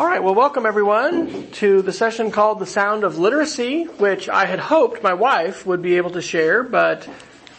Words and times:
All 0.00 0.06
right, 0.06 0.22
well 0.22 0.34
welcome 0.34 0.64
everyone 0.64 1.50
to 1.50 1.82
the 1.82 1.92
session 1.92 2.30
called 2.30 2.58
The 2.58 2.64
Sound 2.64 3.04
of 3.04 3.18
Literacy, 3.18 3.82
which 3.84 4.30
I 4.30 4.46
had 4.46 4.58
hoped 4.58 5.02
my 5.02 5.12
wife 5.12 5.66
would 5.66 5.82
be 5.82 5.98
able 5.98 6.12
to 6.12 6.22
share, 6.22 6.62
but 6.62 7.06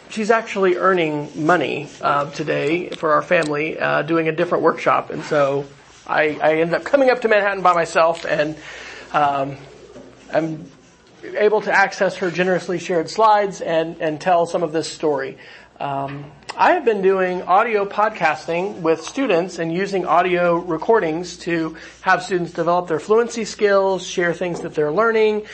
she's 0.10 0.32
actually 0.32 0.76
earning 0.76 1.30
money 1.46 1.88
uh, 2.02 2.32
today 2.32 2.90
for 2.90 3.14
our 3.14 3.22
family 3.22 3.78
uh, 3.78 4.02
doing 4.02 4.28
a 4.28 4.32
different 4.32 4.64
workshop, 4.64 5.12
and 5.12 5.24
so 5.24 5.68
I, 6.08 6.40
I 6.42 6.54
ended 6.56 6.74
up 6.74 6.84
coming 6.84 7.12
up 7.12 7.22
to 7.22 7.28
Manhattan 7.28 7.62
by 7.62 7.76
myself, 7.76 8.26
and 8.26 8.58
um, 9.14 9.58
I'm 10.34 10.66
able 11.24 11.62
to 11.62 11.72
access 11.72 12.16
her 12.18 12.32
generously 12.32 12.80
shared 12.80 13.08
slides 13.08 13.62
and, 13.62 14.02
and 14.02 14.20
tell 14.20 14.48
some 14.48 14.64
of 14.64 14.72
this 14.72 14.92
story. 14.92 15.38
Um, 15.82 16.32
I 16.56 16.74
have 16.74 16.86
been 16.86 17.02
doing 17.02 17.42
audio 17.42 17.86
podcasting 17.86 18.82
with 18.82 19.02
students 19.02 19.58
and 19.58 19.74
using 19.74 20.06
audio 20.06 20.58
recordings 20.58 21.38
to 21.38 21.76
have 22.02 22.22
students 22.22 22.54
develop 22.54 22.88
their 22.88 23.00
fluency 23.00 23.46
skills, 23.46 24.06
share 24.06 24.32
things 24.32 24.62
that 24.62 24.76
they're 24.76 24.92
learning, 24.92 25.48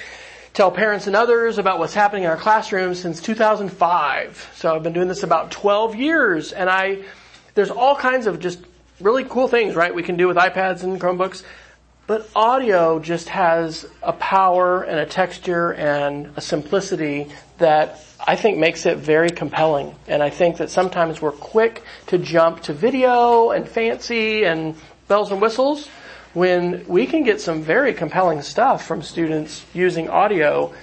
tell 0.54 0.70
parents 0.70 1.08
and 1.08 1.16
others 1.16 1.59
about 1.59 1.80
what's 1.80 1.94
happening 1.94 2.23
in 2.23 2.30
our 2.30 2.35
classrooms 2.35 2.99
since 2.99 3.21
2005. 3.21 4.52
So 4.55 4.76
I've 4.76 4.84
been 4.84 4.91
doing 4.91 5.08
this 5.08 5.23
about 5.23 5.49
12 5.52 5.95
years 5.95 6.52
and 6.52 6.70
I, 6.70 7.04
there's 7.54 7.71
all 7.71 7.96
kinds 7.96 8.27
of 8.27 8.41
just 8.41 8.59
really 8.99 9.23
cool 9.23 9.48
things, 9.48 9.76
right? 9.76 9.96
We 9.96 10.04
can 10.04 10.18
do 10.18 10.27
with 10.27 10.35
iPads 10.35 10.84
and 10.84 10.99
Chromebooks. 10.99 11.44
But 12.08 12.30
audio 12.34 13.00
just 13.00 13.28
has 13.28 13.86
a 14.02 14.14
power 14.14 14.82
and 14.84 14.98
a 14.98 15.06
texture 15.06 15.74
and 15.74 16.32
a 16.38 16.42
simplicity 16.42 17.28
that 17.58 18.00
I 18.26 18.38
think 18.38 18.58
makes 18.58 18.86
it 18.86 18.98
very 18.98 19.30
compelling. 19.30 19.94
And 20.08 20.24
I 20.24 20.30
think 20.30 20.56
that 20.58 20.70
sometimes 20.70 21.22
we're 21.22 21.34
quick 21.34 21.84
to 22.06 22.18
jump 22.18 22.62
to 22.64 22.74
video 22.74 23.52
and 23.52 23.68
fancy 23.68 24.46
and 24.46 24.76
bells 25.10 25.34
and 25.34 25.42
whistles 25.42 25.90
when 26.34 26.86
we 26.88 27.08
can 27.08 27.24
get 27.24 27.42
some 27.42 27.62
very 27.62 27.94
compelling 27.94 28.42
stuff 28.42 28.88
from 28.88 29.02
students 29.02 29.66
using 29.74 30.10
audio. 30.10 30.74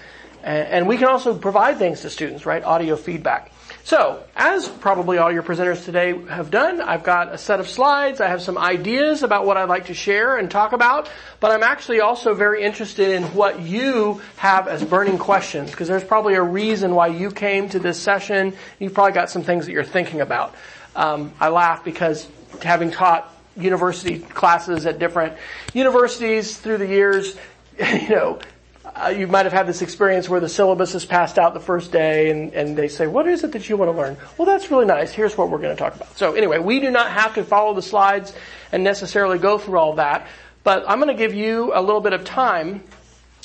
And 0.43 0.87
we 0.87 0.99
can 0.99 1.07
also 1.07 1.39
provide 1.39 1.79
things 1.79 2.03
to 2.03 2.11
students, 2.11 2.45
right? 2.45 2.63
Audio 2.63 2.97
feedback. 2.97 3.51
So, 3.85 4.25
as 4.35 4.67
probably 4.67 5.19
all 5.19 5.31
your 5.31 5.43
presenters 5.43 5.85
today 5.85 6.19
have 6.29 6.51
done, 6.51 6.81
I've 6.81 7.05
got 7.05 7.35
a 7.35 7.37
set 7.37 7.61
of 7.61 7.69
slides, 7.69 8.19
I 8.19 8.29
have 8.29 8.41
some 8.41 8.57
ideas 8.57 9.23
about 9.23 9.45
what 9.45 9.59
I'd 9.59 9.69
like 9.69 9.87
to 9.87 9.95
share 9.95 10.39
and 10.39 10.51
talk 10.51 10.73
about, 10.73 11.11
but 11.39 11.51
I'm 11.51 11.63
actually 11.63 12.01
also 12.01 12.33
very 12.33 12.63
interested 12.63 13.11
in 13.11 13.25
what 13.35 13.61
you 13.61 14.23
have 14.37 14.69
as 14.69 14.83
burning 14.83 15.19
questions, 15.19 15.71
because 15.71 15.87
there's 15.87 16.03
probably 16.03 16.33
a 16.33 16.43
reason 16.43 16.95
why 16.95 17.09
you 17.09 17.31
came 17.31 17.69
to 17.69 17.79
this 17.79 18.01
session, 18.01 18.55
you've 18.79 18.95
probably 18.95 19.13
got 19.13 19.29
some 19.29 19.43
things 19.43 19.67
that 19.67 19.73
you're 19.73 19.85
thinking 19.85 20.23
about. 20.23 20.55
Um, 20.97 21.35
I 21.39 21.51
laugh 21.51 21.85
because 21.85 22.27
having 22.63 22.91
taught 22.91 23.37
university 23.55 24.19
classes 24.19 24.87
at 24.87 24.99
different 24.99 25.37
universities 25.75 26.57
through 26.57 26.79
the 26.79 26.87
years, 26.87 27.37
you 27.79 28.09
know, 28.09 28.39
uh, 28.85 29.09
you 29.09 29.27
might 29.27 29.47
have 29.47 29.53
had 29.53 29.67
this 29.67 29.83
experience 29.83 30.29
where 30.29 30.41
the 30.41 30.49
syllabus 30.49 30.95
is 30.95 31.05
passed 31.05 31.39
out 31.39 31.55
the 31.55 31.61
first 31.61 31.91
day 31.91 32.31
and, 32.31 32.53
and 32.53 32.77
they 32.77 32.89
say, 32.89 33.07
what 33.07 33.27
is 33.27 33.43
it 33.43 33.53
that 33.53 33.69
you 33.69 33.77
want 33.77 33.91
to 33.91 33.97
learn? 33.97 34.17
Well, 34.37 34.47
that's 34.47 34.71
really 34.71 34.85
nice. 34.85 35.13
Here's 35.13 35.37
what 35.39 35.51
we're 35.51 35.59
going 35.59 35.75
to 35.75 35.83
talk 35.83 35.97
about. 35.97 36.17
So 36.19 36.35
anyway, 36.35 36.59
we 36.59 36.81
do 36.81 36.91
not 36.91 37.11
have 37.11 37.35
to 37.35 37.45
follow 37.45 37.75
the 37.75 37.83
slides 37.83 38.35
and 38.73 38.85
necessarily 38.85 39.39
go 39.39 39.59
through 39.59 39.79
all 39.79 39.95
that, 39.95 40.27
but 40.65 40.85
I'm 40.87 41.01
going 41.01 41.15
to 41.15 41.21
give 41.21 41.35
you 41.35 41.73
a 41.75 41.81
little 41.81 42.01
bit 42.01 42.13
of 42.13 42.25
time 42.25 42.83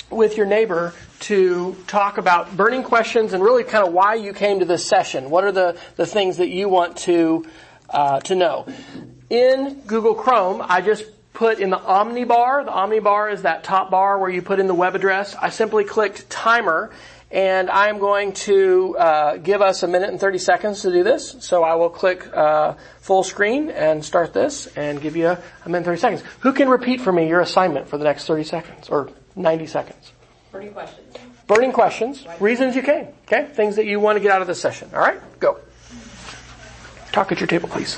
with 0.09 0.37
your 0.37 0.45
neighbor 0.45 0.93
to 1.19 1.75
talk 1.87 2.17
about 2.17 2.55
burning 2.57 2.83
questions 2.83 3.33
and 3.33 3.43
really 3.43 3.63
kind 3.63 3.85
of 3.85 3.93
why 3.93 4.15
you 4.15 4.33
came 4.33 4.59
to 4.59 4.65
this 4.65 4.85
session. 4.85 5.29
What 5.29 5.43
are 5.43 5.51
the, 5.51 5.77
the 5.95 6.05
things 6.05 6.37
that 6.37 6.49
you 6.49 6.67
want 6.67 6.97
to, 6.97 7.45
uh, 7.89 8.19
to 8.21 8.35
know? 8.35 8.67
In 9.29 9.81
Google 9.85 10.15
Chrome, 10.15 10.63
I 10.67 10.81
just 10.81 11.05
put 11.33 11.59
in 11.59 11.69
the 11.69 11.79
Omni 11.79 12.23
bar. 12.23 12.63
The 12.63 12.71
Omni 12.71 12.99
bar 12.99 13.29
is 13.29 13.43
that 13.43 13.63
top 13.63 13.89
bar 13.89 14.19
where 14.19 14.29
you 14.29 14.41
put 14.41 14.59
in 14.59 14.67
the 14.67 14.73
web 14.73 14.95
address. 14.95 15.35
I 15.35 15.49
simply 15.49 15.83
clicked 15.83 16.29
timer 16.29 16.91
and 17.31 17.69
I'm 17.69 17.99
going 17.99 18.33
to 18.33 18.97
uh, 18.97 19.37
give 19.37 19.61
us 19.61 19.83
a 19.83 19.87
minute 19.87 20.09
and 20.09 20.19
30 20.19 20.39
seconds 20.39 20.81
to 20.81 20.91
do 20.91 21.03
this. 21.03 21.35
So 21.41 21.63
I 21.63 21.75
will 21.75 21.89
click 21.89 22.27
uh, 22.35 22.73
full 23.01 23.23
screen 23.23 23.69
and 23.69 24.03
start 24.03 24.33
this 24.33 24.67
and 24.75 24.99
give 24.99 25.15
you 25.15 25.27
a, 25.27 25.41
a 25.65 25.69
minute 25.69 25.77
and 25.77 25.85
30 25.85 25.99
seconds. 25.99 26.23
Who 26.39 26.53
can 26.53 26.69
repeat 26.69 27.01
for 27.01 27.11
me 27.11 27.27
your 27.27 27.41
assignment 27.41 27.87
for 27.87 27.97
the 27.97 28.03
next 28.03 28.25
30 28.25 28.43
seconds 28.43 28.89
or 28.89 29.11
90 29.35 29.67
seconds? 29.67 30.11
Burning 30.51 30.73
questions. 30.73 31.15
Burning 31.45 31.71
questions. 31.71 32.25
Reasons 32.39 32.75
you 32.75 32.81
came. 32.81 33.07
Okay? 33.25 33.47
Things 33.53 33.75
that 33.75 33.85
you 33.85 33.99
want 33.99 34.15
to 34.15 34.19
get 34.19 34.31
out 34.31 34.41
of 34.41 34.47
this 34.47 34.59
session. 34.59 34.89
All 34.93 34.99
right? 34.99 35.19
Go. 35.39 35.59
Talk 37.11 37.31
at 37.31 37.39
your 37.39 37.47
table, 37.47 37.69
please. 37.69 37.97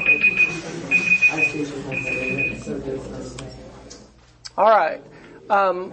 All 4.57 4.69
right. 4.69 5.01
Um, 5.49 5.91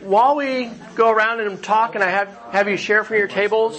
while 0.00 0.36
we 0.36 0.70
go 0.94 1.10
around 1.10 1.40
and 1.40 1.62
talk, 1.62 1.94
and 1.94 2.02
I 2.02 2.08
have 2.08 2.28
have 2.50 2.66
you 2.66 2.78
share 2.78 3.04
from 3.04 3.18
your 3.18 3.28
tables 3.28 3.78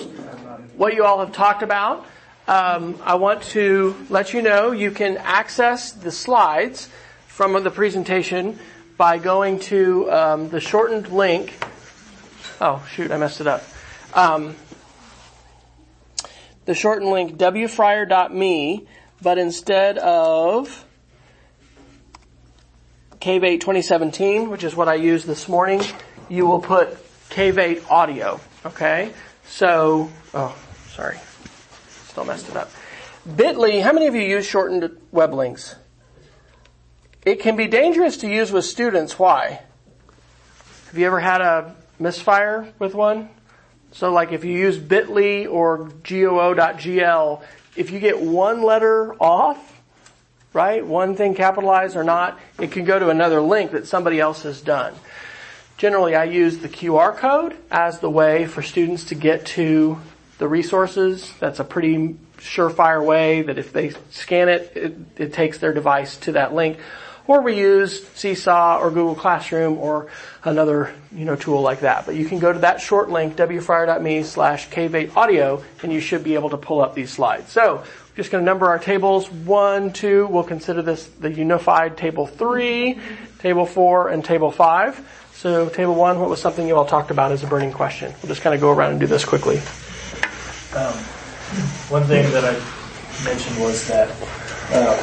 what 0.78 0.94
you 0.94 1.04
all 1.04 1.20
have 1.20 1.32
talked 1.32 1.64
about, 1.64 2.06
um, 2.48 3.00
I 3.04 3.16
want 3.16 3.42
to 3.44 3.96
let 4.10 4.34
you 4.34 4.44
know 4.44 4.72
you 4.72 4.92
can 4.92 5.18
access 5.18 5.92
the 5.92 6.12
slides 6.12 6.88
from 7.28 7.62
the 7.64 7.72
presentation 7.72 8.60
by 8.96 9.18
going 9.18 9.60
to 9.62 10.12
um, 10.12 10.50
the 10.50 10.60
shortened 10.60 11.10
link. 11.10 11.52
Oh 12.62 12.86
shoot, 12.92 13.10
I 13.10 13.18
messed 13.18 13.42
it 13.42 13.48
up. 13.48 13.64
Um, 14.14 14.56
the 16.66 16.76
shortened 16.76 17.10
link 17.10 17.38
wfryer.me, 17.38 18.88
but 19.20 19.40
instead 19.40 19.98
of 19.98 20.85
Cave 23.26 23.42
2017, 23.42 24.52
which 24.52 24.64
is 24.64 24.76
what 24.76 24.88
I 24.88 24.94
used 24.94 25.26
this 25.26 25.50
morning, 25.50 25.82
you 26.30 26.46
will 26.46 26.60
put 26.60 26.96
Cave 27.32 27.84
audio. 27.90 28.40
Okay? 28.64 29.14
So, 29.48 30.12
oh, 30.36 30.56
sorry. 30.90 31.18
Still 32.10 32.26
messed 32.26 32.50
it 32.50 32.56
up. 32.56 32.70
Bitly, 33.28 33.82
how 33.82 33.94
many 33.94 34.06
of 34.06 34.14
you 34.14 34.22
use 34.22 34.46
shortened 34.46 34.96
web 35.12 35.34
links? 35.34 35.74
It 37.26 37.40
can 37.40 37.56
be 37.56 37.66
dangerous 37.66 38.18
to 38.18 38.28
use 38.28 38.52
with 38.52 38.64
students. 38.64 39.18
Why? 39.18 39.60
Have 40.90 40.96
you 41.00 41.08
ever 41.08 41.20
had 41.20 41.42
a 41.42 41.76
misfire 41.98 42.72
with 42.78 42.94
one? 42.94 43.30
So 43.92 44.12
like 44.12 44.34
if 44.34 44.46
you 44.46 44.56
use 44.56 44.78
bit.ly 44.78 45.48
or 45.48 45.86
goo.gl, 46.04 47.44
if 47.76 47.90
you 47.90 48.00
get 48.00 48.22
one 48.22 48.62
letter 48.62 49.16
off, 49.16 49.75
right? 50.56 50.88
One 50.88 51.18
thing 51.18 51.36
capitalized 51.36 51.98
or 51.98 52.06
not, 52.06 52.40
it 52.58 52.72
can 52.72 52.86
go 52.86 52.98
to 52.98 53.10
another 53.10 53.42
link 53.42 53.72
that 53.72 53.88
somebody 53.88 54.22
else 54.22 54.44
has 54.44 54.62
done. 54.62 54.96
Generally, 55.78 56.16
I 56.16 56.24
use 56.24 56.60
the 56.60 56.70
QR 56.70 57.16
code 57.18 57.58
as 57.70 58.00
the 58.00 58.10
way 58.10 58.46
for 58.46 58.62
students 58.62 59.04
to 59.06 59.16
get 59.16 59.46
to 59.48 60.00
the 60.38 60.48
resources. 60.48 61.30
That's 61.40 61.60
a 61.60 61.66
pretty 61.66 62.16
surefire 62.38 63.06
way 63.06 63.42
that 63.42 63.58
if 63.58 63.74
they 63.74 63.92
scan 64.12 64.48
it, 64.48 64.72
it, 64.76 64.96
it 65.18 65.34
takes 65.34 65.58
their 65.58 65.74
device 65.74 66.16
to 66.20 66.32
that 66.32 66.54
link. 66.54 66.78
Or 67.28 67.42
we 67.42 67.58
use 67.58 68.08
Seesaw 68.10 68.80
or 68.80 68.92
Google 68.92 69.16
Classroom 69.16 69.78
or 69.78 70.08
another, 70.46 70.94
you 71.12 71.26
know, 71.26 71.36
tool 71.36 71.62
like 71.62 71.82
that. 71.82 72.06
But 72.06 72.16
you 72.16 72.26
can 72.26 72.40
go 72.40 72.54
to 72.54 72.60
that 72.60 72.80
short 72.80 73.10
link, 73.10 73.36
wfryer.me 73.36 74.24
slash 74.24 74.70
k8audio, 74.70 75.62
and 75.84 75.92
you 75.92 76.00
should 76.00 76.24
be 76.24 76.36
able 76.36 76.52
to 76.52 76.58
pull 76.58 76.82
up 76.82 76.96
these 76.96 77.12
slides. 77.12 77.52
So, 77.52 77.84
just 78.16 78.32
going 78.32 78.44
to 78.44 78.46
number 78.46 78.68
our 78.68 78.80
tables. 78.80 79.30
One, 79.30 79.92
two, 79.92 80.28
we'll 80.28 80.44
consider 80.44 80.82
this 80.82 81.06
the 81.06 81.32
unified 81.32 81.98
table 81.98 82.26
three, 82.26 83.00
table 83.40 83.66
four, 83.66 84.10
and 84.10 84.24
table 84.24 84.52
five. 84.52 85.06
So 85.34 85.68
table 85.70 85.96
one, 85.96 86.20
what 86.20 86.30
was 86.30 86.42
something 86.42 86.66
you 86.66 86.76
all 86.76 86.86
talked 86.86 87.12
about 87.12 87.32
as 87.32 87.44
a 87.44 87.48
burning 87.48 87.74
question? 87.74 88.14
We'll 88.22 88.30
just 88.30 88.42
kind 88.42 88.56
of 88.56 88.62
go 88.62 88.72
around 88.72 88.92
and 88.92 89.00
do 89.00 89.08
this 89.08 89.26
quickly. 89.26 89.58
Um, 90.76 90.94
one 91.92 92.04
thing 92.04 92.30
that 92.32 92.44
I 92.44 92.54
mentioned 93.24 93.60
was 93.62 93.88
that 93.88 94.10
um, 94.74 94.98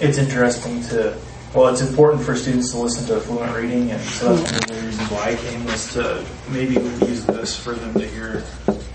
it's 0.00 0.18
interesting 0.18 0.82
to, 0.84 1.16
well, 1.54 1.68
it's 1.68 1.82
important 1.82 2.22
for 2.22 2.34
students 2.34 2.70
to 2.72 2.78
listen 2.78 3.06
to 3.06 3.20
fluent 3.20 3.54
reading, 3.54 3.90
and 3.90 4.00
so 4.00 4.34
that's 4.34 4.50
one 4.50 4.60
of 4.60 4.66
the 4.66 4.86
reasons 4.86 5.10
why 5.10 5.30
I 5.30 5.34
came 5.36 5.64
was 5.64 5.92
to 5.92 6.24
maybe 6.50 6.74
use 6.74 7.24
this 7.26 7.56
for 7.56 7.74
them 7.74 7.94
to 7.94 8.06
hear 8.06 8.44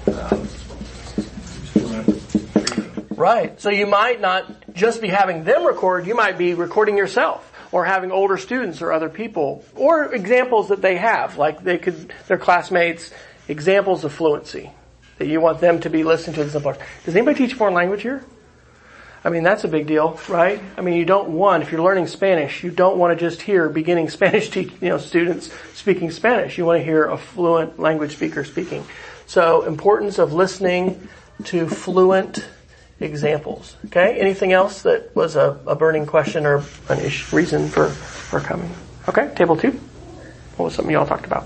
um, 0.08 0.46
fluent 1.74 2.08
reading. 2.56 3.07
Right. 3.18 3.60
So 3.60 3.72
you 3.72 3.88
might 3.88 4.22
not 4.22 4.74
just 4.74 5.02
be 5.02 5.08
having 5.08 5.44
them 5.44 5.66
record, 5.66 6.06
you 6.06 6.14
might 6.14 6.38
be 6.38 6.54
recording 6.54 6.98
yourself 6.98 7.52
or 7.72 7.84
having 7.84 8.12
older 8.12 8.38
students 8.38 8.82
or 8.84 8.94
other 8.94 9.10
people 9.10 9.66
or 9.76 10.14
examples 10.14 10.70
that 10.70 10.84
they 10.84 10.98
have, 10.98 11.36
like 11.36 11.64
they 11.64 11.80
could, 11.80 12.14
their 12.28 12.38
classmates, 12.38 13.12
examples 13.48 14.04
of 14.04 14.14
fluency 14.14 14.72
that 15.18 15.28
you 15.28 15.42
want 15.42 15.60
them 15.60 15.80
to 15.80 15.90
be 15.90 16.04
listening 16.04 16.36
to 16.36 16.44
exemplars. 16.44 16.78
Does 17.06 17.16
anybody 17.16 17.40
teach 17.40 17.56
foreign 17.56 17.74
language 17.74 18.04
here? 18.04 18.24
I 19.24 19.30
mean, 19.30 19.42
that's 19.42 19.64
a 19.64 19.68
big 19.68 19.88
deal, 19.88 20.20
right? 20.30 20.62
I 20.78 20.82
mean, 20.82 20.96
you 20.96 21.04
don't 21.04 21.30
want, 21.30 21.64
if 21.64 21.72
you're 21.72 21.82
learning 21.82 22.06
Spanish, 22.06 22.64
you 22.64 22.70
don't 22.70 23.00
want 23.00 23.18
to 23.18 23.30
just 23.30 23.42
hear 23.42 23.68
beginning 23.68 24.10
Spanish 24.12 24.50
te- 24.50 24.72
you 24.80 24.90
know, 24.90 25.00
students 25.00 25.52
speaking 25.74 26.12
Spanish. 26.12 26.58
You 26.60 26.66
want 26.66 26.82
to 26.82 26.86
hear 26.86 27.06
a 27.06 27.18
fluent 27.18 27.80
language 27.80 28.16
speaker 28.16 28.44
speaking. 28.44 28.86
So, 29.26 29.64
importance 29.64 30.20
of 30.20 30.34
listening 30.34 31.10
to 31.46 31.68
fluent 31.68 32.46
examples. 33.00 33.76
Okay? 33.86 34.20
Anything 34.20 34.54
else 34.54 34.82
that 34.84 35.16
was 35.16 35.36
a, 35.36 35.60
a 35.68 35.76
burning 35.76 36.06
question 36.06 36.46
or 36.46 36.64
an 36.90 37.00
ish 37.00 37.32
reason 37.34 37.68
for, 37.68 37.90
for 37.90 38.40
coming? 38.40 38.72
Okay, 39.08 39.32
table 39.36 39.56
two. 39.56 39.72
What 40.58 40.66
was 40.66 40.76
something 40.76 40.94
y'all 40.94 41.06
talked 41.06 41.26
about? 41.26 41.46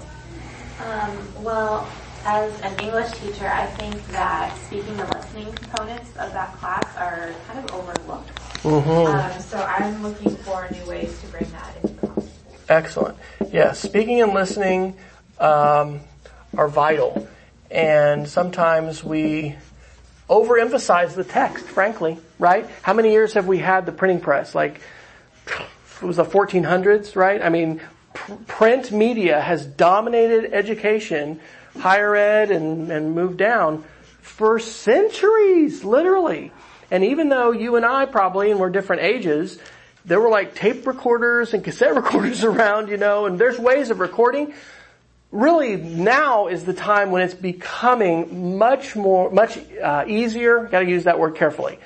Um, 0.80 1.44
well, 1.44 1.88
as 2.26 2.60
an 2.62 2.80
English 2.80 3.12
teacher, 3.12 3.48
I 3.48 3.66
think 3.66 4.08
that 4.08 4.56
speaking 4.66 5.00
and 5.00 5.14
listening 5.14 5.52
components 5.54 6.10
of 6.18 6.32
that 6.34 6.56
class 6.58 6.98
are 6.98 7.34
kind 7.48 7.60
of 7.60 7.76
overlooked. 7.76 8.30
Um, 8.64 9.42
so 9.42 9.58
I'm 9.58 10.04
looking 10.04 10.36
for 10.38 10.68
new 10.72 10.86
ways 10.86 11.20
to 11.22 11.28
bring 11.28 11.50
that 11.52 11.76
into 11.82 11.96
the 11.96 12.08
class. 12.08 12.40
Excellent. 12.70 13.18
Yes, 13.52 13.80
speaking 13.80 14.22
and 14.22 14.34
listening 14.34 14.96
um, 15.40 16.00
are 16.56 16.68
vital, 16.68 17.28
and 17.70 18.28
sometimes 18.28 19.04
we 19.04 19.56
overemphasize 20.32 21.14
the 21.14 21.26
text. 21.26 21.66
Frankly, 21.66 22.18
right? 22.40 22.68
How 22.82 22.94
many 22.94 23.12
years 23.12 23.34
have 23.34 23.46
we 23.46 23.60
had 23.60 23.86
the 23.86 23.92
printing 23.92 24.22
press? 24.22 24.56
Like 24.56 24.82
it 26.02 26.06
was 26.06 26.16
the 26.16 26.26
1400s, 26.26 27.16
right? 27.16 27.42
I 27.42 27.50
mean, 27.50 27.82
pr- 28.14 28.34
print 28.48 28.92
media 28.92 29.40
has 29.40 29.66
dominated 29.66 30.54
education, 30.54 31.40
higher 31.78 32.16
ed, 32.16 32.50
and, 32.50 32.92
and 32.92 33.14
moved 33.14 33.38
down 33.38 33.84
for 34.22 34.58
centuries, 34.58 35.84
literally. 35.84 36.52
And 36.90 37.04
even 37.04 37.30
though 37.30 37.52
you 37.52 37.76
and 37.76 37.86
I 37.86 38.06
probably, 38.06 38.52
and 38.52 38.60
we're 38.60 38.70
different 38.70 39.04
ages, 39.04 39.60
there 40.06 40.20
were 40.20 40.30
like 40.30 40.56
tape 40.56 40.88
recorders 40.88 41.54
and 41.54 41.64
cassette 41.64 41.96
recorders 41.96 42.44
around, 42.44 42.90
you 42.90 42.98
know, 42.98 43.26
and 43.26 43.38
there's 43.38 43.60
ways 43.60 43.90
of 43.92 44.00
recording. 44.00 44.54
Really, 45.32 45.78
now 45.78 46.48
is 46.48 46.66
the 46.66 46.74
time 46.74 47.12
when 47.12 47.22
it's 47.22 47.34
becoming 47.34 48.58
much 48.58 48.96
more, 48.96 49.32
much 49.32 49.58
uh, 49.82 50.04
easier. 50.08 50.66
Got 50.66 50.82
to 50.82 50.90
use 50.90 51.06
that 51.06 51.20
word 51.20 51.36
carefully. 51.36 51.80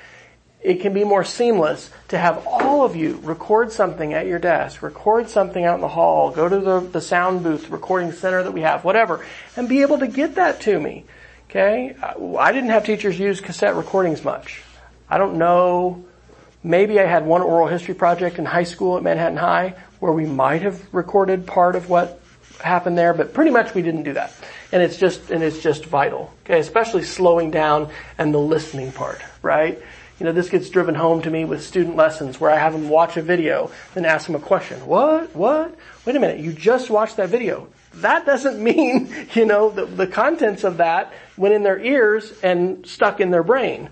It 0.60 0.80
can 0.80 0.92
be 0.92 1.04
more 1.04 1.22
seamless 1.22 1.90
to 2.08 2.18
have 2.18 2.44
all 2.44 2.84
of 2.84 2.96
you 2.96 3.20
record 3.22 3.70
something 3.70 4.14
at 4.14 4.26
your 4.26 4.40
desk, 4.40 4.82
record 4.82 5.28
something 5.30 5.64
out 5.64 5.76
in 5.76 5.80
the 5.80 5.88
hall, 5.88 6.32
go 6.32 6.48
to 6.48 6.58
the, 6.58 6.80
the 6.80 7.00
sound 7.00 7.44
booth, 7.44 7.70
recording 7.70 8.10
center 8.10 8.42
that 8.42 8.52
we 8.52 8.62
have, 8.62 8.82
whatever, 8.82 9.24
and 9.56 9.68
be 9.68 9.82
able 9.82 10.00
to 10.00 10.08
get 10.08 10.34
that 10.34 10.60
to 10.62 10.80
me. 10.80 11.04
Okay? 11.48 11.94
I 12.38 12.50
didn't 12.50 12.70
have 12.70 12.84
teachers 12.84 13.16
use 13.16 13.40
cassette 13.40 13.76
recordings 13.76 14.24
much. 14.24 14.62
I 15.08 15.18
don't 15.18 15.38
know 15.38 16.04
Maybe 16.66 16.98
I 16.98 17.06
had 17.06 17.24
one 17.24 17.42
oral 17.42 17.68
history 17.68 17.94
project 17.94 18.40
in 18.40 18.44
high 18.44 18.64
school 18.64 18.96
at 18.96 19.04
Manhattan 19.04 19.36
High 19.36 19.76
where 20.00 20.10
we 20.10 20.26
might 20.26 20.62
have 20.62 20.82
recorded 20.92 21.46
part 21.46 21.76
of 21.76 21.88
what 21.88 22.20
happened 22.60 22.96
there, 22.96 23.14
but 23.14 23.34
pretty 23.34 23.50
much 23.50 23.74
we 23.74 23.82
didn't 23.82 24.02
do 24.02 24.14
that. 24.14 24.32
And 24.72 24.82
it's 24.82 24.96
just, 24.96 25.30
and 25.30 25.42
it's 25.42 25.62
just 25.62 25.84
vital. 25.86 26.32
Okay, 26.44 26.58
especially 26.58 27.02
slowing 27.02 27.50
down 27.50 27.90
and 28.18 28.32
the 28.32 28.38
listening 28.38 28.92
part, 28.92 29.20
right? 29.42 29.80
You 30.18 30.24
know, 30.24 30.32
this 30.32 30.48
gets 30.48 30.70
driven 30.70 30.94
home 30.94 31.22
to 31.22 31.30
me 31.30 31.44
with 31.44 31.62
student 31.62 31.96
lessons 31.96 32.40
where 32.40 32.50
I 32.50 32.56
have 32.56 32.72
them 32.72 32.88
watch 32.88 33.16
a 33.16 33.22
video, 33.22 33.70
then 33.94 34.06
ask 34.06 34.26
them 34.26 34.34
a 34.34 34.40
question. 34.40 34.86
What? 34.86 35.36
What? 35.36 35.76
Wait 36.04 36.16
a 36.16 36.20
minute, 36.20 36.40
you 36.40 36.52
just 36.52 36.88
watched 36.88 37.18
that 37.18 37.28
video. 37.28 37.68
That 37.94 38.24
doesn't 38.24 38.58
mean, 38.62 39.14
you 39.34 39.44
know, 39.44 39.70
the, 39.70 39.84
the 39.84 40.06
contents 40.06 40.64
of 40.64 40.78
that 40.78 41.12
went 41.36 41.54
in 41.54 41.62
their 41.62 41.78
ears 41.78 42.32
and 42.42 42.86
stuck 42.86 43.20
in 43.20 43.30
their 43.30 43.42
brain. 43.42 43.90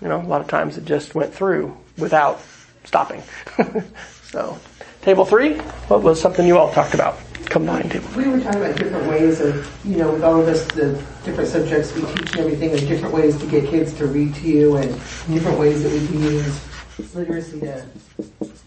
You 0.00 0.08
know, 0.08 0.20
a 0.20 0.22
lot 0.22 0.40
of 0.40 0.48
times 0.48 0.76
it 0.78 0.84
just 0.84 1.14
went 1.14 1.34
through 1.34 1.76
without 1.98 2.40
stopping. 2.84 3.22
so, 4.24 4.58
table 5.04 5.26
three, 5.26 5.54
what 5.88 6.02
was 6.02 6.18
something 6.18 6.46
you 6.46 6.56
all 6.56 6.72
talked 6.72 6.94
about? 6.94 7.18
Combined 7.50 7.90
table. 7.90 8.08
We 8.16 8.26
were 8.26 8.40
talking 8.40 8.62
about 8.62 8.76
different 8.76 9.06
ways 9.06 9.38
of, 9.38 9.70
you 9.84 9.98
know, 9.98 10.10
with 10.10 10.24
all 10.24 10.40
of 10.40 10.48
us, 10.48 10.64
the 10.68 10.92
different 11.24 11.50
subjects 11.50 11.92
we 11.94 12.00
teach 12.00 12.30
and 12.32 12.38
everything, 12.38 12.70
and 12.70 12.88
different 12.88 13.14
ways 13.14 13.36
to 13.36 13.46
get 13.46 13.68
kids 13.68 13.92
to 13.94 14.06
read 14.06 14.34
to 14.36 14.48
you, 14.48 14.76
and 14.76 14.90
different 15.28 15.58
ways 15.58 15.82
that 15.82 15.92
we 15.92 16.06
can 16.06 16.22
use 16.22 17.14
literacy 17.14 17.60
to 17.60 17.86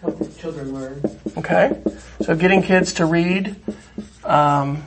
help 0.02 0.20
the 0.20 0.32
children 0.40 0.76
learn. 0.76 1.02
Okay, 1.38 1.82
so 2.22 2.36
getting 2.36 2.62
kids 2.62 2.94
to 2.94 3.06
read. 3.08 3.56
Um, 4.24 4.84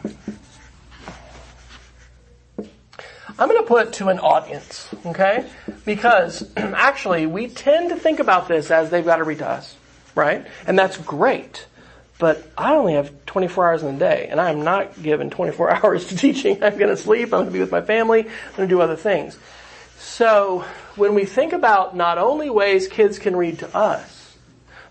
I'm 3.40 3.48
going 3.48 3.60
to 3.60 3.66
put 3.66 3.94
to 3.94 4.08
an 4.08 4.20
audience, 4.20 4.88
okay? 5.04 5.50
Because 5.84 6.48
actually, 6.56 7.26
we 7.26 7.48
tend 7.48 7.88
to 7.88 7.96
think 7.96 8.20
about 8.20 8.46
this 8.46 8.70
as 8.70 8.90
they've 8.90 9.04
got 9.04 9.16
to 9.16 9.24
read 9.24 9.38
to 9.38 9.48
us, 9.48 9.76
right? 10.14 10.46
And 10.66 10.78
that's 10.78 10.96
great. 10.96 11.66
But 12.18 12.46
I 12.56 12.74
only 12.74 12.94
have 12.94 13.24
24 13.26 13.66
hours 13.70 13.82
in 13.82 13.94
a 13.94 13.98
day, 13.98 14.28
and 14.30 14.40
I 14.40 14.50
am 14.50 14.62
not 14.62 15.02
given 15.02 15.30
24 15.30 15.70
hours 15.84 16.06
to 16.08 16.16
teaching. 16.16 16.62
I'm 16.62 16.76
going 16.76 16.90
to 16.90 16.96
sleep. 16.96 17.26
I'm 17.26 17.30
going 17.30 17.46
to 17.46 17.52
be 17.52 17.60
with 17.60 17.72
my 17.72 17.80
family. 17.80 18.20
I'm 18.20 18.56
going 18.56 18.68
to 18.68 18.74
do 18.74 18.80
other 18.80 18.96
things. 18.96 19.38
So 19.98 20.64
when 20.96 21.14
we 21.14 21.24
think 21.24 21.52
about 21.52 21.96
not 21.96 22.18
only 22.18 22.50
ways 22.50 22.88
kids 22.88 23.18
can 23.18 23.36
read 23.36 23.60
to 23.60 23.76
us, 23.76 24.36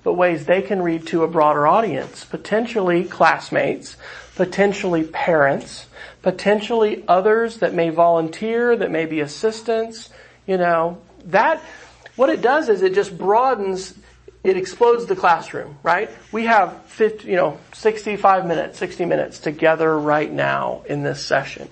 but 0.03 0.13
ways 0.13 0.45
they 0.45 0.61
can 0.61 0.81
read 0.81 1.07
to 1.07 1.23
a 1.23 1.27
broader 1.27 1.67
audience, 1.67 2.23
potentially 2.25 3.03
classmates, 3.03 3.97
potentially 4.35 5.03
parents, 5.03 5.87
potentially 6.21 7.03
others 7.07 7.57
that 7.57 7.73
may 7.73 7.89
volunteer, 7.89 8.75
that 8.75 8.91
may 8.91 9.05
be 9.05 9.19
assistants, 9.19 10.09
you 10.47 10.57
know, 10.57 10.97
that, 11.25 11.61
what 12.15 12.29
it 12.29 12.41
does 12.41 12.69
is 12.69 12.81
it 12.81 12.93
just 12.93 13.17
broadens, 13.17 13.93
it 14.43 14.55
explodes 14.55 15.05
the 15.05 15.15
classroom, 15.15 15.77
right? 15.83 16.09
We 16.31 16.45
have 16.45 16.85
50, 16.85 17.27
you 17.27 17.35
know, 17.35 17.59
65 17.73 18.45
minutes, 18.45 18.79
60 18.79 19.05
minutes 19.05 19.39
together 19.39 19.97
right 19.97 20.31
now 20.31 20.83
in 20.87 21.03
this 21.03 21.25
session. 21.25 21.67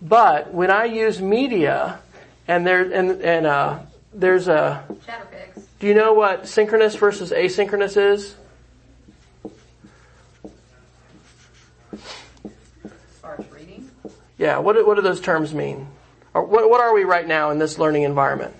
But 0.00 0.52
when 0.52 0.70
I 0.70 0.86
use 0.86 1.20
media, 1.20 1.98
and 2.48 2.66
there, 2.66 2.90
and, 2.90 3.20
and, 3.20 3.46
uh, 3.46 3.80
there's 4.12 4.48
a, 4.48 4.82
ChatterPix. 5.06 5.64
do 5.78 5.86
you 5.86 5.94
know 5.94 6.14
what 6.14 6.48
synchronous 6.48 6.96
versus 6.96 7.30
asynchronous 7.30 7.96
is? 7.96 8.34
Reading. 13.52 13.90
Yeah, 14.36 14.58
what, 14.58 14.72
do- 14.72 14.86
what 14.86 14.96
do 14.96 15.02
those 15.02 15.20
terms 15.20 15.54
mean? 15.54 15.86
Or 16.34 16.44
what, 16.44 16.68
what 16.68 16.80
are 16.80 16.94
we 16.94 17.04
right 17.04 17.26
now 17.26 17.50
in 17.50 17.58
this 17.58 17.78
learning 17.78 18.02
environment? 18.02 18.54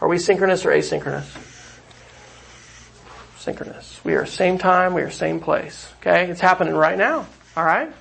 Are 0.00 0.08
we 0.08 0.18
synchronous 0.18 0.64
or 0.64 0.70
asynchronous? 0.70 1.51
Synchronous. 3.42 3.98
We 4.04 4.14
are 4.14 4.24
same 4.24 4.56
time, 4.56 4.94
we 4.94 5.02
are 5.02 5.10
same 5.10 5.40
place. 5.40 5.88
Okay? 5.98 6.30
It's 6.30 6.40
happening 6.40 6.74
right 6.74 6.96
now. 6.96 7.26
Alright? 7.56 7.92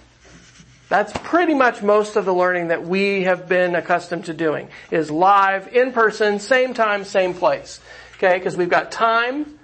That's 0.88 1.12
pretty 1.24 1.56
much 1.56 1.82
most 1.82 2.16
of 2.16 2.26
the 2.26 2.34
learning 2.34 2.68
that 2.68 2.86
we 2.86 3.24
have 3.24 3.50
been 3.50 3.74
accustomed 3.74 4.26
to 4.26 4.36
doing. 4.36 4.70
Is 4.92 5.10
live, 5.10 5.74
in 5.74 5.94
person, 5.94 6.38
same 6.38 6.76
time, 6.76 7.06
same 7.06 7.34
place. 7.34 7.80
Okay? 8.18 8.38
Because 8.38 8.56
we've 8.56 8.70
got 8.70 8.92
time 8.92 9.58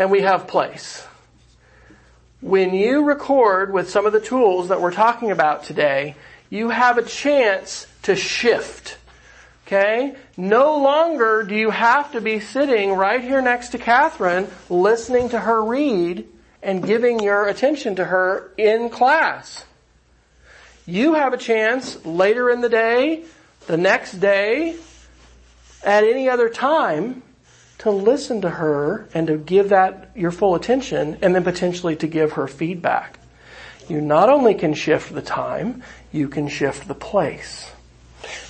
and 0.00 0.10
we 0.10 0.22
have 0.22 0.48
place. 0.48 1.06
When 2.40 2.74
you 2.74 3.04
record 3.04 3.72
with 3.72 3.88
some 3.88 4.06
of 4.06 4.12
the 4.12 4.20
tools 4.20 4.66
that 4.66 4.80
we're 4.80 4.90
talking 4.90 5.30
about 5.30 5.62
today, 5.62 6.16
you 6.50 6.70
have 6.70 6.98
a 6.98 7.04
chance 7.04 7.86
to 8.02 8.16
shift. 8.16 8.98
Okay? 9.74 10.14
No 10.36 10.78
longer 10.78 11.42
do 11.42 11.56
you 11.56 11.70
have 11.70 12.12
to 12.12 12.20
be 12.20 12.38
sitting 12.38 12.92
right 12.92 13.20
here 13.20 13.42
next 13.42 13.70
to 13.70 13.78
Catherine, 13.78 14.46
listening 14.70 15.30
to 15.30 15.40
her 15.40 15.64
read 15.64 16.28
and 16.62 16.86
giving 16.86 17.18
your 17.18 17.48
attention 17.48 17.96
to 17.96 18.04
her 18.04 18.52
in 18.56 18.88
class. 18.88 19.64
You 20.86 21.14
have 21.14 21.32
a 21.32 21.36
chance 21.36 22.04
later 22.06 22.50
in 22.50 22.60
the 22.60 22.68
day, 22.68 23.24
the 23.66 23.76
next 23.76 24.12
day, 24.12 24.76
at 25.82 26.04
any 26.04 26.28
other 26.28 26.48
time, 26.48 27.24
to 27.78 27.90
listen 27.90 28.42
to 28.42 28.50
her 28.50 29.08
and 29.12 29.26
to 29.26 29.36
give 29.36 29.70
that 29.70 30.10
your 30.14 30.30
full 30.30 30.54
attention 30.54 31.18
and 31.20 31.34
then 31.34 31.42
potentially 31.42 31.96
to 31.96 32.06
give 32.06 32.32
her 32.32 32.46
feedback. 32.46 33.18
You 33.88 34.00
not 34.00 34.30
only 34.30 34.54
can 34.54 34.72
shift 34.74 35.12
the 35.12 35.20
time, 35.20 35.82
you 36.12 36.28
can 36.28 36.46
shift 36.46 36.86
the 36.86 36.94
place. 36.94 37.73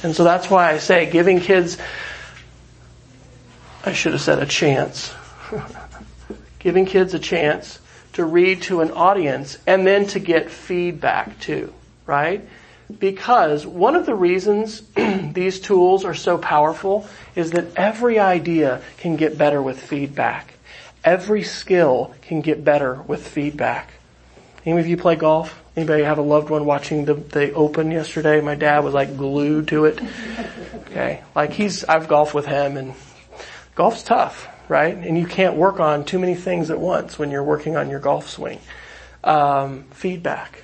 And 0.03 0.15
so 0.15 0.25
that's 0.25 0.51
why 0.51 0.71
I 0.71 0.79
say 0.79 1.11
giving 1.11 1.41
kids, 1.41 1.79
I 3.85 3.93
should 3.93 4.13
have 4.13 4.21
said 4.21 4.39
a 4.39 4.47
chance. 4.47 5.13
giving 6.59 6.87
kids 6.87 7.15
a 7.15 7.19
chance 7.19 7.79
to 8.15 8.25
read 8.25 8.63
to 8.63 8.81
an 8.81 8.91
audience 8.93 9.59
and 9.67 9.87
then 9.87 10.07
to 10.09 10.19
get 10.19 10.51
feedback 10.51 11.39
too, 11.41 11.73
right? 12.07 12.47
Because 12.99 13.67
one 13.67 13.97
of 13.97 14.07
the 14.07 14.15
reasons 14.15 14.83
these 15.33 15.61
tools 15.61 16.05
are 16.05 16.15
so 16.15 16.39
powerful 16.39 17.07
is 17.35 17.53
that 17.53 17.77
every 17.77 18.19
idea 18.19 18.83
can 18.99 19.17
get 19.17 19.37
better 19.37 19.61
with 19.61 19.81
feedback. 19.81 20.55
Every 21.03 21.43
skill 21.43 22.15
can 22.23 22.41
get 22.41 22.65
better 22.65 22.95
with 22.95 23.27
feedback. 23.27 23.91
Any 24.65 24.81
of 24.81 24.87
you 24.87 24.97
play 24.97 25.17
golf? 25.17 25.61
Anybody 25.77 26.05
have 26.05 26.19
a 26.19 26.23
loved 26.23 26.51
one 26.51 26.67
watching 26.67 27.05
the, 27.05 27.15
the 27.15 27.53
Open 27.53 27.91
yesterday? 27.91 28.41
My 28.41 28.55
dad 28.55 28.85
was 28.85 28.95
like 28.95 29.17
glued 29.17 29.69
to 29.69 29.87
it. 29.87 30.01
Okay. 30.89 31.23
Like 31.35 31.53
he's, 31.53 31.83
I've 31.85 32.07
golfed 32.07 32.33
with 32.33 32.47
him 32.47 32.77
and 32.77 32.95
golf's 33.75 34.05
tough, 34.05 34.47
right? 34.69 34.97
And 34.97 35.19
you 35.19 35.27
can't 35.27 35.57
work 35.57 35.81
on 35.81 36.05
too 36.05 36.21
many 36.21 36.37
things 36.37 36.71
at 36.71 36.79
once 36.79 37.19
when 37.19 37.33
you're 37.33 37.43
working 37.43 37.77
on 37.77 37.91
your 37.91 37.99
golf 37.99 38.31
swing. 38.31 38.61
Um, 39.25 39.85
feedback. 39.91 40.63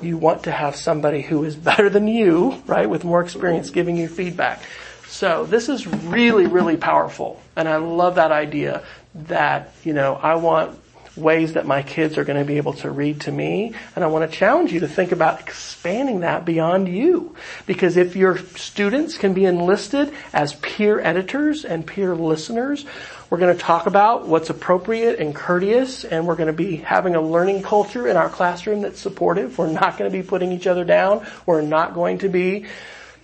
You 0.00 0.16
want 0.16 0.44
to 0.44 0.50
have 0.50 0.74
somebody 0.74 1.22
who 1.22 1.44
is 1.44 1.54
better 1.70 1.88
than 1.88 2.08
you, 2.08 2.60
right, 2.66 2.90
with 2.90 3.04
more 3.04 3.22
experience 3.22 3.70
giving 3.70 3.96
you 3.96 4.08
feedback. 4.08 4.62
So 5.06 5.44
this 5.44 5.68
is 5.68 5.86
really, 5.86 6.46
really 6.46 6.76
powerful. 6.76 7.40
And 7.54 7.68
I 7.68 7.76
love 7.76 8.16
that 8.16 8.32
idea 8.32 8.82
that, 9.14 9.72
you 9.84 9.92
know, 9.92 10.14
I 10.14 10.36
want 10.36 10.81
ways 11.16 11.54
that 11.54 11.66
my 11.66 11.82
kids 11.82 12.18
are 12.18 12.24
going 12.24 12.38
to 12.38 12.44
be 12.44 12.56
able 12.56 12.72
to 12.74 12.90
read 12.90 13.20
to 13.22 13.32
me. 13.32 13.74
And 13.94 14.04
I 14.04 14.08
want 14.08 14.30
to 14.30 14.36
challenge 14.36 14.72
you 14.72 14.80
to 14.80 14.88
think 14.88 15.12
about 15.12 15.40
expanding 15.40 16.20
that 16.20 16.44
beyond 16.44 16.88
you. 16.88 17.36
Because 17.66 17.96
if 17.96 18.16
your 18.16 18.38
students 18.38 19.18
can 19.18 19.34
be 19.34 19.44
enlisted 19.44 20.12
as 20.32 20.54
peer 20.54 21.00
editors 21.00 21.64
and 21.64 21.86
peer 21.86 22.14
listeners, 22.14 22.84
we're 23.30 23.38
going 23.38 23.56
to 23.56 23.62
talk 23.62 23.86
about 23.86 24.26
what's 24.26 24.50
appropriate 24.50 25.18
and 25.18 25.34
courteous, 25.34 26.04
and 26.04 26.26
we're 26.26 26.36
going 26.36 26.48
to 26.48 26.52
be 26.52 26.76
having 26.76 27.14
a 27.14 27.20
learning 27.20 27.62
culture 27.62 28.06
in 28.06 28.16
our 28.16 28.28
classroom 28.28 28.82
that's 28.82 29.00
supportive. 29.00 29.56
We're 29.56 29.72
not 29.72 29.96
going 29.96 30.10
to 30.10 30.16
be 30.16 30.22
putting 30.22 30.52
each 30.52 30.66
other 30.66 30.84
down. 30.84 31.26
We're 31.46 31.62
not 31.62 31.94
going 31.94 32.18
to 32.18 32.28
be 32.28 32.66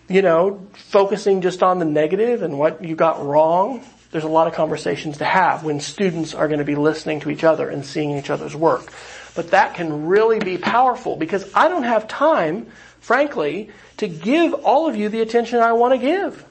you 0.08 0.22
know, 0.22 0.66
focusing 0.72 1.42
just 1.42 1.62
on 1.62 1.78
the 1.78 1.84
negative 1.84 2.42
and 2.42 2.58
what 2.58 2.82
you 2.82 2.96
got 2.96 3.24
wrong, 3.24 3.84
there's 4.10 4.24
a 4.24 4.28
lot 4.28 4.46
of 4.46 4.54
conversations 4.54 5.18
to 5.18 5.24
have 5.24 5.64
when 5.64 5.80
students 5.80 6.34
are 6.34 6.48
going 6.48 6.60
to 6.60 6.64
be 6.64 6.76
listening 6.76 7.20
to 7.20 7.30
each 7.30 7.44
other 7.44 7.68
and 7.68 7.84
seeing 7.84 8.16
each 8.16 8.30
other's 8.30 8.56
work. 8.56 8.90
But 9.34 9.50
that 9.50 9.74
can 9.74 10.06
really 10.06 10.38
be 10.38 10.58
powerful 10.58 11.16
because 11.16 11.48
I 11.54 11.68
don't 11.68 11.84
have 11.84 12.08
time, 12.08 12.66
frankly, 13.00 13.70
to 13.98 14.08
give 14.08 14.54
all 14.54 14.88
of 14.88 14.96
you 14.96 15.08
the 15.08 15.20
attention 15.20 15.60
I 15.60 15.72
want 15.74 15.94
to 15.94 15.98
give. 15.98 16.44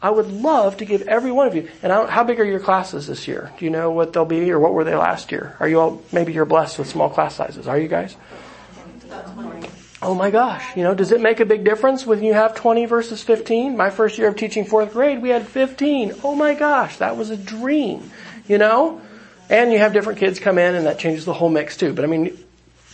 I 0.00 0.10
would 0.10 0.30
love 0.30 0.78
to 0.78 0.84
give 0.84 1.02
every 1.08 1.32
one 1.32 1.46
of 1.46 1.54
you. 1.54 1.68
And 1.82 1.92
how 1.92 2.24
big 2.24 2.38
are 2.38 2.44
your 2.44 2.60
classes 2.60 3.06
this 3.06 3.26
year? 3.26 3.52
Do 3.58 3.64
you 3.64 3.70
know 3.70 3.90
what 3.90 4.12
they'll 4.12 4.24
be 4.24 4.50
or 4.50 4.58
what 4.58 4.74
were 4.74 4.84
they 4.84 4.94
last 4.94 5.32
year? 5.32 5.56
Are 5.58 5.68
you 5.68 5.80
all, 5.80 6.02
maybe 6.12 6.32
you're 6.32 6.44
blessed 6.44 6.78
with 6.78 6.88
small 6.88 7.08
class 7.08 7.34
sizes. 7.34 7.66
Are 7.66 7.78
you 7.78 7.88
guys? 7.88 8.16
Oh 10.02 10.14
my 10.14 10.30
gosh, 10.30 10.76
you 10.76 10.82
know, 10.82 10.94
does 10.94 11.10
it 11.10 11.22
make 11.22 11.40
a 11.40 11.46
big 11.46 11.64
difference 11.64 12.04
when 12.04 12.22
you 12.22 12.34
have 12.34 12.54
20 12.54 12.84
versus 12.84 13.22
15? 13.22 13.78
My 13.78 13.88
first 13.88 14.18
year 14.18 14.28
of 14.28 14.36
teaching 14.36 14.66
fourth 14.66 14.92
grade, 14.92 15.22
we 15.22 15.30
had 15.30 15.46
15. 15.46 16.16
Oh 16.22 16.34
my 16.34 16.54
gosh, 16.54 16.98
that 16.98 17.16
was 17.16 17.30
a 17.30 17.36
dream, 17.36 18.10
you 18.46 18.58
know? 18.58 19.00
And 19.48 19.72
you 19.72 19.78
have 19.78 19.94
different 19.94 20.18
kids 20.18 20.38
come 20.38 20.58
in 20.58 20.74
and 20.74 20.86
that 20.86 20.98
changes 20.98 21.24
the 21.24 21.32
whole 21.32 21.48
mix 21.48 21.78
too. 21.78 21.94
But 21.94 22.04
I 22.04 22.08
mean, 22.08 22.36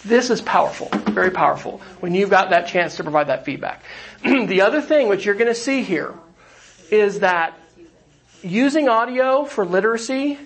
this 0.05 0.31
is 0.31 0.41
powerful, 0.41 0.89
very 1.11 1.31
powerful 1.31 1.81
when 1.99 2.15
you've 2.15 2.31
got 2.31 2.51
that 2.51 2.69
chance 2.69 2.97
to 2.97 3.03
provide 3.03 3.27
that 3.29 3.45
feedback. 3.45 3.83
the 4.23 4.61
other 4.61 4.81
thing 4.81 5.09
which 5.09 5.25
you're 5.25 5.35
to 5.35 5.55
see 5.57 5.83
here 5.83 6.15
is 6.91 7.21
that 7.21 7.59
using 8.45 8.89
audio 8.89 9.45
for 9.45 9.65
literacy 9.65 10.39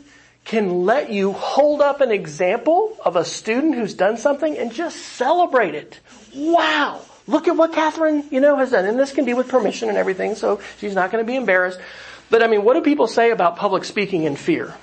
can 0.46 0.84
let 0.84 1.10
you 1.10 1.32
hold 1.32 1.82
up 1.82 2.00
an 2.00 2.12
example 2.12 2.96
of 3.04 3.16
a 3.16 3.24
student 3.24 3.74
who's 3.74 3.94
done 3.94 4.16
something 4.16 4.56
and 4.56 4.72
just 4.72 4.96
celebrate 4.96 5.74
it 5.74 5.98
wow, 6.36 7.00
look 7.26 7.48
at 7.48 7.56
what 7.56 7.72
Catherine, 7.72 8.24
you 8.30 8.40
know, 8.40 8.56
has 8.56 8.70
done. 8.70 8.84
And 8.84 8.98
this 8.98 9.12
can 9.12 9.24
be 9.24 9.34
with 9.34 9.48
permission 9.48 9.88
and 9.88 9.98
everything, 9.98 10.34
so 10.34 10.60
she's 10.78 10.94
not 10.94 11.10
going 11.10 11.24
to 11.24 11.26
be 11.26 11.36
embarrassed. 11.36 11.80
But 12.30 12.42
I 12.42 12.46
mean, 12.46 12.64
what 12.64 12.74
do 12.74 12.82
people 12.82 13.06
say 13.06 13.30
about 13.30 13.56
public 13.56 13.84
speaking 13.84 14.24
in 14.24 14.36
fear? 14.36 14.74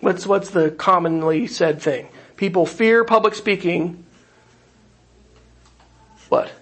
What's, 0.00 0.26
what's 0.26 0.50
the 0.50 0.70
commonly 0.70 1.46
said 1.46 1.82
thing? 1.82 2.08
People 2.36 2.66
fear 2.66 3.04
public 3.04 3.34
speaking. 3.34 4.04
What? 6.28 6.52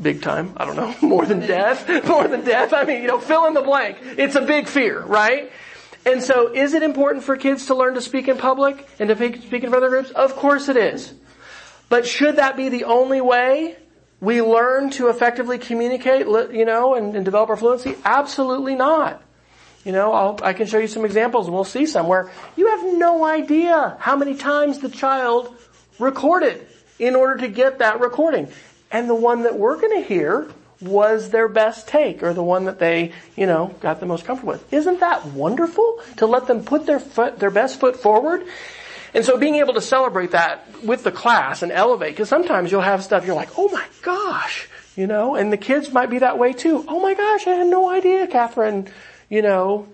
Big 0.00 0.22
time. 0.22 0.54
I 0.56 0.64
don't 0.64 0.76
know. 0.76 0.94
More 1.06 1.26
than 1.26 1.40
death. 1.40 1.86
More 2.06 2.26
than 2.28 2.44
death. 2.44 2.72
I 2.72 2.84
mean, 2.84 3.02
you 3.02 3.08
know, 3.08 3.18
fill 3.18 3.46
in 3.46 3.54
the 3.54 3.62
blank. 3.62 3.98
It's 4.16 4.36
a 4.36 4.40
big 4.40 4.68
fear, 4.68 5.00
right? 5.02 5.52
And 6.06 6.22
so 6.22 6.52
is 6.52 6.74
it 6.74 6.82
important 6.82 7.24
for 7.24 7.36
kids 7.36 7.66
to 7.66 7.74
learn 7.74 7.94
to 7.94 8.00
speak 8.00 8.28
in 8.28 8.36
public 8.36 8.88
and 8.98 9.08
to 9.08 9.16
speak 9.16 9.34
in 9.34 9.50
front 9.50 9.64
of 9.66 9.74
other 9.74 9.88
groups? 9.90 10.10
Of 10.10 10.34
course 10.34 10.68
it 10.68 10.76
is. 10.76 11.12
But 11.92 12.06
should 12.06 12.36
that 12.36 12.56
be 12.56 12.70
the 12.70 12.84
only 12.84 13.20
way 13.20 13.76
we 14.18 14.40
learn 14.40 14.88
to 14.92 15.08
effectively 15.10 15.58
communicate, 15.58 16.24
you 16.26 16.64
know, 16.64 16.94
and, 16.94 17.14
and 17.14 17.22
develop 17.22 17.50
our 17.50 17.56
fluency? 17.58 17.96
Absolutely 18.02 18.74
not. 18.74 19.22
You 19.84 19.92
know, 19.92 20.10
I'll, 20.14 20.38
i 20.42 20.54
can 20.54 20.66
show 20.66 20.78
you 20.78 20.86
some 20.86 21.04
examples 21.04 21.48
and 21.48 21.54
we'll 21.54 21.64
see 21.64 21.84
some 21.84 22.08
where 22.08 22.30
you 22.56 22.68
have 22.68 22.82
no 22.94 23.26
idea 23.26 23.98
how 24.00 24.16
many 24.16 24.36
times 24.36 24.78
the 24.78 24.88
child 24.88 25.54
recorded 25.98 26.66
in 26.98 27.14
order 27.14 27.36
to 27.42 27.48
get 27.48 27.80
that 27.80 28.00
recording. 28.00 28.48
And 28.90 29.06
the 29.06 29.14
one 29.14 29.42
that 29.42 29.58
we're 29.58 29.78
going 29.78 30.02
to 30.02 30.08
hear 30.08 30.48
was 30.80 31.28
their 31.28 31.46
best 31.46 31.88
take 31.88 32.22
or 32.22 32.32
the 32.32 32.42
one 32.42 32.64
that 32.64 32.78
they, 32.78 33.12
you 33.36 33.44
know, 33.44 33.66
got 33.80 34.00
the 34.00 34.06
most 34.06 34.24
comfortable 34.24 34.54
with. 34.54 34.72
Isn't 34.72 35.00
that 35.00 35.26
wonderful 35.26 36.00
to 36.16 36.26
let 36.26 36.46
them 36.46 36.64
put 36.64 36.86
their 36.86 37.00
foot, 37.00 37.38
their 37.38 37.50
best 37.50 37.80
foot 37.80 38.00
forward? 38.00 38.46
And 39.14 39.24
so 39.24 39.36
being 39.36 39.56
able 39.56 39.74
to 39.74 39.80
celebrate 39.80 40.30
that 40.30 40.82
with 40.82 41.04
the 41.04 41.12
class 41.12 41.62
and 41.62 41.70
elevate, 41.70 42.12
because 42.12 42.28
sometimes 42.28 42.70
you'll 42.72 42.80
have 42.80 43.04
stuff 43.04 43.26
you're 43.26 43.36
like, 43.36 43.58
oh 43.58 43.68
my 43.68 43.84
gosh, 44.00 44.68
you 44.96 45.06
know, 45.06 45.34
and 45.34 45.52
the 45.52 45.58
kids 45.58 45.92
might 45.92 46.10
be 46.10 46.20
that 46.20 46.38
way 46.38 46.52
too. 46.52 46.84
Oh 46.88 47.00
my 47.00 47.14
gosh, 47.14 47.46
I 47.46 47.50
had 47.50 47.66
no 47.66 47.90
idea 47.90 48.26
Catherine, 48.26 48.88
you 49.28 49.42
know, 49.42 49.86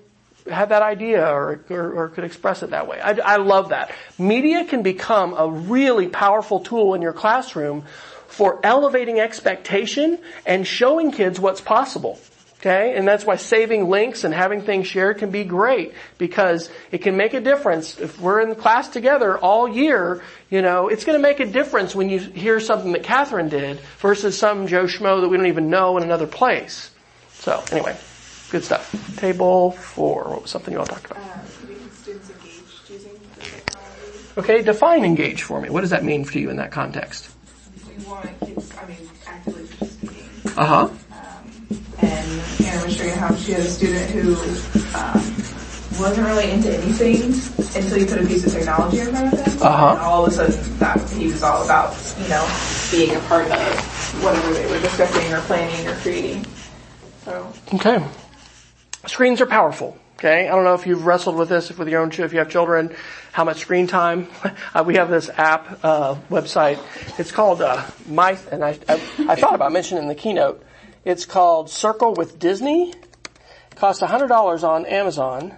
had 0.48 0.70
that 0.70 0.82
idea 0.82 1.26
or, 1.26 1.60
or, 1.68 1.92
or 1.92 2.08
could 2.08 2.24
express 2.24 2.62
it 2.62 2.70
that 2.70 2.86
way. 2.86 3.00
I, 3.00 3.10
I 3.12 3.36
love 3.36 3.70
that. 3.70 3.90
Media 4.18 4.64
can 4.64 4.82
become 4.82 5.34
a 5.34 5.48
really 5.48 6.08
powerful 6.08 6.60
tool 6.60 6.94
in 6.94 7.02
your 7.02 7.12
classroom 7.12 7.84
for 8.28 8.60
elevating 8.62 9.20
expectation 9.20 10.18
and 10.46 10.66
showing 10.66 11.10
kids 11.10 11.40
what's 11.40 11.60
possible. 11.60 12.20
Okay? 12.60 12.96
And 12.96 13.06
that's 13.06 13.24
why 13.24 13.36
saving 13.36 13.88
links 13.88 14.24
and 14.24 14.34
having 14.34 14.62
things 14.62 14.88
shared 14.88 15.18
can 15.18 15.30
be 15.30 15.44
great 15.44 15.92
because 16.18 16.70
it 16.90 16.98
can 16.98 17.16
make 17.16 17.34
a 17.34 17.40
difference. 17.40 17.98
If 17.98 18.20
we're 18.20 18.40
in 18.40 18.54
class 18.56 18.88
together 18.88 19.38
all 19.38 19.68
year, 19.68 20.22
you 20.50 20.60
know, 20.60 20.88
it's 20.88 21.04
going 21.04 21.16
to 21.16 21.22
make 21.22 21.38
a 21.38 21.46
difference 21.46 21.94
when 21.94 22.08
you 22.08 22.18
hear 22.18 22.58
something 22.58 22.92
that 22.92 23.04
Catherine 23.04 23.48
did 23.48 23.78
versus 23.98 24.36
some 24.36 24.66
Joe 24.66 24.84
Schmo 24.84 25.20
that 25.20 25.28
we 25.28 25.36
don't 25.36 25.46
even 25.46 25.70
know 25.70 25.96
in 25.98 26.02
another 26.02 26.26
place. 26.26 26.90
So, 27.34 27.62
anyway, 27.70 27.96
good 28.50 28.64
stuff. 28.64 28.92
Table 29.16 29.70
four. 29.70 30.24
What 30.24 30.42
was 30.42 30.50
something 30.50 30.72
you 30.72 30.80
all 30.80 30.86
talked 30.86 31.06
about? 31.06 31.18
Uh, 31.18 31.44
students 31.44 32.30
engaged 32.30 32.90
using 32.90 33.12
the 33.36 33.40
technology. 33.40 34.18
Okay, 34.36 34.62
define 34.62 35.04
engage 35.04 35.42
for 35.42 35.60
me. 35.60 35.70
What 35.70 35.82
does 35.82 35.90
that 35.90 36.02
mean 36.02 36.24
for 36.24 36.38
you 36.38 36.50
in 36.50 36.56
that 36.56 36.72
context? 36.72 37.30
We 37.86 38.04
want 38.04 38.40
kids, 38.40 38.72
I 38.76 38.86
mean, 38.86 38.96
actively 39.28 39.68
participating. 39.68 40.58
Uh 40.58 40.66
huh 40.66 40.88
and 42.00 42.40
Was 42.88 43.14
how 43.16 43.34
she 43.36 43.52
had 43.52 43.60
a 43.60 43.64
student 43.64 44.10
who 44.12 44.32
um, 44.96 45.20
wasn't 46.00 46.26
really 46.26 46.50
into 46.50 46.74
anything 46.74 47.34
until 47.76 47.98
you 47.98 48.06
put 48.06 48.18
a 48.18 48.26
piece 48.26 48.46
of 48.46 48.52
technology 48.52 49.00
in 49.00 49.08
front 49.08 49.30
of 49.30 49.38
him. 49.38 49.62
Uh-huh. 49.62 49.88
And 49.90 49.98
all 49.98 50.24
of 50.24 50.32
a 50.32 50.34
sudden, 50.34 50.78
that 50.78 51.10
he 51.10 51.26
was 51.26 51.42
all 51.42 51.62
about, 51.62 51.94
you 52.18 52.28
know, 52.28 52.48
being 52.90 53.14
a 53.14 53.20
part 53.28 53.50
of 53.50 54.24
whatever 54.24 54.54
they 54.54 54.66
were 54.70 54.80
discussing 54.80 55.30
or 55.34 55.40
planning 55.42 55.86
or 55.86 55.96
creating. 55.96 56.46
So. 57.26 57.52
Okay. 57.74 58.02
Screens 59.06 59.42
are 59.42 59.46
powerful. 59.46 59.98
Okay, 60.14 60.48
I 60.48 60.54
don't 60.54 60.64
know 60.64 60.74
if 60.74 60.86
you've 60.86 61.04
wrestled 61.04 61.36
with 61.36 61.50
this, 61.50 61.70
if 61.70 61.78
with 61.78 61.88
your 61.88 62.00
own, 62.00 62.10
if 62.10 62.32
you 62.32 62.38
have 62.38 62.48
children, 62.48 62.96
how 63.32 63.44
much 63.44 63.58
screen 63.58 63.86
time. 63.86 64.28
Uh, 64.74 64.82
we 64.84 64.96
have 64.96 65.08
this 65.08 65.28
app 65.30 65.84
uh, 65.84 66.14
website. 66.30 66.78
It's 67.18 67.32
called 67.32 67.60
uh, 67.60 67.84
My, 68.06 68.38
and 68.50 68.64
I, 68.64 68.78
I, 68.88 68.94
I 69.28 69.34
thought 69.34 69.54
about 69.54 69.72
mentioning 69.72 70.02
in 70.02 70.08
the 70.08 70.14
keynote. 70.14 70.62
It's 71.08 71.24
called 71.24 71.70
Circle 71.70 72.12
with 72.12 72.38
Disney. 72.38 72.90
It 72.90 73.76
costs 73.76 74.02
hundred 74.02 74.26
dollars 74.26 74.62
on 74.62 74.84
Amazon, 74.84 75.54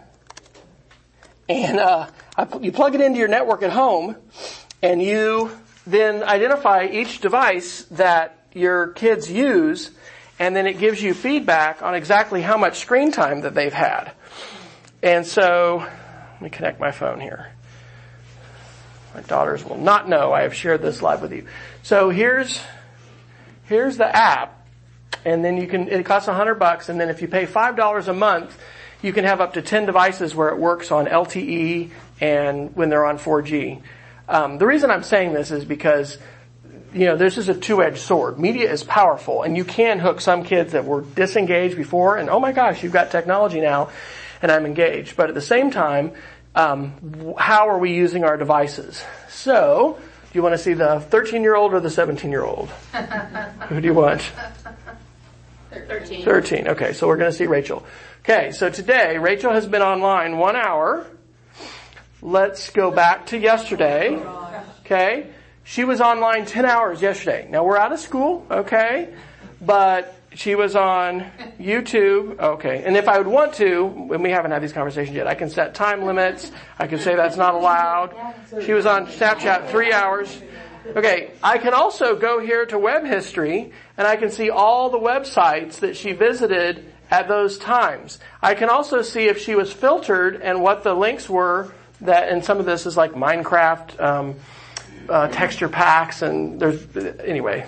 and 1.48 1.80
uh, 1.80 2.06
I, 2.36 2.46
you 2.60 2.70
plug 2.70 2.94
it 2.94 3.00
into 3.00 3.18
your 3.18 3.26
network 3.26 3.64
at 3.64 3.72
home, 3.72 4.14
and 4.80 5.02
you 5.02 5.50
then 5.88 6.22
identify 6.22 6.86
each 6.86 7.20
device 7.20 7.82
that 7.90 8.46
your 8.52 8.92
kids 8.92 9.28
use, 9.28 9.90
and 10.38 10.54
then 10.54 10.68
it 10.68 10.78
gives 10.78 11.02
you 11.02 11.14
feedback 11.14 11.82
on 11.82 11.96
exactly 11.96 12.42
how 12.42 12.56
much 12.56 12.78
screen 12.78 13.10
time 13.10 13.40
that 13.40 13.52
they've 13.52 13.72
had. 13.72 14.12
And 15.02 15.26
so, 15.26 15.78
let 15.78 16.42
me 16.42 16.50
connect 16.50 16.78
my 16.78 16.92
phone 16.92 17.20
here. 17.20 17.50
My 19.16 19.22
daughters 19.22 19.64
will 19.64 19.78
not 19.78 20.08
know 20.08 20.32
I 20.32 20.42
have 20.42 20.54
shared 20.54 20.80
this 20.80 21.02
live 21.02 21.20
with 21.20 21.32
you. 21.32 21.48
So 21.82 22.10
here's, 22.10 22.60
here's 23.64 23.96
the 23.96 24.06
app, 24.06 24.58
and 25.24 25.44
then 25.44 25.56
you 25.56 25.66
can, 25.66 25.88
it 25.88 26.04
costs 26.04 26.28
a 26.28 26.34
hundred 26.34 26.56
bucks, 26.56 26.88
and 26.88 27.00
then 27.00 27.08
if 27.08 27.22
you 27.22 27.28
pay 27.28 27.46
five 27.46 27.76
dollars 27.76 28.08
a 28.08 28.14
month, 28.14 28.58
you 29.02 29.12
can 29.12 29.24
have 29.24 29.40
up 29.40 29.54
to 29.54 29.62
10 29.62 29.86
devices 29.86 30.34
where 30.34 30.48
it 30.50 30.58
works 30.58 30.90
on 30.90 31.06
LTE 31.06 31.90
and 32.20 32.74
when 32.76 32.90
they're 32.90 33.06
on 33.06 33.18
4G. 33.18 33.80
Um, 34.28 34.58
the 34.58 34.66
reason 34.66 34.90
I'm 34.90 35.02
saying 35.02 35.32
this 35.32 35.50
is 35.50 35.64
because 35.64 36.18
you 36.92 37.06
know, 37.06 37.16
this 37.16 37.38
is 37.38 37.48
a 37.48 37.54
two-edged 37.54 37.98
sword. 37.98 38.38
Media 38.38 38.70
is 38.70 38.82
powerful 38.82 39.42
and 39.42 39.56
you 39.56 39.64
can 39.64 40.00
hook 40.00 40.20
some 40.20 40.42
kids 40.42 40.72
that 40.72 40.84
were 40.84 41.02
disengaged 41.02 41.76
before 41.76 42.16
and 42.16 42.28
oh 42.28 42.40
my 42.40 42.52
gosh, 42.52 42.82
you've 42.82 42.92
got 42.92 43.10
technology 43.10 43.60
now 43.60 43.90
and 44.42 44.50
I'm 44.50 44.66
engaged. 44.66 45.16
But 45.16 45.28
at 45.28 45.34
the 45.34 45.40
same 45.40 45.70
time, 45.70 46.12
um, 46.54 47.34
how 47.38 47.68
are 47.68 47.78
we 47.78 47.94
using 47.94 48.24
our 48.24 48.36
devices? 48.36 49.02
So, 49.28 49.98
do 50.00 50.38
you 50.38 50.42
want 50.42 50.54
to 50.54 50.58
see 50.58 50.74
the 50.74 51.00
13 51.00 51.42
year 51.42 51.54
old 51.54 51.74
or 51.74 51.80
the 51.80 51.90
17 51.90 52.30
year 52.30 52.44
old? 52.44 52.68
Who 53.68 53.80
do 53.80 53.86
you 53.86 53.94
want? 53.94 54.22
13. 55.70 56.24
13. 56.24 56.68
Okay, 56.68 56.92
so 56.92 57.06
we're 57.06 57.16
going 57.16 57.30
to 57.30 57.36
see 57.36 57.46
Rachel. 57.46 57.84
Okay, 58.22 58.52
so 58.52 58.70
today 58.70 59.18
Rachel 59.18 59.52
has 59.52 59.66
been 59.66 59.82
online 59.82 60.36
one 60.36 60.56
hour. 60.56 61.06
Let's 62.22 62.70
go 62.70 62.90
back 62.90 63.26
to 63.26 63.38
yesterday. 63.38 64.20
Okay, 64.80 65.28
she 65.64 65.84
was 65.84 66.00
online 66.00 66.44
10 66.44 66.64
hours 66.64 67.00
yesterday. 67.00 67.46
Now 67.48 67.64
we're 67.64 67.76
out 67.76 67.92
of 67.92 68.00
school, 68.00 68.46
okay, 68.50 69.14
but 69.60 70.20
she 70.34 70.54
was 70.54 70.76
on 70.76 71.26
YouTube. 71.58 72.38
Okay. 72.38 72.82
And 72.84 72.96
if 72.96 73.08
I 73.08 73.18
would 73.18 73.26
want 73.26 73.54
to, 73.54 74.08
and 74.12 74.22
we 74.22 74.30
haven't 74.30 74.50
had 74.50 74.62
these 74.62 74.72
conversations 74.72 75.16
yet, 75.16 75.26
I 75.26 75.34
can 75.34 75.50
set 75.50 75.74
time 75.74 76.04
limits. 76.04 76.50
I 76.78 76.86
can 76.86 76.98
say 76.98 77.16
that's 77.16 77.36
not 77.36 77.54
allowed. 77.54 78.14
She 78.64 78.72
was 78.72 78.86
on 78.86 79.06
Snapchat 79.06 79.70
three 79.70 79.92
hours. 79.92 80.40
Okay. 80.86 81.30
I 81.42 81.58
can 81.58 81.74
also 81.74 82.16
go 82.16 82.40
here 82.40 82.66
to 82.66 82.78
web 82.78 83.04
history 83.04 83.72
and 83.96 84.06
I 84.06 84.16
can 84.16 84.30
see 84.30 84.50
all 84.50 84.90
the 84.90 84.98
websites 84.98 85.80
that 85.80 85.96
she 85.96 86.12
visited 86.12 86.92
at 87.10 87.28
those 87.28 87.58
times. 87.58 88.18
I 88.40 88.54
can 88.54 88.68
also 88.68 89.02
see 89.02 89.26
if 89.26 89.38
she 89.38 89.54
was 89.54 89.72
filtered 89.72 90.40
and 90.40 90.62
what 90.62 90.82
the 90.82 90.94
links 90.94 91.28
were 91.28 91.72
that, 92.00 92.28
and 92.28 92.44
some 92.44 92.58
of 92.58 92.66
this 92.66 92.86
is 92.86 92.96
like 92.96 93.12
Minecraft, 93.12 94.00
um, 94.00 94.34
uh, 95.08 95.28
texture 95.28 95.68
packs 95.68 96.22
and 96.22 96.60
there's, 96.60 96.96
anyway, 96.96 97.66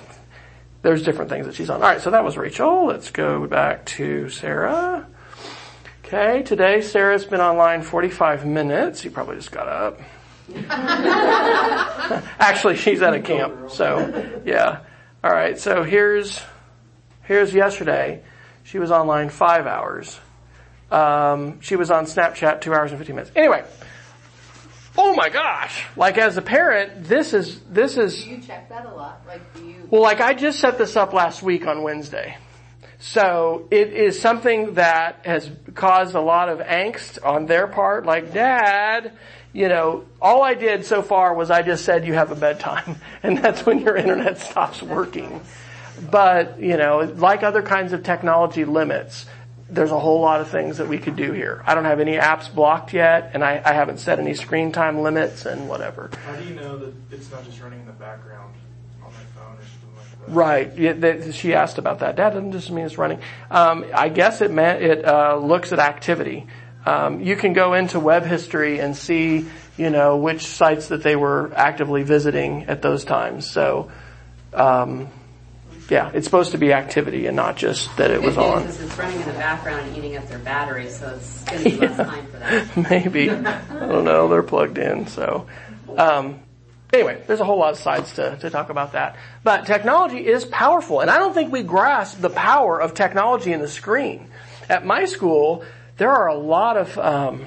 there's 0.82 1.02
different 1.02 1.30
things 1.30 1.46
that 1.46 1.54
she's 1.54 1.70
on. 1.70 1.82
All 1.82 1.88
right, 1.88 2.00
so 2.00 2.10
that 2.10 2.24
was 2.24 2.36
Rachel. 2.36 2.86
Let's 2.86 3.10
go 3.10 3.46
back 3.46 3.84
to 3.86 4.28
Sarah. 4.28 5.06
Okay, 6.04 6.42
today 6.42 6.82
Sarah's 6.82 7.24
been 7.24 7.40
online 7.40 7.82
45 7.82 8.44
minutes. 8.46 9.04
You 9.04 9.10
probably 9.10 9.36
just 9.36 9.50
got 9.50 9.68
up. 9.68 10.00
Actually, 12.38 12.76
she's 12.76 13.02
at 13.02 13.14
a 13.14 13.20
camp, 13.20 13.70
so 13.70 14.40
yeah. 14.44 14.80
All 15.24 15.30
right, 15.30 15.58
so 15.58 15.82
here's 15.82 16.40
here's 17.22 17.54
yesterday. 17.54 18.22
She 18.64 18.78
was 18.78 18.90
online 18.90 19.30
five 19.30 19.66
hours. 19.66 20.18
Um, 20.90 21.60
she 21.60 21.76
was 21.76 21.90
on 21.90 22.04
Snapchat 22.04 22.60
two 22.60 22.74
hours 22.74 22.90
and 22.90 22.98
15 22.98 23.16
minutes. 23.16 23.32
Anyway, 23.34 23.64
oh 24.98 25.14
my 25.14 25.28
gosh! 25.30 25.84
Like 25.96 26.18
as 26.18 26.36
a 26.36 26.42
parent, 26.42 27.04
this 27.04 27.32
is 27.32 27.60
this 27.70 27.96
is 27.96 28.22
Do 28.22 28.30
you 28.30 28.38
check 28.38 28.68
that 28.68 28.86
a 28.86 28.94
lot? 28.94 29.22
Like, 29.26 29.54
do 29.54 29.66
you? 29.66 29.88
well, 29.90 30.02
like 30.02 30.20
I 30.20 30.34
just 30.34 30.60
set 30.60 30.76
this 30.78 30.96
up 30.96 31.12
last 31.12 31.42
week 31.42 31.66
on 31.66 31.82
Wednesday. 31.82 32.36
So 33.02 33.66
it 33.72 33.92
is 33.92 34.20
something 34.20 34.74
that 34.74 35.26
has 35.26 35.50
caused 35.74 36.14
a 36.14 36.20
lot 36.20 36.48
of 36.48 36.60
angst 36.60 37.18
on 37.26 37.46
their 37.46 37.66
part. 37.66 38.06
Like, 38.06 38.32
dad, 38.32 39.18
you 39.52 39.68
know, 39.68 40.04
all 40.20 40.42
I 40.42 40.54
did 40.54 40.84
so 40.84 41.02
far 41.02 41.34
was 41.34 41.50
I 41.50 41.62
just 41.62 41.84
said 41.84 42.06
you 42.06 42.14
have 42.14 42.30
a 42.30 42.34
bedtime 42.36 42.96
and 43.22 43.38
that's 43.38 43.66
when 43.66 43.80
your 43.80 43.96
internet 43.96 44.38
stops 44.38 44.82
working. 44.82 45.40
But, 46.10 46.58
you 46.58 46.76
know, 46.76 47.12
like 47.16 47.42
other 47.42 47.62
kinds 47.62 47.92
of 47.92 48.02
technology 48.02 48.64
limits, 48.64 49.26
there's 49.68 49.90
a 49.90 49.98
whole 49.98 50.20
lot 50.20 50.40
of 50.40 50.48
things 50.48 50.78
that 50.78 50.88
we 50.88 50.98
could 50.98 51.16
do 51.16 51.32
here. 51.32 51.62
I 51.66 51.74
don't 51.74 51.84
have 51.84 52.00
any 52.00 52.16
apps 52.16 52.52
blocked 52.52 52.92
yet 52.92 53.30
and 53.34 53.44
I, 53.44 53.60
I 53.64 53.72
haven't 53.72 53.98
set 53.98 54.18
any 54.18 54.34
screen 54.34 54.72
time 54.72 55.00
limits 55.02 55.44
and 55.46 55.68
whatever. 55.68 56.10
How 56.26 56.36
do 56.36 56.44
you 56.44 56.54
know 56.54 56.78
that 56.78 56.94
it's 57.10 57.30
not 57.30 57.44
just 57.44 57.60
running 57.60 57.80
in 57.80 57.86
the 57.86 57.92
background 57.92 58.54
on 59.02 59.12
my 59.12 59.18
phone 59.34 59.56
or 59.58 59.64
something 59.64 59.96
like 59.96 60.26
that? 60.26 60.32
Right. 60.32 61.24
Yeah, 61.24 61.30
she 61.32 61.54
asked 61.54 61.76
about 61.76 62.00
that. 62.00 62.16
That 62.16 62.30
doesn't 62.30 62.52
just 62.52 62.70
mean 62.70 62.86
it's 62.86 62.98
running. 62.98 63.20
Um, 63.50 63.84
I 63.94 64.08
guess 64.08 64.40
it 64.40 64.50
meant 64.50 64.82
it 64.82 65.04
uh, 65.04 65.36
looks 65.36 65.72
at 65.72 65.78
activity. 65.78 66.46
Um, 66.84 67.20
you 67.20 67.36
can 67.36 67.52
go 67.52 67.74
into 67.74 68.00
web 68.00 68.24
history 68.24 68.80
and 68.80 68.96
see, 68.96 69.46
you 69.76 69.90
know, 69.90 70.16
which 70.16 70.44
sites 70.46 70.88
that 70.88 71.02
they 71.02 71.16
were 71.16 71.52
actively 71.54 72.02
visiting 72.02 72.64
at 72.64 72.82
those 72.82 73.04
times. 73.04 73.48
So, 73.48 73.92
um, 74.52 75.08
yeah, 75.88 76.10
it's 76.14 76.26
supposed 76.26 76.52
to 76.52 76.58
be 76.58 76.72
activity 76.72 77.26
and 77.26 77.36
not 77.36 77.56
just 77.56 77.94
that 77.98 78.10
it 78.10 78.22
was 78.22 78.38
on. 78.38 78.62
is 78.62 78.80
it's 78.80 78.96
running 78.96 79.20
in 79.20 79.26
the 79.26 79.34
background 79.34 79.86
and 79.86 79.96
eating 79.96 80.16
up 80.16 80.26
their 80.28 80.38
battery, 80.38 80.88
so 80.88 81.08
it's 81.16 81.44
going 81.44 81.64
to 81.64 81.70
be 81.70 81.76
less 81.76 81.96
time 81.96 82.26
for 82.26 82.38
that. 82.38 82.76
Maybe. 82.90 83.30
I 83.30 83.60
don't 83.68 84.04
know. 84.04 84.28
They're 84.28 84.42
plugged 84.42 84.78
in. 84.78 85.06
So, 85.06 85.46
um, 85.96 86.40
anyway, 86.92 87.22
there's 87.26 87.40
a 87.40 87.44
whole 87.44 87.58
lot 87.58 87.72
of 87.72 87.78
sides 87.78 88.14
to, 88.14 88.36
to 88.38 88.50
talk 88.50 88.70
about 88.70 88.92
that. 88.92 89.16
But 89.44 89.66
technology 89.66 90.26
is 90.26 90.44
powerful. 90.44 91.00
And 91.00 91.10
I 91.10 91.18
don't 91.18 91.34
think 91.34 91.52
we 91.52 91.62
grasp 91.62 92.20
the 92.20 92.30
power 92.30 92.80
of 92.80 92.94
technology 92.94 93.52
in 93.52 93.60
the 93.60 93.68
screen. 93.68 94.28
At 94.68 94.86
my 94.86 95.04
school, 95.04 95.64
there 96.02 96.10
are 96.10 96.26
a 96.26 96.34
lot 96.34 96.76
of, 96.76 96.98
um, 96.98 97.46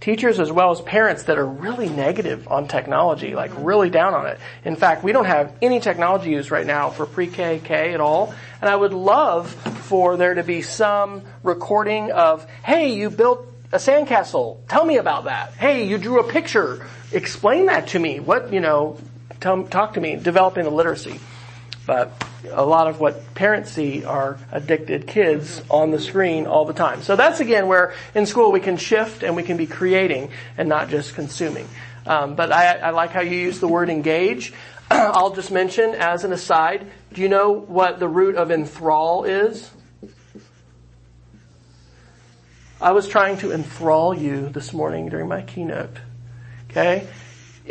teachers 0.00 0.40
as 0.40 0.50
well 0.50 0.72
as 0.72 0.80
parents 0.80 1.22
that 1.22 1.38
are 1.38 1.46
really 1.46 1.88
negative 1.88 2.48
on 2.48 2.66
technology, 2.66 3.36
like 3.36 3.52
really 3.58 3.90
down 3.90 4.12
on 4.12 4.26
it. 4.26 4.40
In 4.64 4.74
fact, 4.74 5.04
we 5.04 5.12
don't 5.12 5.26
have 5.26 5.54
any 5.62 5.78
technology 5.78 6.30
use 6.30 6.50
right 6.50 6.66
now 6.66 6.90
for 6.90 7.06
pre-K, 7.06 7.60
K 7.62 7.94
at 7.94 8.00
all. 8.00 8.34
And 8.60 8.68
I 8.68 8.74
would 8.74 8.92
love 8.92 9.52
for 9.52 10.16
there 10.16 10.34
to 10.34 10.42
be 10.42 10.62
some 10.62 11.22
recording 11.44 12.10
of, 12.10 12.44
hey, 12.64 12.92
you 12.92 13.08
built 13.08 13.46
a 13.70 13.76
sandcastle. 13.76 14.66
Tell 14.66 14.84
me 14.84 14.96
about 14.96 15.26
that. 15.26 15.54
Hey, 15.54 15.86
you 15.86 15.96
drew 15.96 16.18
a 16.18 16.28
picture. 16.28 16.84
Explain 17.12 17.66
that 17.66 17.86
to 17.88 18.00
me. 18.00 18.18
What, 18.18 18.52
you 18.52 18.58
know, 18.58 18.98
tell, 19.38 19.62
talk 19.62 19.94
to 19.94 20.00
me. 20.00 20.16
Developing 20.16 20.64
the 20.64 20.70
literacy. 20.70 21.20
But 21.86 22.12
a 22.50 22.64
lot 22.64 22.86
of 22.86 23.00
what 23.00 23.34
parents 23.34 23.72
see 23.72 24.04
are 24.04 24.38
addicted 24.50 25.06
kids 25.06 25.62
on 25.70 25.90
the 25.90 26.00
screen 26.00 26.46
all 26.46 26.64
the 26.64 26.72
time. 26.72 27.02
So 27.02 27.16
that's 27.16 27.40
again 27.40 27.66
where 27.66 27.94
in 28.14 28.26
school 28.26 28.52
we 28.52 28.60
can 28.60 28.76
shift 28.76 29.22
and 29.22 29.34
we 29.36 29.42
can 29.42 29.56
be 29.56 29.66
creating 29.66 30.30
and 30.56 30.68
not 30.68 30.88
just 30.88 31.14
consuming. 31.14 31.68
Um, 32.06 32.34
but 32.34 32.52
I, 32.52 32.76
I 32.78 32.90
like 32.90 33.10
how 33.10 33.20
you 33.20 33.36
use 33.36 33.60
the 33.60 33.68
word 33.68 33.88
engage. 33.88 34.52
I'll 34.90 35.34
just 35.34 35.50
mention 35.50 35.94
as 35.94 36.24
an 36.24 36.32
aside, 36.32 36.86
do 37.12 37.20
you 37.20 37.28
know 37.28 37.52
what 37.52 37.98
the 37.98 38.08
root 38.08 38.36
of 38.36 38.50
enthrall 38.50 39.24
is? 39.24 39.70
I 42.80 42.90
was 42.90 43.06
trying 43.06 43.38
to 43.38 43.52
enthrall 43.52 44.12
you 44.12 44.48
this 44.48 44.72
morning 44.72 45.08
during 45.08 45.28
my 45.28 45.42
keynote. 45.42 45.96
Okay? 46.70 47.06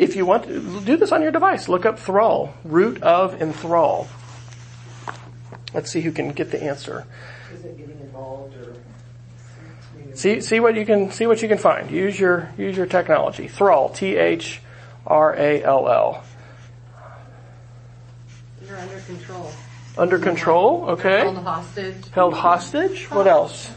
If 0.02 0.16
you 0.16 0.26
want 0.26 0.44
to, 0.44 0.80
do 0.80 0.96
this 0.96 1.12
on 1.12 1.22
your 1.22 1.30
device. 1.30 1.68
Look 1.68 1.86
up 1.86 1.96
thrall. 1.96 2.52
Root 2.64 3.00
of 3.04 3.40
enthrall. 3.40 4.08
Let's 5.72 5.92
see 5.92 6.00
who 6.00 6.10
can 6.10 6.32
get 6.32 6.50
the 6.50 6.60
answer. 6.60 7.06
Is 7.54 7.64
it 7.64 7.78
getting 7.78 8.00
involved 8.00 8.56
or? 8.56 8.74
See, 10.14 10.40
see 10.40 10.58
what 10.58 10.74
you 10.74 10.84
can, 10.84 11.12
see 11.12 11.28
what 11.28 11.40
you 11.40 11.46
can 11.46 11.58
find. 11.58 11.88
Use 11.88 12.18
your, 12.18 12.52
use 12.58 12.76
your 12.76 12.86
technology. 12.86 13.46
Thrall. 13.46 13.90
T-H-R-A-L-L. 13.90 14.64
You're 18.66 18.76
under 18.76 19.00
control. 19.00 19.52
Under 19.96 20.18
control. 20.18 20.84
Okay. 20.90 21.20
Held 21.20 21.36
hostage. 21.38 22.08
Held 22.10 22.34
hostage. 22.34 23.08
What 23.10 23.28
uh-huh. 23.28 23.36
else? 23.38 23.70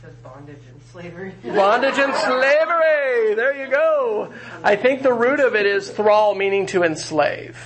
says 0.00 0.14
bondage 0.22 0.56
and 0.70 0.81
slavery. 0.92 1.32
Bondage 1.42 1.98
and 1.98 2.14
slavery. 2.14 3.34
There 3.34 3.64
you 3.64 3.70
go. 3.70 4.30
I 4.62 4.76
think 4.76 5.02
the 5.02 5.12
root 5.14 5.40
of 5.40 5.56
it 5.56 5.64
is 5.64 5.88
thrall, 5.88 6.34
meaning 6.34 6.66
to 6.66 6.82
enslave. 6.82 7.58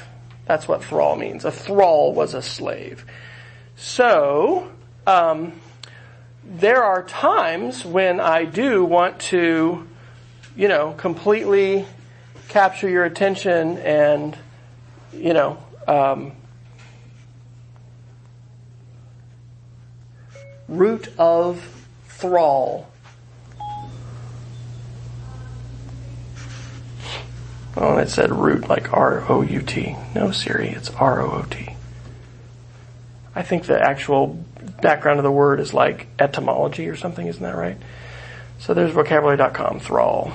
That's 0.45 0.69
what 0.69 0.85
thrall 0.85 1.17
means. 1.17 1.45
A 1.45 1.51
thrall 1.51 2.15
was 2.15 2.35
a 2.35 2.43
slave. 2.43 3.05
So, 3.75 4.71
um, 5.09 5.61
there 6.45 6.85
are 6.85 7.03
times 7.03 7.85
when 7.85 8.21
I 8.21 8.45
do 8.45 8.85
want 8.85 9.19
to, 9.23 9.89
you 10.55 10.69
know, 10.69 10.93
completely 10.93 11.85
capture 12.47 12.89
your 12.89 13.05
attention 13.05 13.79
and, 13.79 14.39
you 15.13 15.35
know, 15.35 15.59
um, 15.89 16.31
root 20.69 21.09
of 21.19 21.61
thrall. 22.07 22.89
Oh, 27.77 27.99
it 27.99 28.09
said 28.09 28.31
root 28.31 28.69
like 28.69 28.93
R 28.93 29.25
O 29.29 29.43
U 29.43 29.61
T. 29.61 29.97
No, 30.15 30.31
Siri, 30.31 30.71
it's 30.71 30.91
R 30.91 31.21
O 31.21 31.31
O 31.31 31.43
T. 31.43 31.77
I 33.35 33.43
think 33.43 33.67
the 33.67 33.79
actual 33.79 34.43
background 34.81 35.19
of 35.19 35.25
the 35.25 35.31
word 35.31 35.61
is 35.61 35.75
like 35.75 36.07
etymology 36.19 36.89
or 36.89 36.97
something, 36.97 37.27
isn't 37.27 37.43
that 37.43 37.55
right? 37.55 37.77
So 38.61 38.73
there's 38.73 38.93
vocabulary.com, 38.93 39.81
thrall. 39.81 40.33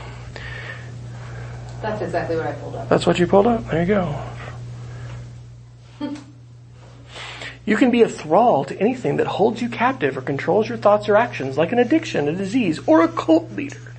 That's 1.82 2.01
exactly 2.04 2.38
what 2.38 2.45
I 2.45 2.51
pulled 2.54 2.75
up. 2.75 2.89
That's 2.89 3.08
what 3.08 3.17
you 3.17 3.25
pulled 3.25 3.47
up? 3.47 3.67
There 3.69 3.82
you 3.82 3.88
go. 3.88 4.23
You 7.63 7.77
can 7.77 7.91
be 7.91 8.01
a 8.01 8.10
thrall 8.10 8.65
to 8.65 8.80
anything 8.80 9.17
that 9.17 9.27
holds 9.27 9.62
you 9.62 9.69
captive 9.69 10.17
or 10.17 10.21
controls 10.21 10.67
your 10.67 10.80
thoughts 10.80 11.08
or 11.08 11.15
actions, 11.15 11.60
like 11.60 11.71
an 11.71 11.77
addiction, 11.77 12.27
a 12.27 12.34
disease, 12.34 12.80
or 12.88 13.04
a 13.04 13.08
cult 13.08 13.51
leader. 13.51 13.90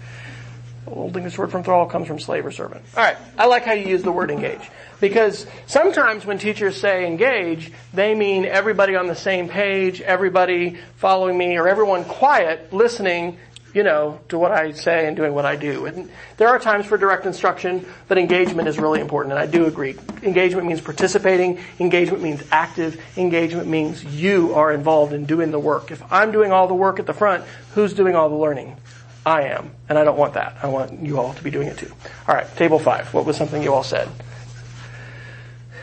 The 0.92 0.98
old 0.98 1.16
English 1.16 1.38
word 1.38 1.50
from 1.50 1.64
thrall 1.64 1.86
comes 1.86 2.06
from 2.06 2.20
slave 2.20 2.44
or 2.44 2.50
servant. 2.50 2.84
Alright, 2.94 3.16
I 3.38 3.46
like 3.46 3.64
how 3.64 3.72
you 3.72 3.88
use 3.88 4.02
the 4.02 4.12
word 4.12 4.30
engage. 4.30 4.60
Because 5.00 5.46
sometimes 5.66 6.26
when 6.26 6.38
teachers 6.38 6.78
say 6.78 7.06
engage, 7.06 7.72
they 7.94 8.14
mean 8.14 8.44
everybody 8.44 8.94
on 8.94 9.06
the 9.06 9.14
same 9.14 9.48
page, 9.48 10.02
everybody 10.02 10.76
following 10.96 11.38
me, 11.38 11.56
or 11.56 11.66
everyone 11.66 12.04
quiet, 12.04 12.74
listening, 12.74 13.38
you 13.72 13.82
know, 13.84 14.20
to 14.28 14.38
what 14.38 14.52
I 14.52 14.72
say 14.72 15.06
and 15.06 15.16
doing 15.16 15.32
what 15.32 15.46
I 15.46 15.56
do. 15.56 15.86
And 15.86 16.10
there 16.36 16.48
are 16.48 16.58
times 16.58 16.84
for 16.84 16.98
direct 16.98 17.24
instruction, 17.24 17.86
but 18.06 18.18
engagement 18.18 18.68
is 18.68 18.78
really 18.78 19.00
important, 19.00 19.32
and 19.32 19.38
I 19.38 19.46
do 19.46 19.64
agree. 19.64 19.96
Engagement 20.22 20.66
means 20.66 20.82
participating, 20.82 21.58
engagement 21.80 22.22
means 22.22 22.42
active, 22.52 23.02
engagement 23.16 23.66
means 23.66 24.04
you 24.04 24.54
are 24.54 24.70
involved 24.72 25.14
in 25.14 25.24
doing 25.24 25.52
the 25.52 25.58
work. 25.58 25.90
If 25.90 26.02
I'm 26.12 26.32
doing 26.32 26.52
all 26.52 26.68
the 26.68 26.74
work 26.74 26.98
at 26.98 27.06
the 27.06 27.14
front, 27.14 27.44
who's 27.74 27.94
doing 27.94 28.14
all 28.14 28.28
the 28.28 28.36
learning? 28.36 28.76
I 29.24 29.42
am, 29.42 29.70
and 29.88 29.98
I 29.98 30.04
don't 30.04 30.18
want 30.18 30.34
that. 30.34 30.56
I 30.62 30.66
want 30.66 31.00
you 31.00 31.18
all 31.18 31.32
to 31.34 31.44
be 31.44 31.50
doing 31.50 31.68
it 31.68 31.78
too. 31.78 31.92
Alright, 32.28 32.54
table 32.56 32.78
five. 32.78 33.12
What 33.14 33.24
was 33.24 33.36
something 33.36 33.62
you 33.62 33.72
all 33.72 33.84
said? 33.84 34.08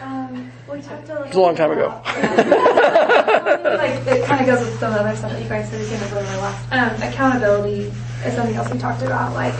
Um, 0.01 0.51
we 0.71 0.81
talked 0.81 1.09
a 1.09 1.13
little 1.13 1.23
It 1.23 1.27
was 1.27 1.35
a 1.35 1.41
long 1.41 1.55
time 1.55 1.71
ago. 1.71 1.87
like 2.05 2.15
it 4.07 4.25
kind 4.25 4.41
of 4.41 4.47
goes 4.47 4.59
with 4.65 4.79
some 4.79 4.93
other 4.93 5.15
stuff 5.15 5.31
that 5.31 5.41
you 5.41 5.49
guys 5.49 5.69
said 5.69 5.81
again 5.81 6.03
over 6.03 6.15
my 6.15 6.37
last. 6.37 6.71
Um, 6.71 7.09
accountability 7.09 7.91
is 8.25 8.33
something 8.35 8.55
else 8.55 8.71
we 8.71 8.79
talked 8.79 9.01
about, 9.01 9.33
like 9.33 9.53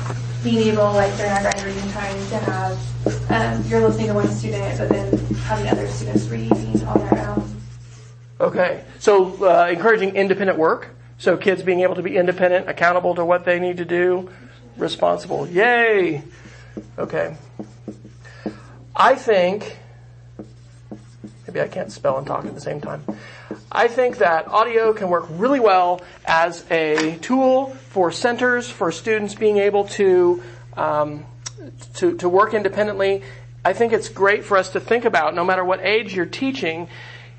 being 0.44 0.70
able, 0.70 0.92
like 0.94 1.16
during 1.18 1.32
our 1.32 1.44
guided 1.44 1.64
reading 1.64 1.90
time, 1.92 2.16
to 2.30 2.38
have 2.38 2.80
um, 3.32 3.64
you're 3.68 3.82
listening 3.82 4.08
to 4.08 4.14
one 4.14 4.28
student, 4.28 4.78
but 4.78 4.90
then 4.90 5.18
having 5.36 5.68
other 5.68 5.88
students 5.88 6.28
reading 6.28 6.52
on 6.86 7.00
their 7.00 7.30
own. 7.30 7.62
Okay. 8.42 8.84
So, 9.00 9.46
uh, 9.46 9.68
encouraging 9.70 10.16
independent 10.16 10.58
work. 10.58 10.90
So 11.20 11.36
kids 11.36 11.62
being 11.64 11.82
able 11.82 11.96
to 11.96 12.02
be 12.02 12.16
independent, 12.16 12.70
accountable 12.70 13.14
to 13.16 13.26
what 13.26 13.44
they 13.44 13.60
need 13.60 13.78
to 13.78 13.86
do, 13.86 14.30
responsible. 14.78 15.48
Yay! 15.50 16.24
Okay. 16.98 17.36
I 18.96 19.16
think, 19.16 19.78
maybe 21.46 21.60
I 21.60 21.68
can't 21.68 21.92
spell 21.92 22.18
and 22.18 22.26
talk 22.26 22.46
at 22.46 22.56
the 22.56 22.62
same 22.62 22.80
time. 22.80 23.04
I 23.70 23.90
think 23.90 24.20
that 24.20 24.48
audio 24.48 24.94
can 24.94 25.10
work 25.10 25.26
really 25.32 25.60
well 25.60 26.02
as 26.26 26.66
a 26.72 27.18
tool 27.18 27.68
for 27.90 28.12
centers, 28.12 28.70
for 28.70 28.90
students 28.90 29.36
being 29.36 29.58
able 29.58 29.86
to, 29.90 30.42
um, 30.78 31.26
to, 31.96 32.16
to 32.16 32.30
work 32.30 32.54
independently. 32.54 33.24
I 33.66 33.74
think 33.74 33.92
it's 33.92 34.08
great 34.08 34.46
for 34.46 34.56
us 34.56 34.70
to 34.70 34.80
think 34.80 35.04
about, 35.04 35.36
no 35.36 35.44
matter 35.44 35.66
what 35.66 35.82
age 35.82 36.16
you're 36.16 36.26
teaching, 36.26 36.88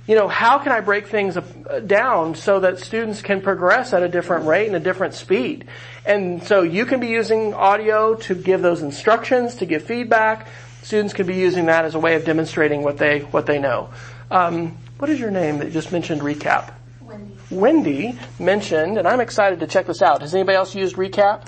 you 0.07 0.15
know, 0.15 0.29
how 0.29 0.59
can 0.59 0.73
I 0.73 0.81
break 0.81 1.07
things 1.07 1.39
down 1.87 2.35
so 2.35 2.61
that 2.61 2.79
students 2.79 3.23
can 3.23 3.41
progress 3.41 3.93
at 3.93 4.03
a 4.03 4.09
different 4.09 4.47
rate 4.47 4.67
and 4.67 4.77
a 4.77 4.81
different 4.81 5.15
speed? 5.15 5.67
And 6.05 6.43
so 6.43 6.63
you 6.63 6.87
can 6.87 7.01
be 7.01 7.09
using 7.09 7.55
audio 7.55 8.15
to 8.15 8.35
give 8.35 8.63
those 8.63 8.83
instructions, 8.83 9.57
to 9.57 9.67
give 9.67 9.85
feedback. 9.85 10.49
Students 10.83 11.13
can 11.13 11.27
be 11.27 11.37
using 11.37 11.67
that 11.67 11.85
as 11.85 11.95
a 11.95 11.99
way 11.99 12.15
of 12.15 12.25
demonstrating 12.25 12.83
what 12.83 12.99
they, 12.99 13.21
what 13.21 13.47
they 13.47 13.59
know. 13.59 13.91
Um, 14.31 14.79
what 14.99 15.11
is 15.11 15.21
your 15.21 15.31
name 15.31 15.59
that 15.59 15.73
just 15.73 15.93
mentioned 15.93 16.23
recap? 16.23 16.73
Wendy. 17.03 17.37
Wendy 17.51 18.19
mentioned, 18.39 18.99
and 18.99 19.07
I'm 19.07 19.21
excited 19.21 19.61
to 19.61 19.67
check 19.67 19.87
this 19.87 20.03
out. 20.03 20.23
Has 20.23 20.35
anybody 20.35 20.57
else 20.57 20.75
used 20.75 20.97
recap? 20.97 21.45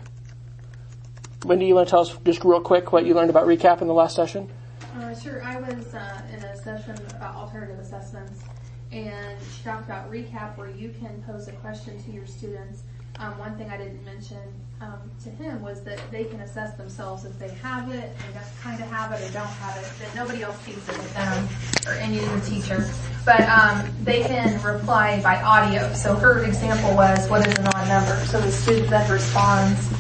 Wendy, 1.45 1.67
you 1.67 1.75
want 1.75 1.89
to 1.89 1.91
tell 1.91 2.01
us 2.01 2.17
just 2.25 2.45
real 2.45 2.61
quick 2.61 2.93
what 2.93 3.05
you 3.07 3.15
learned 3.15 3.31
about 3.31 3.47
recap 3.47 3.81
in 3.81 3.89
the 3.89 3.95
last 3.95 4.15
session? 4.15 4.49
Uh, 4.95 5.15
sure. 5.15 5.43
I 5.43 5.59
was 5.59 5.95
uh, 5.95 6.21
in 6.33 6.45
a 6.45 6.57
session 6.57 6.95
about 7.17 7.35
alternative 7.35 7.79
assessments, 7.79 8.43
and 8.91 9.39
she 9.41 9.65
talked 9.65 9.87
about 9.87 10.11
recap 10.11 10.59
where 10.59 10.69
you 10.69 10.95
can 11.01 11.23
pose 11.23 11.49
a 11.49 11.53
question 11.53 12.03
to 12.05 12.11
your 12.11 12.27
students. 12.27 12.83
Um, 13.19 13.39
one 13.39 13.57
thing 13.57 13.71
I 13.71 13.79
didn't 13.79 14.05
mention 14.05 14.39
um, 14.83 15.11
to 15.25 15.31
him 15.31 15.63
was 15.63 15.83
that 15.85 15.99
they 16.11 16.25
can 16.25 16.41
assess 16.41 16.75
themselves 16.77 17.25
if 17.25 17.39
they 17.39 17.49
have 17.63 17.91
it, 17.91 18.05
and 18.05 18.35
just 18.35 18.61
kind 18.61 18.83
of 18.83 18.89
have 18.89 19.13
it 19.13 19.27
or 19.27 19.33
don't 19.33 19.47
have 19.47 19.79
it. 19.79 19.91
That 19.99 20.15
nobody 20.15 20.43
else 20.43 20.59
sees 20.61 20.77
it 20.77 20.99
with 20.99 21.15
them 21.15 21.49
or 21.87 21.93
any 21.93 22.19
of 22.19 22.31
the 22.31 22.51
teacher, 22.51 22.87
but 23.25 23.41
um, 23.49 23.91
they 24.03 24.23
can 24.23 24.63
reply 24.63 25.23
by 25.23 25.41
audio. 25.43 25.91
So 25.95 26.15
her 26.17 26.45
example 26.45 26.95
was, 26.95 27.31
"What 27.31 27.47
is 27.47 27.57
an 27.59 27.67
odd 27.69 27.89
number?" 27.89 28.17
So 28.27 28.39
the 28.41 28.53
student 28.53 28.91
then 28.91 29.11
responds, 29.11 29.91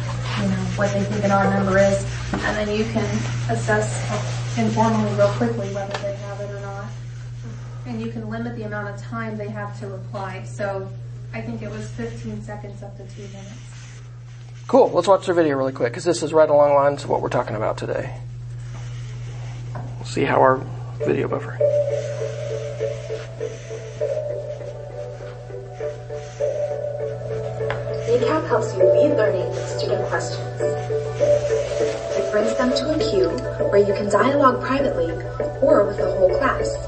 you 0.42 0.48
know, 0.48 0.64
what 0.76 0.92
they 0.92 1.02
think 1.04 1.24
an 1.24 1.30
odd 1.30 1.50
number 1.54 1.78
is, 1.78 2.04
and 2.32 2.56
then 2.58 2.76
you 2.76 2.84
can 2.84 3.08
assess 3.48 4.41
informally 4.58 5.12
real 5.14 5.28
quickly 5.32 5.68
whether 5.74 5.96
they 5.98 6.14
have 6.16 6.40
it 6.40 6.50
or 6.50 6.60
not. 6.60 6.86
And 7.86 8.00
you 8.00 8.10
can 8.10 8.28
limit 8.28 8.56
the 8.56 8.64
amount 8.64 8.94
of 8.94 9.00
time 9.00 9.36
they 9.36 9.48
have 9.48 9.78
to 9.80 9.86
reply. 9.86 10.44
So 10.44 10.88
I 11.32 11.40
think 11.40 11.62
it 11.62 11.70
was 11.70 11.88
15 11.90 12.42
seconds 12.42 12.82
up 12.82 12.96
to 12.96 13.04
two 13.14 13.22
minutes. 13.22 13.72
Cool. 14.66 14.90
Let's 14.90 15.08
watch 15.08 15.26
the 15.26 15.34
video 15.34 15.56
really 15.56 15.72
quick 15.72 15.92
because 15.92 16.04
this 16.04 16.22
is 16.22 16.32
right 16.32 16.48
along 16.48 16.70
the 16.70 16.74
lines 16.74 17.04
of 17.04 17.10
what 17.10 17.22
we're 17.22 17.28
talking 17.28 17.56
about 17.56 17.78
today. 17.78 18.14
We'll 19.74 20.04
see 20.04 20.24
how 20.24 20.40
our 20.40 20.64
video 21.04 21.28
buffer. 21.28 21.58
Recap 28.08 28.48
helps 28.48 28.74
you 28.74 28.84
lead 28.84 29.16
learning 29.16 29.48
with 29.48 29.68
student 29.68 30.06
questions. 30.08 30.91
Brings 32.32 32.56
them 32.56 32.70
to 32.70 32.94
a 32.94 32.98
queue 32.98 33.28
where 33.68 33.86
you 33.86 33.92
can 33.92 34.08
dialogue 34.08 34.62
privately 34.62 35.10
or 35.60 35.84
with 35.84 35.98
the 35.98 36.06
whole 36.06 36.30
class. 36.38 36.78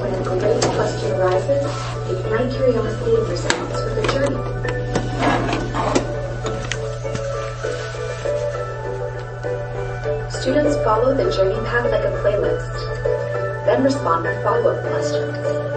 When 0.00 0.14
an 0.14 0.26
open 0.26 0.58
question 0.74 1.12
arises, 1.20 1.64
ignite 2.08 2.50
curiosity 2.56 3.14
and 3.14 3.28
response 3.28 3.78
with 3.84 3.98
a 3.98 4.06
journey. 4.14 4.40
Students 10.30 10.76
follow 10.82 11.12
the 11.14 11.30
journey 11.30 11.60
path 11.66 11.90
like 11.90 12.04
a 12.04 12.12
playlist, 12.24 12.74
then 13.66 13.84
respond 13.84 14.24
with 14.24 14.42
follow-up 14.42 14.80
questions. 14.80 15.75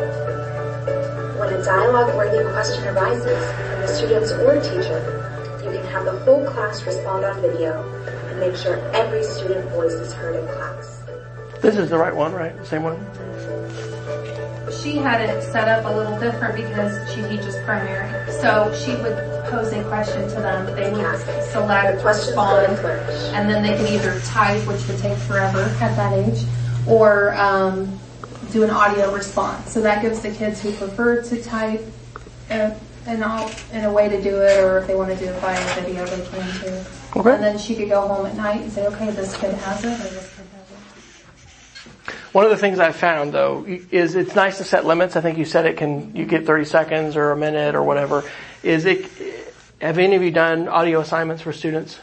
When 1.60 1.68
a 1.68 1.72
dialogue-worthy 1.72 2.54
question 2.54 2.88
arises 2.88 3.52
from 3.52 3.82
the 3.82 3.88
students 3.88 4.32
or 4.32 4.62
teacher, 4.62 5.60
you 5.62 5.72
can 5.72 5.86
have 5.88 6.06
the 6.06 6.18
whole 6.20 6.46
class 6.46 6.82
respond 6.86 7.26
on 7.26 7.42
video 7.42 7.84
and 8.30 8.40
make 8.40 8.56
sure 8.56 8.78
every 8.96 9.26
student 9.26 9.70
voice 9.72 9.92
is 9.92 10.14
heard 10.14 10.38
in 10.38 10.48
class. 10.56 11.04
This 11.60 11.76
is 11.76 11.90
the 11.90 11.98
right 11.98 12.16
one, 12.16 12.32
right? 12.32 12.56
Same 12.66 12.84
one? 12.84 12.96
She 14.72 14.96
had 14.96 15.20
it 15.20 15.44
set 15.52 15.68
up 15.68 15.84
a 15.84 15.94
little 15.94 16.18
different 16.18 16.56
because 16.56 17.14
she 17.14 17.24
teaches 17.24 17.58
primary. 17.66 18.32
So 18.32 18.74
she 18.74 18.92
would 18.92 19.18
pose 19.50 19.74
a 19.74 19.84
question 19.84 20.30
to 20.30 20.36
them. 20.36 20.66
They 20.78 20.90
would 20.94 21.20
select, 21.52 22.02
Questions 22.02 22.36
go 22.36 22.68
to 22.68 22.72
respond, 22.72 23.36
and 23.36 23.50
then 23.50 23.64
they 23.64 23.76
could 23.76 23.90
either 23.90 24.18
type, 24.22 24.66
which 24.66 24.88
would 24.88 25.00
take 25.00 25.18
forever 25.18 25.64
at 25.82 25.94
that 25.98 26.14
age, 26.14 26.46
or 26.88 27.34
um, 27.36 27.99
do 28.52 28.64
an 28.64 28.70
audio 28.70 29.14
response. 29.14 29.72
So 29.72 29.82
that 29.82 30.02
gives 30.02 30.22
the 30.22 30.32
kids 30.32 30.62
who 30.62 30.72
prefer 30.74 31.22
to 31.24 31.44
type 31.44 31.86
a, 32.50 32.76
an 33.06 33.52
in 33.72 33.86
a 33.86 33.92
way 33.92 34.10
to 34.10 34.22
do 34.22 34.42
it, 34.42 34.64
or 34.64 34.80
if 34.80 34.88
they 34.88 34.96
want 34.96 35.12
to 35.12 35.18
do 35.18 35.26
it 35.26 35.40
via 35.40 35.82
video, 35.82 36.06
they 36.06 36.26
can 36.28 36.60
too. 36.60 37.20
Okay. 37.20 37.34
And 37.34 37.44
then 37.44 37.58
she 37.58 37.76
could 37.76 37.90
go 37.90 38.08
home 38.08 38.26
at 38.26 38.36
night 38.36 38.62
and 38.62 38.72
say, 38.72 38.86
okay, 38.88 39.12
this 39.12 39.36
kid 39.38 39.54
has 39.54 39.84
it, 39.84 39.94
or 39.94 39.98
this 39.98 40.36
kid 40.36 40.46
doesn't. 40.52 42.34
One 42.34 42.46
of 42.46 42.52
the 42.52 42.58
things 42.58 42.80
I 42.80 42.92
found 42.92 43.34
though 43.34 43.66
is 43.68 44.16
it's 44.16 44.36
nice 44.36 44.58
to 44.58 44.64
set 44.64 44.86
limits. 44.86 45.16
I 45.16 45.22
think 45.22 45.38
you 45.38 45.46
said 45.46 45.66
it 45.66 45.78
can, 45.78 46.16
you 46.16 46.26
get 46.26 46.46
30 46.46 46.66
seconds 46.66 47.16
or 47.16 47.32
a 47.32 47.38
minute 47.38 47.76
or 47.76 47.84
whatever. 47.84 48.24
Is 48.62 48.86
it, 48.86 49.10
have 49.82 49.98
any 49.98 50.16
of 50.16 50.22
you 50.22 50.32
done 50.32 50.68
audio 50.68 51.00
assignments 51.00 51.42
for 51.42 51.54
students? 51.54 52.00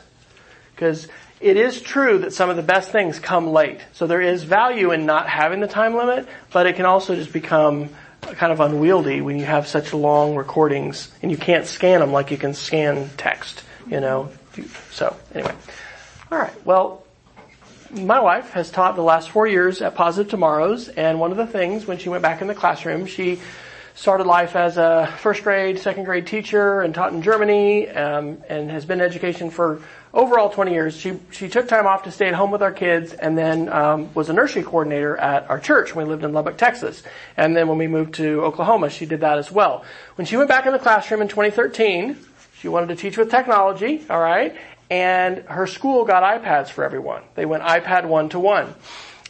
Because 0.75 1.09
it 1.41 1.57
is 1.57 1.81
true 1.81 2.19
that 2.19 2.33
some 2.33 2.49
of 2.49 2.57
the 2.57 2.63
best 2.63 2.91
things 2.91 3.19
come 3.19 3.49
late. 3.49 3.81
So 3.93 4.07
there 4.07 4.21
is 4.21 4.43
value 4.43 4.93
in 4.93 5.07
not 5.07 5.29
having 5.29 5.61
the 5.61 5.69
time 5.69 5.95
limit, 5.95 6.27
but 6.53 6.67
it 6.67 6.77
can 6.77 6.87
also 6.87 7.15
just 7.15 7.33
become 7.33 7.91
kind 8.23 8.53
of 8.53 8.61
unwieldy 8.61 9.21
when 9.21 9.39
you 9.39 9.45
have 9.45 9.67
such 9.67 9.93
long 9.93 10.35
recordings 10.35 11.11
and 11.23 11.31
you 11.31 11.37
can't 11.37 11.67
scan 11.67 12.01
them 12.01 12.13
like 12.13 12.31
you 12.31 12.39
can 12.39 12.55
scan 12.55 13.11
text, 13.17 13.63
you 13.89 14.01
know. 14.01 14.31
So 14.91 15.15
anyway. 15.35 15.55
Alright, 16.33 16.67
well, 16.67 17.05
my 17.93 18.21
wife 18.21 18.51
has 18.53 18.71
taught 18.71 18.97
the 18.97 19.03
last 19.03 19.31
four 19.31 19.47
years 19.47 19.81
at 19.83 19.95
Positive 19.95 20.31
Tomorrows 20.31 20.89
and 20.89 21.21
one 21.21 21.31
of 21.31 21.37
the 21.37 21.47
things 21.47 21.87
when 21.87 21.99
she 21.99 22.09
went 22.09 22.23
back 22.23 22.41
in 22.41 22.49
the 22.49 22.55
classroom, 22.55 23.07
she 23.07 23.41
started 23.95 24.27
life 24.27 24.57
as 24.57 24.77
a 24.77 25.13
first 25.19 25.43
grade, 25.43 25.79
second 25.79 26.05
grade 26.05 26.27
teacher 26.27 26.81
and 26.83 26.95
taught 26.95 27.13
in 27.13 27.23
Germany 27.23 27.89
um, 27.89 28.43
and 28.49 28.71
has 28.71 28.85
been 28.85 29.01
in 29.01 29.07
education 29.07 29.51
for 29.51 29.81
overall 30.17 30.49
20 30.49 30.73
years. 30.73 30.97
She 30.97 31.21
she 31.31 31.49
took 31.49 31.69
time 31.69 31.87
off 31.87 32.03
to 32.05 32.11
stay 32.11 32.27
at 32.27 32.35
home 32.35 32.51
with 32.51 32.63
our 32.63 32.73
kids 32.73 33.13
and 33.13 33.37
then 33.39 33.69
um, 33.69 34.13
was 34.15 34.29
a 34.29 34.33
nursery 34.33 34.65
coordinator 34.65 35.17
at 35.17 35.49
our 35.49 35.61
church 35.61 35.95
when 35.95 36.07
we 36.07 36.11
lived 36.11 36.25
in 36.25 36.33
Lubbock, 36.33 36.57
Texas. 36.57 37.03
And 37.37 37.55
then 37.55 37.69
when 37.69 37.79
we 37.79 37.87
moved 37.87 38.15
to 38.15 38.43
Oklahoma, 38.43 38.91
she 38.91 39.07
did 39.07 39.21
that 39.21 39.39
as 39.39 39.53
well. 39.53 39.85
When 40.17 40.27
she 40.27 40.37
went 40.37 40.49
back 40.49 40.67
in 40.67 40.73
the 40.73 40.79
classroom 40.79 41.21
in 41.21 41.29
2013, 41.29 42.17
she 42.59 42.69
wanted 42.69 42.89
to 42.89 42.97
teach 42.97 43.19
with 43.19 43.31
technology, 43.31 44.05
all 44.09 44.21
right, 44.21 44.57
and 44.91 45.39
her 45.45 45.67
school 45.67 46.05
got 46.05 46.23
iPads 46.23 46.71
for 46.71 46.83
everyone. 46.83 47.23
They 47.35 47.45
went 47.45 47.63
iPad 47.63 48.07
one 48.07 48.31
to 48.31 48.41
one. 48.41 48.75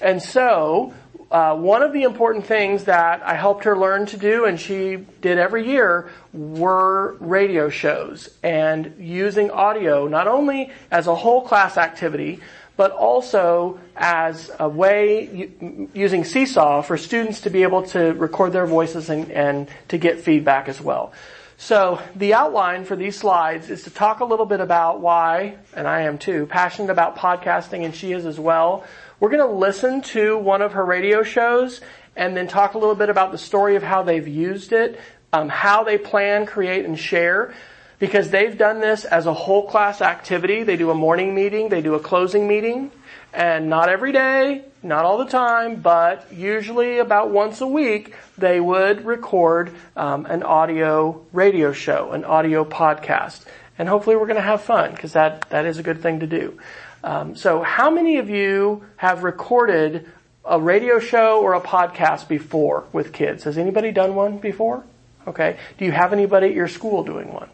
And 0.00 0.22
so 0.22 0.94
uh, 1.30 1.56
one 1.56 1.82
of 1.82 1.92
the 1.92 2.04
important 2.04 2.46
things 2.46 2.84
that 2.84 3.22
I 3.22 3.34
helped 3.34 3.64
her 3.64 3.76
learn 3.76 4.06
to 4.06 4.16
do, 4.16 4.44
and 4.44 4.60
she 4.60 4.96
did 5.20 5.38
every 5.38 5.66
year, 5.66 6.10
were 6.32 7.16
radio 7.18 7.68
shows 7.68 8.28
and 8.42 8.94
using 8.98 9.50
audio 9.50 10.06
not 10.06 10.28
only 10.28 10.70
as 10.90 11.08
a 11.08 11.14
whole 11.14 11.42
class 11.42 11.76
activity, 11.76 12.40
but 12.76 12.92
also 12.92 13.80
as 13.96 14.50
a 14.60 14.68
way 14.68 15.50
using 15.94 16.24
Seesaw 16.24 16.82
for 16.82 16.96
students 16.96 17.40
to 17.40 17.50
be 17.50 17.62
able 17.62 17.82
to 17.84 18.12
record 18.12 18.52
their 18.52 18.66
voices 18.66 19.08
and, 19.08 19.30
and 19.32 19.68
to 19.88 19.98
get 19.98 20.20
feedback 20.20 20.68
as 20.68 20.80
well. 20.80 21.12
So 21.58 22.00
the 22.14 22.34
outline 22.34 22.84
for 22.84 22.96
these 22.96 23.18
slides 23.18 23.70
is 23.70 23.84
to 23.84 23.90
talk 23.90 24.20
a 24.20 24.26
little 24.26 24.44
bit 24.44 24.60
about 24.60 25.00
why, 25.00 25.56
and 25.74 25.88
I 25.88 26.02
am 26.02 26.18
too, 26.18 26.44
passionate 26.46 26.90
about 26.90 27.16
podcasting 27.16 27.84
and 27.84 27.94
she 27.94 28.12
is 28.12 28.26
as 28.26 28.38
well 28.38 28.84
we're 29.20 29.30
going 29.30 29.48
to 29.48 29.54
listen 29.54 30.02
to 30.02 30.36
one 30.38 30.62
of 30.62 30.72
her 30.72 30.84
radio 30.84 31.22
shows 31.22 31.80
and 32.16 32.36
then 32.36 32.48
talk 32.48 32.74
a 32.74 32.78
little 32.78 32.94
bit 32.94 33.08
about 33.08 33.32
the 33.32 33.38
story 33.38 33.76
of 33.76 33.82
how 33.82 34.02
they've 34.02 34.26
used 34.26 34.72
it, 34.72 35.00
um, 35.32 35.48
how 35.48 35.84
they 35.84 35.98
plan, 35.98 36.46
create, 36.46 36.84
and 36.84 36.98
share. 36.98 37.54
Because 37.98 38.28
they've 38.28 38.58
done 38.58 38.80
this 38.80 39.06
as 39.06 39.24
a 39.24 39.32
whole 39.32 39.68
class 39.68 40.02
activity. 40.02 40.64
They 40.64 40.76
do 40.76 40.90
a 40.90 40.94
morning 40.94 41.34
meeting, 41.34 41.70
they 41.70 41.80
do 41.80 41.94
a 41.94 42.00
closing 42.00 42.46
meeting, 42.46 42.90
and 43.32 43.70
not 43.70 43.88
every 43.88 44.12
day, 44.12 44.64
not 44.82 45.06
all 45.06 45.16
the 45.16 45.26
time, 45.30 45.76
but 45.76 46.30
usually 46.30 46.98
about 46.98 47.30
once 47.30 47.62
a 47.62 47.66
week, 47.66 48.14
they 48.36 48.60
would 48.60 49.06
record 49.06 49.74
um, 49.96 50.26
an 50.26 50.42
audio 50.42 51.24
radio 51.32 51.72
show, 51.72 52.12
an 52.12 52.24
audio 52.24 52.64
podcast. 52.64 53.46
And 53.78 53.88
hopefully 53.88 54.16
we're 54.16 54.26
going 54.26 54.36
to 54.36 54.42
have 54.42 54.62
fun, 54.62 54.92
because 54.92 55.12
that, 55.12 55.48
that 55.50 55.66
is 55.66 55.78
a 55.78 55.82
good 55.82 56.00
thing 56.00 56.20
to 56.20 56.26
do. 56.26 56.58
Um, 57.04 57.36
so 57.36 57.62
how 57.62 57.90
many 57.90 58.16
of 58.16 58.30
you 58.30 58.84
have 58.96 59.22
recorded 59.22 60.10
a 60.44 60.60
radio 60.60 60.98
show 60.98 61.42
or 61.42 61.54
a 61.54 61.60
podcast 61.60 62.28
before 62.28 62.84
with 62.92 63.12
kids? 63.12 63.44
Has 63.44 63.58
anybody 63.58 63.92
done 63.92 64.14
one 64.14 64.38
before? 64.38 64.84
Okay. 65.26 65.58
Do 65.78 65.84
you 65.84 65.92
have 65.92 66.12
anybody 66.12 66.48
at 66.48 66.54
your 66.54 66.68
school 66.68 67.04
doing 67.04 67.32
one? 67.32 67.48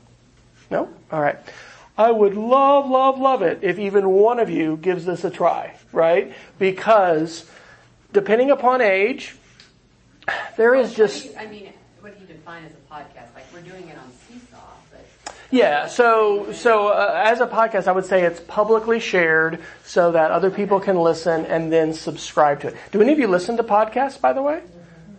No? 0.70 0.88
Alright. 1.12 1.38
I 1.96 2.10
would 2.10 2.34
love, 2.34 2.88
love, 2.88 3.18
love 3.18 3.42
it 3.42 3.60
if 3.62 3.78
even 3.78 4.08
one 4.08 4.40
of 4.40 4.48
you 4.48 4.76
gives 4.76 5.04
this 5.04 5.24
a 5.24 5.30
try, 5.30 5.76
right? 5.92 6.32
Because 6.58 7.44
depending 8.12 8.50
upon 8.50 8.80
age, 8.80 9.36
there 10.56 10.74
is 10.74 10.94
just. 10.94 11.36
I 11.36 11.46
mean, 11.46 11.72
what 12.00 12.14
do 12.14 12.20
you 12.20 12.26
define 12.26 12.64
as 12.64 12.72
a 12.72 12.94
podcast? 12.94 13.34
Like 13.34 13.44
we're 13.52 13.60
doing 13.60 13.88
it 13.88 13.98
on 13.98 14.10
yeah, 15.52 15.86
so 15.86 16.50
so 16.52 16.88
uh, 16.88 17.22
as 17.26 17.40
a 17.40 17.46
podcast, 17.46 17.86
I 17.86 17.92
would 17.92 18.06
say 18.06 18.24
it's 18.24 18.40
publicly 18.40 18.98
shared 18.98 19.60
so 19.84 20.12
that 20.12 20.30
other 20.30 20.50
people 20.50 20.80
can 20.80 20.96
listen 20.96 21.44
and 21.44 21.70
then 21.70 21.92
subscribe 21.92 22.60
to 22.60 22.68
it. 22.68 22.76
Do 22.90 23.02
any 23.02 23.12
of 23.12 23.18
you 23.18 23.28
listen 23.28 23.58
to 23.58 23.62
podcasts, 23.62 24.18
by 24.18 24.32
the 24.32 24.40
way? 24.40 24.62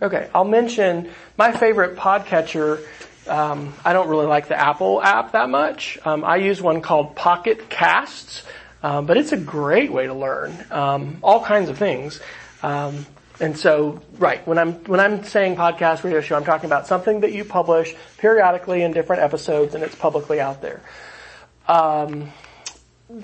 Okay, 0.02 0.28
I'll 0.34 0.44
mention 0.44 1.08
my 1.38 1.52
favorite 1.52 1.96
podcatcher. 1.96 2.84
Um, 3.28 3.74
I 3.84 3.92
don't 3.92 4.08
really 4.08 4.26
like 4.26 4.48
the 4.48 4.58
Apple 4.58 5.00
app 5.00 5.32
that 5.32 5.48
much. 5.48 5.98
Um, 6.04 6.24
I 6.24 6.36
use 6.36 6.60
one 6.60 6.82
called 6.82 7.14
Pocket 7.14 7.70
Casts, 7.70 8.42
um, 8.82 9.06
but 9.06 9.16
it's 9.16 9.30
a 9.30 9.36
great 9.36 9.92
way 9.92 10.08
to 10.08 10.14
learn 10.14 10.52
um, 10.72 11.18
all 11.22 11.44
kinds 11.44 11.70
of 11.70 11.78
things. 11.78 12.20
And 13.40 13.58
so, 13.58 14.00
right, 14.18 14.46
when 14.46 14.58
I'm, 14.58 14.74
when 14.84 15.00
I'm 15.00 15.24
saying 15.24 15.56
podcast 15.56 16.04
radio 16.04 16.20
show, 16.20 16.36
I'm 16.36 16.44
talking 16.44 16.66
about 16.66 16.86
something 16.86 17.20
that 17.20 17.32
you 17.32 17.44
publish 17.44 17.94
periodically 18.18 18.82
in 18.82 18.92
different 18.92 19.22
episodes 19.22 19.74
and 19.74 19.82
it's 19.82 19.94
publicly 19.96 20.40
out 20.40 20.62
there. 20.62 20.80
Um, 21.66 22.32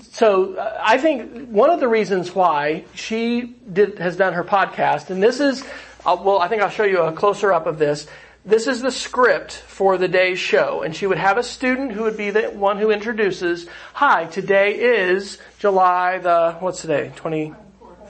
so 0.03 0.55
uh, 0.55 0.79
I 0.83 0.99
think 0.99 1.49
one 1.49 1.71
of 1.71 1.81
the 1.81 1.89
reasons 1.89 2.35
why 2.35 2.85
she 2.95 3.55
did, 3.73 3.99
has 3.99 4.17
done 4.17 4.35
her 4.35 4.45
podcast, 4.45 5.11
and 5.11 5.23
this 5.23 5.41
is, 5.41 5.63
uh, 6.05 6.17
well, 6.21 6.41
I 6.41 6.49
think 6.49 6.63
I'll 6.63 6.71
show 6.71 6.85
you 6.85 7.03
a 7.03 7.13
closer 7.13 7.53
up 7.53 7.67
of 7.67 7.79
this. 7.79 8.07
This 8.45 8.67
is 8.67 8.81
the 8.81 8.91
script 8.91 9.53
for 9.53 9.99
the 9.99 10.09
day's 10.09 10.39
show, 10.39 10.83
and 10.83 10.97
she 10.97 11.07
would 11.07 11.19
have 11.19 11.39
a 11.39 11.43
student 11.43 11.93
who 11.93 12.03
would 12.05 12.17
be 12.17 12.31
the 12.31 12.45
one 12.51 12.79
who 12.79 12.91
introduces, 12.91 13.67
hi, 13.93 14.25
today 14.27 14.75
is 14.79 15.39
July 15.59 16.19
the, 16.19 16.57
what's 16.61 16.81
today? 16.81 17.13
20, 17.17 17.55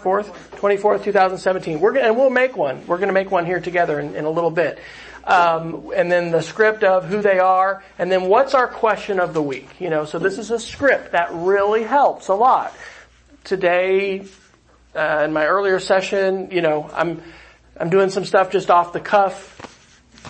4th, 0.03 0.33
24th, 0.53 1.05
2017. 1.05 1.81
We're 1.81 1.93
gonna, 1.93 2.07
and 2.07 2.17
we'll 2.17 2.31
make 2.31 2.57
one. 2.57 2.87
We're 2.87 2.99
to 2.99 3.13
make 3.13 3.31
one 3.31 3.47
here 3.47 3.61
together 3.61 4.01
in, 4.01 4.15
in 4.15 4.25
a 4.25 4.31
little 4.31 4.51
bit. 4.51 4.79
Um, 5.25 5.93
and 5.95 6.11
then 6.11 6.31
the 6.31 6.41
script 6.41 6.83
of 6.83 7.05
who 7.07 7.21
they 7.21 7.39
are, 7.39 7.83
and 7.99 8.11
then 8.11 8.25
what's 8.25 8.55
our 8.55 8.67
question 8.67 9.21
of 9.21 9.35
the 9.35 9.43
week. 9.43 9.69
You 9.79 9.91
know, 9.91 10.05
so 10.05 10.19
this 10.19 10.39
is 10.39 10.51
a 10.51 10.59
script 10.59 11.13
that 11.13 11.31
really 11.33 11.83
helps 11.83 12.29
a 12.29 12.35
lot. 12.35 12.75
Today, 13.45 14.25
uh, 14.95 15.23
in 15.25 15.33
my 15.33 15.47
earlier 15.47 15.79
session, 15.79 16.51
you 16.51 16.63
know, 16.63 16.91
I'm 16.93 17.23
I'm 17.79 17.91
doing 17.91 18.11
some 18.11 18.25
stuff 18.25 18.51
just 18.51 18.71
off 18.71 18.93
the 18.93 19.01
cuff. 19.01 19.57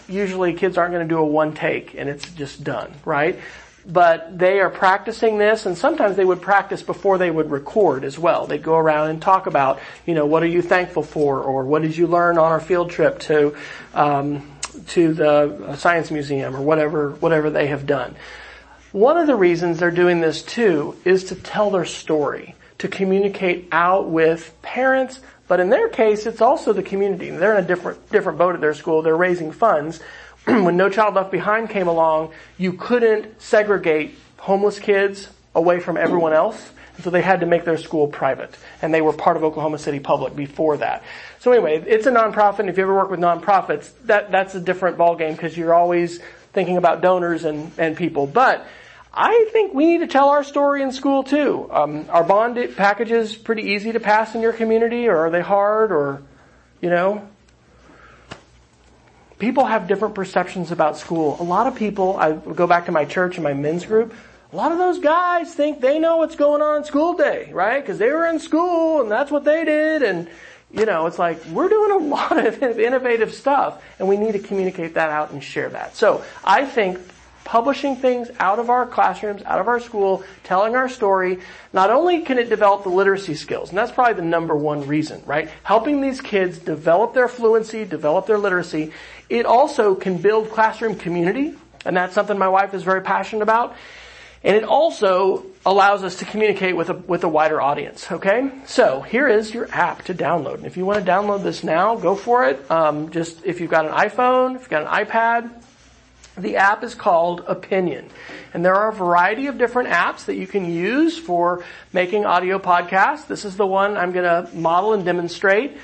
Usually, 0.09 0.55
kids 0.55 0.77
aren't 0.77 0.93
going 0.93 1.07
to 1.07 1.13
do 1.13 1.19
a 1.19 1.27
one 1.27 1.55
take, 1.55 1.95
and 1.95 2.09
it's 2.09 2.31
just 2.33 2.63
done, 2.63 2.93
right? 3.05 3.39
But 3.87 4.39
they 4.39 4.61
are 4.61 4.71
practicing 4.71 5.39
this 5.39 5.67
and 5.67 5.77
sometimes 5.77 6.17
they 6.17 6.25
would 6.25 6.43
practice 6.43 6.83
before 6.83 7.19
they 7.19 7.31
would 7.31 7.51
record 7.51 8.05
as 8.05 8.19
well. 8.19 8.47
They'd 8.47 8.63
go 8.63 8.77
around 8.77 9.11
and 9.11 9.23
talk 9.23 9.47
about, 9.47 9.81
you 10.07 10.15
know, 10.15 10.27
what 10.27 10.43
are 10.43 10.49
you 10.49 10.63
thankful 10.63 11.03
for 11.03 11.43
or 11.43 11.65
what 11.65 11.83
did 11.83 11.97
you 11.97 12.07
learn 12.07 12.39
on 12.39 12.53
our 12.53 12.61
field 12.61 12.91
trip 12.91 13.19
to, 13.21 13.57
um, 13.95 14.47
to 14.89 15.15
the 15.15 15.77
science 15.77 16.11
museum 16.11 16.55
or 16.55 16.61
whatever, 16.61 17.11
whatever 17.13 17.51
they 17.51 17.69
have 17.69 17.87
done. 17.87 18.15
One 18.93 19.17
of 19.17 19.27
the 19.27 19.37
reasons 19.37 19.79
they're 19.79 19.91
doing 19.91 20.21
this 20.21 20.43
too 20.43 20.97
is 21.05 21.25
to 21.25 21.35
tell 21.35 21.71
their 21.71 21.85
story, 21.85 22.55
to 22.79 22.89
communicate 22.89 23.69
out 23.73 24.11
with 24.11 24.55
parents, 24.63 25.21
but 25.49 25.59
in 25.59 25.71
their 25.71 25.89
case, 25.89 26.27
it's 26.27 26.41
also 26.41 26.73
the 26.73 26.83
community. 26.83 27.31
They're 27.31 27.57
in 27.57 27.65
a 27.65 27.67
different, 27.67 28.11
different 28.11 28.39
boat 28.39 28.55
at 28.55 28.61
their 28.61 28.75
school. 28.75 29.03
They're 29.03 29.17
raising 29.17 29.53
funds 29.53 30.01
when 30.45 30.77
No 30.77 30.89
Child 30.89 31.15
Left 31.15 31.31
Behind 31.31 31.69
came 31.69 31.89
along, 31.89 32.33
you 32.59 32.75
couldn't 32.75 33.41
segregate 33.41 34.19
homeless 34.39 34.79
kids 34.79 35.29
away 35.55 35.81
from 35.81 35.97
everyone 35.97 36.33
else. 36.33 36.71
And 36.97 37.05
so 37.05 37.11
they 37.11 37.23
had 37.23 37.41
to 37.41 37.47
make 37.47 37.65
their 37.65 37.79
school 37.79 38.09
private. 38.09 38.55
And 38.83 38.93
they 38.93 39.01
were 39.01 39.13
part 39.13 39.37
of 39.37 39.45
Oklahoma 39.45 39.79
City 39.79 40.01
Public 40.01 40.37
before 40.37 40.77
that. 40.79 41.03
So 41.39 41.53
anyway, 41.53 41.83
it's 41.87 42.07
a 42.07 42.11
nonprofit. 42.11 42.69
If 42.69 42.77
you 42.77 42.83
ever 42.83 42.95
work 42.95 43.11
with 43.11 43.21
nonprofits, 43.21 43.91
that, 44.05 44.31
that's 44.31 44.55
a 44.55 44.61
different 44.61 44.99
ballgame 44.99 45.33
because 45.33 45.57
you're 45.57 45.75
always 45.75 46.21
thinking 46.53 46.77
about 46.77 47.01
donors 47.01 47.45
and, 47.45 47.73
and 47.79 47.97
people. 47.97 48.27
But 48.27 48.67
I 49.15 49.49
think 49.53 49.73
we 49.73 49.87
need 49.87 49.99
to 49.99 50.07
tell 50.07 50.29
our 50.29 50.45
story 50.45 50.83
in 50.83 50.93
school 50.93 51.23
too. 51.23 51.69
Um, 51.73 52.07
are 52.11 52.23
bond 52.23 52.77
packages 52.77 53.35
pretty 53.35 53.63
easy 53.71 53.93
to 53.93 54.01
pass 54.01 54.35
in 54.35 54.41
your 54.41 54.53
community 54.53 55.09
or 55.09 55.17
are 55.17 55.31
they 55.31 55.41
hard 55.41 55.93
or, 55.93 56.23
you 56.81 56.91
know? 56.91 57.30
People 59.41 59.65
have 59.65 59.89
different 59.89 60.15
perceptions 60.15 60.71
about 60.71 60.97
school. 60.97 61.37
A 61.41 61.43
lot 61.43 61.67
of 61.67 61.75
people, 61.75 62.17
I 62.17 62.33
go 62.33 62.67
back 62.67 62.87
to 62.87 62.93
my 62.93 63.05
church 63.05 63.37
and 63.37 63.43
my 63.43 63.55
men's 63.55 63.85
group, 63.85 64.15
a 64.53 64.57
lot 64.57 64.71
of 64.71 64.79
those 64.79 64.99
guys 64.99 65.53
think 65.55 65.81
they 65.81 65.99
know 65.99 66.19
what's 66.19 66.37
going 66.37 66.63
on 66.63 66.85
school 66.85 67.15
day, 67.15 67.51
right? 67.53 67.81
Because 67.81 67.99
they 67.99 68.11
were 68.11 68.27
in 68.27 68.39
school 68.39 69.01
and 69.01 69.11
that's 69.11 69.31
what 69.31 69.45
they 69.45 69.65
did 69.65 70.03
and 70.03 70.29
you 70.73 70.87
know, 70.87 71.07
it's 71.07 71.19
like 71.19 71.45
we're 71.47 71.69
doing 71.69 71.91
a 71.91 71.97
lot 72.15 72.47
of 72.47 72.63
innovative 72.63 73.35
stuff 73.35 73.83
and 73.99 74.07
we 74.07 74.17
need 74.17 74.33
to 74.33 74.39
communicate 74.39 74.95
that 74.95 75.11
out 75.11 75.33
and 75.33 75.43
share 75.43 75.69
that. 75.71 75.97
So 75.97 76.23
I 76.45 76.65
think 76.65 76.99
publishing 77.45 77.97
things 77.97 78.31
out 78.39 78.59
of 78.59 78.71
our 78.71 78.87
classrooms, 78.87 79.43
out 79.43 79.61
of 79.61 79.67
our 79.67 79.81
school, 79.81 80.23
telling 80.45 80.77
our 80.77 80.89
story, 80.89 81.39
not 81.73 81.91
only 81.91 82.23
can 82.23 82.39
it 82.39 82.49
develop 82.49 82.85
the 82.85 82.89
literacy 82.89 83.35
skills, 83.35 83.71
and 83.71 83.79
that's 83.79 83.91
probably 83.91 84.15
the 84.15 84.23
number 84.23 84.55
one 84.55 84.87
reason, 84.87 85.21
right? 85.27 85.51
Helping 85.65 86.01
these 86.01 86.21
kids 86.21 86.59
develop 86.59 87.15
their 87.15 87.27
fluency, 87.27 87.85
develop 87.85 88.27
their 88.27 88.39
literacy, 88.39 88.93
it 89.31 89.47
also 89.47 89.95
can 89.95 90.19
build 90.19 90.51
classroom 90.51 90.97
community, 90.97 91.55
and 91.87 91.97
that's 91.97 92.15
something 92.15 92.37
my 92.37 92.49
wife 92.49 92.75
is 92.75 92.83
very 92.83 93.01
passionate 93.01 93.43
about. 93.43 93.75
And 94.43 94.57
it 94.57 94.65
also 94.65 95.45
allows 95.67 96.03
us 96.03 96.17
to 96.17 96.25
communicate 96.25 96.75
with 96.75 96.89
a, 96.89 96.95
with 96.95 97.25
a 97.25 97.29
wider 97.29 97.61
audience, 97.61 98.11
okay? 98.11 98.51
So 98.65 99.03
here 99.03 99.29
is 99.29 99.53
your 99.53 99.71
app 99.71 100.05
to 100.07 100.15
download. 100.15 100.55
And 100.55 100.67
if 100.67 100.79
you 100.79 100.87
want 100.87 101.05
to 101.05 101.11
download 101.11 101.43
this 101.43 101.63
now, 101.63 101.95
go 101.97 102.15
for 102.15 102.49
it. 102.49 102.71
Um, 102.71 103.11
just 103.11 103.45
if 103.45 103.61
you've 103.61 103.71
got 103.71 103.85
an 103.85 103.93
iPhone, 103.93 104.57
if 104.57 104.63
you've 104.63 104.71
got 104.71 104.83
an 104.83 105.07
iPad, 105.07 105.51
the 106.39 106.57
app 106.57 106.83
is 106.83 106.95
called 106.95 107.45
Opinion. 107.47 108.09
And 108.55 108.65
there 108.65 108.75
are 108.75 108.89
a 108.89 108.95
variety 108.95 109.47
of 109.47 109.59
different 109.59 109.91
apps 109.91 110.25
that 110.25 110.37
you 110.37 110.47
can 110.47 110.73
use 110.73 111.19
for 111.19 111.63
making 111.93 112.25
audio 112.25 112.59
podcasts. 112.59 113.27
This 113.27 113.45
is 113.45 113.57
the 113.57 113.67
one 113.67 113.99
I'm 113.99 114.13
going 114.13 114.25
to 114.25 114.57
model 114.57 114.95
and 114.95 115.05
demonstrate. 115.05 115.77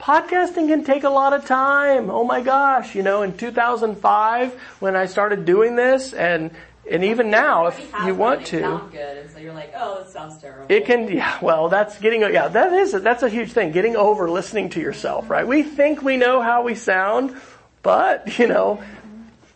Podcasting 0.00 0.68
can 0.68 0.84
take 0.84 1.04
a 1.04 1.10
lot 1.10 1.32
of 1.32 1.46
time. 1.46 2.10
Oh 2.10 2.24
my 2.24 2.40
gosh. 2.40 2.94
You 2.94 3.02
know, 3.02 3.22
in 3.22 3.36
2005 3.36 4.52
when 4.80 4.96
I 4.96 5.06
started 5.06 5.44
doing 5.44 5.76
this 5.76 6.12
and 6.12 6.50
and 6.90 7.04
even 7.04 7.30
now, 7.30 7.68
if 7.68 7.92
you 8.04 8.14
want 8.14 8.46
to, 8.46 8.82
good, 8.90 9.30
so 9.30 9.38
you're 9.38 9.54
like, 9.54 9.72
oh, 9.76 10.00
it 10.00 10.08
sounds 10.08 10.38
terrible. 10.38 10.66
it 10.68 10.84
can, 10.84 11.08
yeah, 11.08 11.38
well, 11.40 11.68
that's 11.68 11.96
getting, 11.98 12.22
yeah, 12.22 12.48
that 12.48 12.72
is, 12.72 12.90
that's 12.90 13.22
a 13.22 13.28
huge 13.28 13.52
thing, 13.52 13.70
getting 13.70 13.94
over 13.94 14.28
listening 14.28 14.68
to 14.70 14.80
yourself, 14.80 15.30
right? 15.30 15.46
We 15.46 15.62
think 15.62 16.02
we 16.02 16.16
know 16.16 16.42
how 16.42 16.64
we 16.64 16.74
sound, 16.74 17.36
but, 17.82 18.36
you 18.38 18.48
know, 18.48 18.82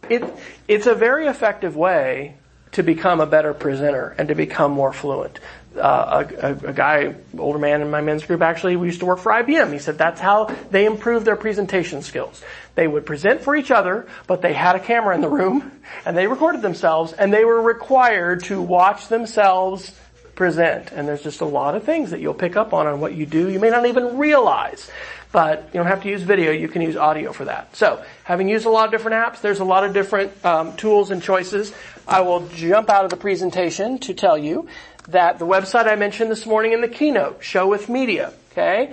it, 0.09 0.23
it's 0.69 0.87
a 0.87 0.95
very 0.95 1.27
effective 1.27 1.75
way 1.75 2.37
to 2.73 2.83
become 2.85 3.21
a 3.21 3.27
better 3.27 3.53
presenter 3.53 4.15
and 4.19 4.29
to 4.29 4.35
become 4.35 4.71
more 4.71 4.93
fluent. 4.93 5.41
Uh, 5.79 6.27
a, 6.41 6.69
a, 6.69 6.73
guy, 6.73 7.15
older 7.39 7.59
man 7.59 7.83
in 7.83 7.91
my 7.91 8.01
men's 8.01 8.25
group 8.25 8.41
actually, 8.41 8.77
we 8.77 8.87
used 8.87 9.01
to 9.01 9.07
work 9.07 9.19
for 9.19 9.33
IBM. 9.33 9.73
He 9.73 9.79
said 9.79 9.99
that's 9.99 10.21
how 10.21 10.47
they 10.71 10.87
improved 10.87 11.27
their 11.27 11.37
presentation 11.37 12.03
skills. 12.03 12.43
They 12.75 12.87
would 12.87 13.07
present 13.07 13.43
for 13.43 13.55
each 13.55 13.71
other, 13.71 14.07
but 14.27 14.43
they 14.43 14.53
had 14.53 14.77
a 14.77 14.81
camera 14.81 15.15
in 15.15 15.21
the 15.21 15.29
room 15.29 15.73
and 16.05 16.17
they 16.17 16.27
recorded 16.27 16.63
themselves 16.63 17.13
and 17.13 17.33
they 17.33 17.45
were 17.45 17.61
required 17.61 18.45
to 18.45 18.61
watch 18.61 19.09
themselves 19.09 19.93
present. 20.37 20.93
And 20.93 21.09
there's 21.09 21.23
just 21.23 21.41
a 21.41 21.47
lot 21.47 21.75
of 21.75 21.85
things 21.85 22.11
that 22.11 22.21
you'll 22.21 22.35
pick 22.35 22.57
up 22.57 22.73
on 22.73 22.87
on 22.87 23.01
what 23.01 23.15
you 23.15 23.27
do. 23.27 23.49
You 23.49 23.59
may 23.59 23.71
not 23.71 23.87
even 23.87 24.19
realize, 24.19 24.91
but 25.33 25.69
you 25.73 25.81
don't 25.81 25.87
have 25.87 26.03
to 26.03 26.09
use 26.09 26.23
video. 26.23 26.53
You 26.53 26.69
can 26.69 26.83
use 26.83 26.97
audio 26.97 27.33
for 27.33 27.47
that. 27.47 27.75
So 27.75 28.05
having 28.23 28.49
used 28.49 28.67
a 28.67 28.71
lot 28.71 28.87
of 28.87 28.93
different 28.93 29.17
apps, 29.17 29.41
there's 29.41 29.61
a 29.61 29.65
lot 29.65 29.85
of 29.85 29.93
different 29.93 30.45
um, 30.45 30.77
tools 30.77 31.11
and 31.11 31.23
choices. 31.23 31.75
I 32.07 32.21
will 32.21 32.47
jump 32.49 32.89
out 32.89 33.05
of 33.05 33.11
the 33.11 33.17
presentation 33.17 33.99
to 34.01 34.15
tell 34.15 34.39
you 34.39 34.69
that 35.09 35.39
the 35.39 35.47
website 35.47 35.87
I 35.87 35.97
mentioned 35.97 36.31
this 36.31 36.47
morning 36.47 36.73
in 36.73 36.81
the 36.81 36.89
keynote, 36.89 37.43
Show 37.43 37.69
with 37.69 37.89
Media, 37.89 38.33
okay? 38.53 38.93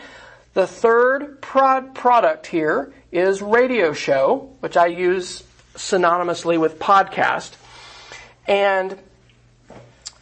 The 0.54 0.67
third 0.67 1.41
prod 1.41 1.95
product 1.95 2.47
here 2.47 2.93
is 3.12 3.41
Radio 3.41 3.93
Show, 3.93 4.56
which 4.60 4.78
I 4.78 4.88
use 4.88 5.43
synonymously 5.76 6.60
with 6.60 6.80
podcast. 6.80 7.56
And 8.47 8.97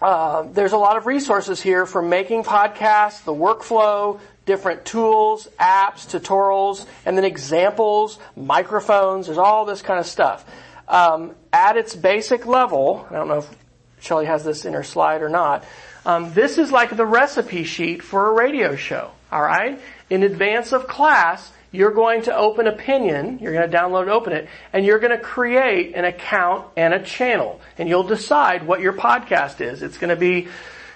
uh, 0.01 0.43
there's 0.43 0.71
a 0.71 0.77
lot 0.77 0.97
of 0.97 1.06
resources 1.06 1.62
here 1.62 1.86
for 1.86 2.01
making 2.01 2.43
podcasts, 2.43 3.23
the 3.23 3.34
workflow, 3.34 4.19
different 4.45 4.86
tools, 4.86 5.47
apps, 5.60 6.08
tutorials, 6.08 6.86
and 7.06 7.17
then 7.17 7.25
examples, 7.25 8.17
microphones. 8.36 9.27
There's 9.27 9.38
all 9.38 9.65
this 9.65 9.82
kind 9.82 9.99
of 9.99 10.06
stuff. 10.06 10.45
Um, 10.88 11.36
at 11.54 11.77
its 11.77 11.95
basic 11.95 12.45
level, 12.45 13.06
I 13.10 13.15
don't 13.15 13.27
know 13.27 13.39
if 13.39 13.61
Shelly 14.02 14.26
has 14.26 14.44
this 14.44 14.66
in 14.66 14.74
her 14.74 14.84
slide 14.84 15.22
or 15.22 15.30
not. 15.30 15.64
Um, 16.06 16.34
this 16.34 16.58
is 16.58 16.72
like 16.72 16.96
the 16.96 17.06
recipe 17.06 17.64
sheet 17.64 18.02
for 18.02 18.30
a 18.30 18.34
radio 18.34 18.76
show. 18.76 19.12
All 19.32 19.42
right. 19.42 19.80
In 20.10 20.24
advance 20.24 20.74
of 20.74 20.88
class, 20.88 21.52
you're 21.72 21.92
going 21.92 22.24
to 22.24 22.36
open 22.36 22.68
Opinion, 22.68 23.40
you're 23.40 23.54
going 23.54 23.70
to 23.70 23.78
download 23.78 24.02
and 24.02 24.10
open 24.10 24.34
it, 24.34 24.50
and 24.74 24.86
you're 24.86 25.00
going 25.00 25.18
to 25.18 25.24
create 25.24 25.96
an 25.96 26.04
account 26.04 26.68
and 26.76 26.94
a 26.94 27.02
channel. 27.02 27.62
And 27.78 27.88
you'll 27.88 28.04
decide 28.04 28.68
what 28.68 28.82
your 28.82 28.94
podcast 28.94 29.62
is. 29.62 29.82
It's 29.82 29.98
going 29.98 30.10
to 30.10 30.18
be, 30.18 30.50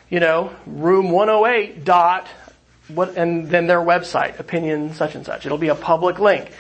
you 0.10 0.20
know, 0.20 0.54
room 0.66 1.12
108 1.12 1.86
dot, 1.86 2.28
what, 2.90 3.16
and 3.16 3.48
then 3.50 3.68
their 3.68 3.80
website, 3.80 4.40
opinion 4.40 4.94
such 4.96 5.16
and 5.16 5.26
such. 5.26 5.46
It'll 5.46 5.58
be 5.58 5.70
a 5.70 5.76
public 5.76 6.20
link. 6.20 6.52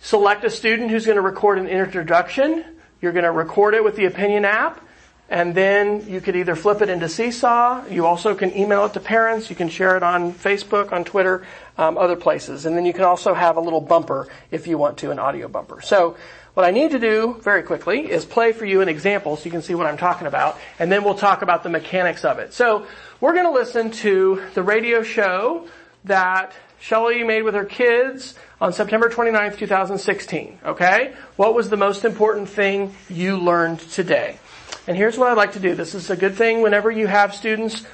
Select 0.00 0.44
a 0.44 0.50
student 0.50 0.90
who's 0.90 1.04
going 1.04 1.16
to 1.16 1.22
record 1.22 1.58
an 1.58 1.66
introduction. 1.66 2.64
You're 3.02 3.12
going 3.12 3.24
to 3.24 3.32
record 3.32 3.74
it 3.74 3.84
with 3.84 3.96
the 3.96 4.06
Opinion 4.06 4.44
app. 4.44 4.83
And 5.30 5.54
then 5.54 6.06
you 6.08 6.20
could 6.20 6.36
either 6.36 6.54
flip 6.54 6.82
it 6.82 6.90
into 6.90 7.08
Seesaw. 7.08 7.86
You 7.88 8.06
also 8.06 8.34
can 8.34 8.54
email 8.56 8.84
it 8.84 8.92
to 8.92 9.00
parents. 9.00 9.48
You 9.48 9.56
can 9.56 9.68
share 9.68 9.96
it 9.96 10.02
on 10.02 10.34
Facebook, 10.34 10.92
on 10.92 11.04
Twitter, 11.04 11.46
um, 11.78 11.96
other 11.96 12.16
places. 12.16 12.66
And 12.66 12.76
then 12.76 12.84
you 12.84 12.92
can 12.92 13.04
also 13.04 13.32
have 13.32 13.56
a 13.56 13.60
little 13.60 13.80
bumper 13.80 14.28
if 14.50 14.66
you 14.66 14.76
want 14.76 14.98
to, 14.98 15.10
an 15.10 15.18
audio 15.18 15.48
bumper. 15.48 15.80
So 15.80 16.16
what 16.52 16.66
I 16.66 16.70
need 16.70 16.90
to 16.92 16.98
do 16.98 17.40
very 17.40 17.62
quickly 17.62 18.10
is 18.10 18.24
play 18.24 18.52
for 18.52 18.66
you 18.66 18.80
an 18.80 18.88
example 18.88 19.36
so 19.36 19.46
you 19.46 19.50
can 19.50 19.62
see 19.62 19.74
what 19.74 19.86
I'm 19.86 19.96
talking 19.96 20.26
about. 20.26 20.58
And 20.78 20.92
then 20.92 21.04
we'll 21.04 21.16
talk 21.16 21.42
about 21.42 21.62
the 21.62 21.70
mechanics 21.70 22.24
of 22.24 22.38
it. 22.38 22.52
So 22.52 22.86
we're 23.20 23.32
going 23.32 23.46
to 23.46 23.50
listen 23.50 23.90
to 23.92 24.42
the 24.52 24.62
radio 24.62 25.02
show 25.02 25.66
that 26.04 26.52
Shelly 26.78 27.24
made 27.24 27.42
with 27.42 27.54
her 27.54 27.64
kids 27.64 28.34
on 28.60 28.74
September 28.74 29.08
29th, 29.08 29.56
2016. 29.56 30.58
Okay? 30.66 31.14
What 31.36 31.54
was 31.54 31.70
the 31.70 31.78
most 31.78 32.04
important 32.04 32.48
thing 32.48 32.94
you 33.08 33.38
learned 33.38 33.80
today? 33.80 34.38
And 34.86 34.96
here's 34.96 35.16
what 35.16 35.28
I'd 35.30 35.36
like 35.36 35.52
to 35.52 35.60
do. 35.60 35.74
This 35.74 35.94
is 35.94 36.10
a 36.10 36.16
good 36.16 36.34
thing 36.34 36.60
whenever 36.60 36.90
you 36.90 37.06
have 37.06 37.34
students, 37.34 37.84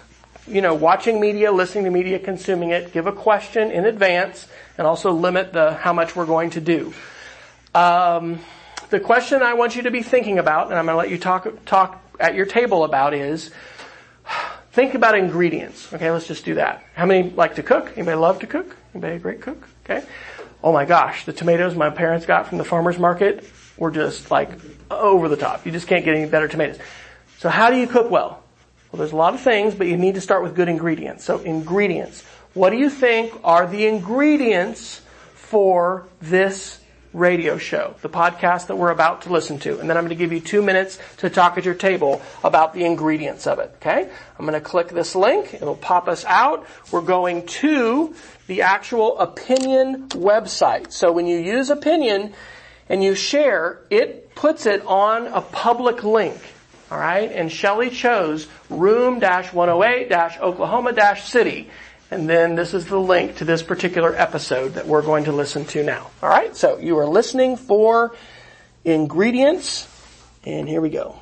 you 0.48 0.61
know, 0.61 0.74
watching 0.74 1.20
media, 1.20 1.53
listening 1.53 1.85
to 1.85 1.90
media, 1.90 2.18
consuming 2.18 2.70
it. 2.70 2.92
Give 2.92 3.07
a 3.07 3.12
question 3.12 3.70
in 3.70 3.85
advance 3.85 4.48
and 4.76 4.87
also 4.87 5.12
limit 5.12 5.53
the 5.53 5.74
how 5.74 5.92
much 5.92 6.16
we're 6.16 6.26
going 6.26 6.50
to 6.50 6.61
do. 6.61 6.92
Um, 7.74 8.40
the 8.90 8.98
question 8.98 9.40
I 9.40 9.55
want 9.55 9.76
you 9.76 9.83
to 9.83 9.92
be 9.92 10.03
thinking 10.03 10.40
about, 10.40 10.70
and 10.70 10.79
I'm 10.79 10.87
going 10.87 10.94
to 10.94 10.98
let 10.98 11.11
you 11.11 11.18
talk 11.18 11.46
talk 11.64 12.03
at 12.18 12.35
your 12.35 12.46
table 12.46 12.85
about 12.85 13.14
is. 13.14 13.50
Think 14.72 14.94
about 14.94 15.18
ingredients. 15.18 15.92
Okay, 15.92 16.12
let's 16.12 16.29
just 16.29 16.44
do 16.44 16.55
that. 16.55 16.85
How 16.94 17.05
many 17.05 17.31
like 17.31 17.57
to 17.57 17.62
cook? 17.62 17.92
Anybody 17.96 18.16
love 18.16 18.38
to 18.40 18.46
cook? 18.46 18.76
Anybody 18.94 19.16
a 19.16 19.18
great 19.18 19.40
cook? 19.40 19.66
Okay. 19.85 20.07
Oh 20.62 20.72
my 20.72 20.85
gosh, 20.85 21.24
the 21.24 21.33
tomatoes 21.33 21.74
my 21.74 21.90
parents 21.90 22.24
got 22.24 22.46
from 22.46 22.59
the 22.59 22.64
farmer's 22.64 22.98
market 22.98 23.50
were 23.76 23.90
just 23.90 24.31
like 24.31 24.50
over 24.90 25.29
the 25.29 25.37
top. 25.37 25.64
You 25.64 25.72
just 25.72 25.87
can't 25.87 26.05
get 26.05 26.14
any 26.14 26.29
better 26.29 26.48
tomatoes. 26.48 26.79
So 27.38 27.48
how 27.48 27.70
do 27.70 27.76
you 27.76 27.87
cook 27.87 28.11
well? 28.11 28.42
Well, 28.90 28.98
there's 28.98 29.12
a 29.12 29.16
lot 29.16 29.35
of 29.35 29.40
things, 29.40 29.74
but 29.74 29.87
you 29.87 29.96
need 29.96 30.16
to 30.16 30.20
start 30.20 30.42
with 30.42 30.55
good 30.57 30.68
ingredients. 30.68 31.24
So 31.24 31.38
ingredients. 31.38 32.24
What 32.55 32.70
do 32.70 32.76
you 32.76 32.90
think 32.90 33.33
are 33.44 33.66
the 33.66 33.87
ingredients 33.87 35.00
for 35.35 36.07
this 36.20 36.81
radio 37.12 37.57
show, 37.57 37.94
the 38.03 38.09
podcast 38.09 38.66
that 38.66 38.76
we're 38.76 38.90
about 38.90 39.22
to 39.22 39.33
listen 39.33 39.61
to? 39.61 39.79
And 39.79 39.88
then 39.88 39.96
I'm 39.96 40.03
going 40.03 40.11
to 40.11 40.16
give 40.16 40.33
you 40.33 40.40
two 40.40 40.61
minutes 40.61 40.98
to 41.18 41.31
talk 41.31 41.57
at 41.57 41.64
your 41.64 41.74
table 41.74 42.20
about 42.42 42.74
the 42.74 42.85
ingredients 42.85 43.46
of 43.46 43.61
it. 43.61 43.72
Okay? 43.76 44.11
I'm 44.38 44.44
going 44.44 44.61
to 44.61 44.61
click 44.61 44.88
this 44.88 45.14
link. 45.14 45.55
It'll 45.55 45.76
pop 45.76 46.09
us 46.09 46.24
out. 46.24 46.66
We're 46.90 47.03
going 47.03 47.46
to 47.46 48.14
the 48.48 48.62
actual 48.62 49.18
opinion 49.20 50.09
website. 50.09 50.92
So 50.92 51.12
when 51.12 51.29
you 51.29 51.38
use 51.38 51.70
opinion, 51.70 52.35
and 52.90 53.05
you 53.05 53.14
share, 53.14 53.79
it 53.88 54.30
puts 54.40 54.64
it 54.64 54.83
on 54.87 55.26
a 55.26 55.42
public 55.42 56.03
link. 56.03 56.40
All 56.90 56.98
right, 56.98 57.31
and 57.31 57.53
Shelly 57.53 57.90
chose 57.90 58.48
room-108-Oklahoma-City. 58.70 61.68
And 62.11 62.26
then 62.29 62.55
this 62.55 62.72
is 62.72 62.87
the 62.87 62.98
link 62.98 63.37
to 63.37 63.44
this 63.44 63.62
particular 63.62 64.16
episode 64.16 64.72
that 64.74 64.87
we're 64.87 65.03
going 65.03 65.24
to 65.24 65.33
listen 65.33 65.66
to 65.66 65.83
now. 65.85 66.11
All 66.22 66.31
right, 66.31 66.57
so 66.57 66.79
you 66.79 66.96
are 66.98 67.07
listening 67.07 67.59
for 67.59 68.16
ingredients, 68.83 69.87
and 70.42 70.66
here 70.66 70.81
we 70.81 70.88
go. 70.88 71.18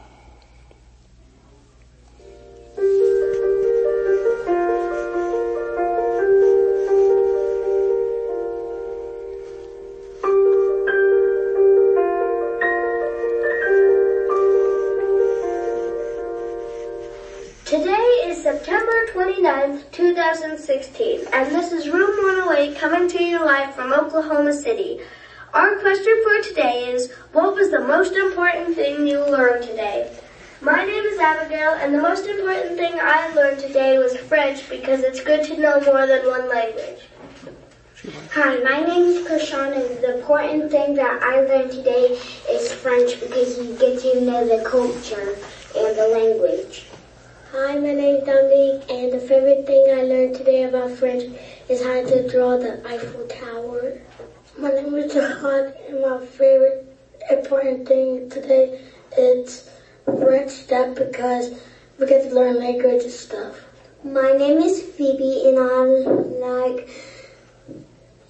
29th, 19.39 19.93
2016, 19.93 21.27
and 21.33 21.55
this 21.55 21.71
is 21.71 21.89
Room 21.89 22.11
108 22.43 22.77
coming 22.77 23.09
to 23.09 23.23
you 23.23 23.39
live 23.45 23.73
from 23.73 23.93
Oklahoma 23.93 24.53
City. 24.53 24.99
Our 25.55 25.77
question 25.77 26.13
for 26.25 26.43
today 26.43 26.87
is, 26.91 27.13
what 27.31 27.55
was 27.55 27.71
the 27.71 27.79
most 27.79 28.15
important 28.15 28.75
thing 28.75 29.07
you 29.07 29.21
learned 29.21 29.63
today? 29.63 30.11
My 30.61 30.85
name 30.85 31.05
is 31.05 31.21
Abigail, 31.21 31.75
and 31.75 31.95
the 31.95 32.03
most 32.03 32.27
important 32.27 32.77
thing 32.79 32.95
I 33.01 33.33
learned 33.33 33.61
today 33.61 33.99
was 33.99 34.17
French 34.17 34.69
because 34.69 35.05
it's 35.05 35.23
good 35.23 35.45
to 35.47 35.57
know 35.57 35.81
more 35.83 36.09
than 36.09 36.27
one 36.27 36.49
language. 36.49 37.03
Hi, 38.33 38.59
my 38.65 38.81
name 38.81 39.05
is 39.05 39.25
Krishan, 39.25 39.73
and 39.73 40.03
the 40.03 40.19
important 40.19 40.73
thing 40.73 40.95
that 40.95 41.23
I 41.23 41.43
learned 41.43 41.71
today 41.71 42.19
is 42.51 42.73
French 42.73 43.21
because 43.21 43.57
you 43.57 43.73
get 43.79 44.01
to 44.01 44.21
know 44.21 44.49
the 44.49 44.69
culture 44.69 45.37
and 45.77 45.97
the 45.97 46.09
language. 46.09 46.87
Hi, 47.51 47.79
my 47.79 47.95
name 47.95 48.17
is 48.17 48.27
Dominique, 48.27 48.91
and 48.91 49.11
the 49.11 49.19
favorite 49.19 49.67
thing 49.67 49.91
I 49.91 50.03
learned 50.03 50.35
today 50.35 50.65
about 50.65 50.91
French 50.91 51.25
is 51.67 51.83
how 51.83 52.03
to 52.03 52.29
draw 52.29 52.59
the 52.59 52.79
Eiffel 52.87 53.25
Tower. 53.25 53.99
My 54.59 54.69
name 54.69 54.95
is 54.99 55.11
Jahad, 55.11 55.73
and 55.89 56.03
my 56.03 56.21
favorite 56.27 56.85
important 57.31 57.87
thing 57.87 58.29
today 58.29 58.79
is 59.17 59.67
French 60.05 60.51
stuff 60.51 60.95
because 60.95 61.49
we 61.99 62.05
get 62.05 62.29
to 62.29 62.35
learn 62.35 62.59
language 62.59 63.05
and 63.05 63.11
stuff. 63.11 63.65
My 64.05 64.31
name 64.31 64.59
is 64.59 64.83
Phoebe 64.83 65.47
and 65.47 65.59
I 65.59 65.85
like 66.45 66.87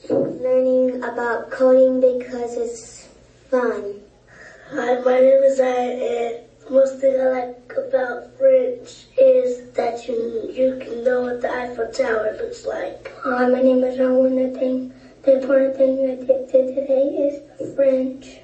learning 0.08 1.02
about 1.02 1.50
coding 1.50 1.98
because 1.98 2.56
it's 2.56 3.08
fun. 3.50 4.00
Hi, 4.70 4.94
my 4.94 5.18
name 5.18 5.42
is 5.42 5.56
Zaya 5.56 5.90
and 5.90 6.47
most 6.70 6.98
thing 6.98 7.18
I 7.18 7.28
like 7.30 7.72
about 7.76 8.36
French 8.36 9.06
is 9.16 9.70
that 9.72 10.06
you 10.06 10.50
you 10.52 10.78
can 10.78 11.02
know 11.04 11.22
what 11.22 11.40
the 11.40 11.50
Eiffel 11.50 11.90
Tower 11.90 12.36
looks 12.40 12.66
like. 12.66 13.10
Hi, 13.22 13.46
my 13.48 13.60
name 13.60 13.82
is 13.84 13.98
Rowan. 13.98 14.36
The 14.36 14.58
thing, 14.58 14.92
the 15.22 15.40
important 15.40 15.76
thing 15.76 16.10
I 16.10 16.14
did 16.26 16.48
today 16.48 17.04
is 17.26 17.74
French 17.74 18.40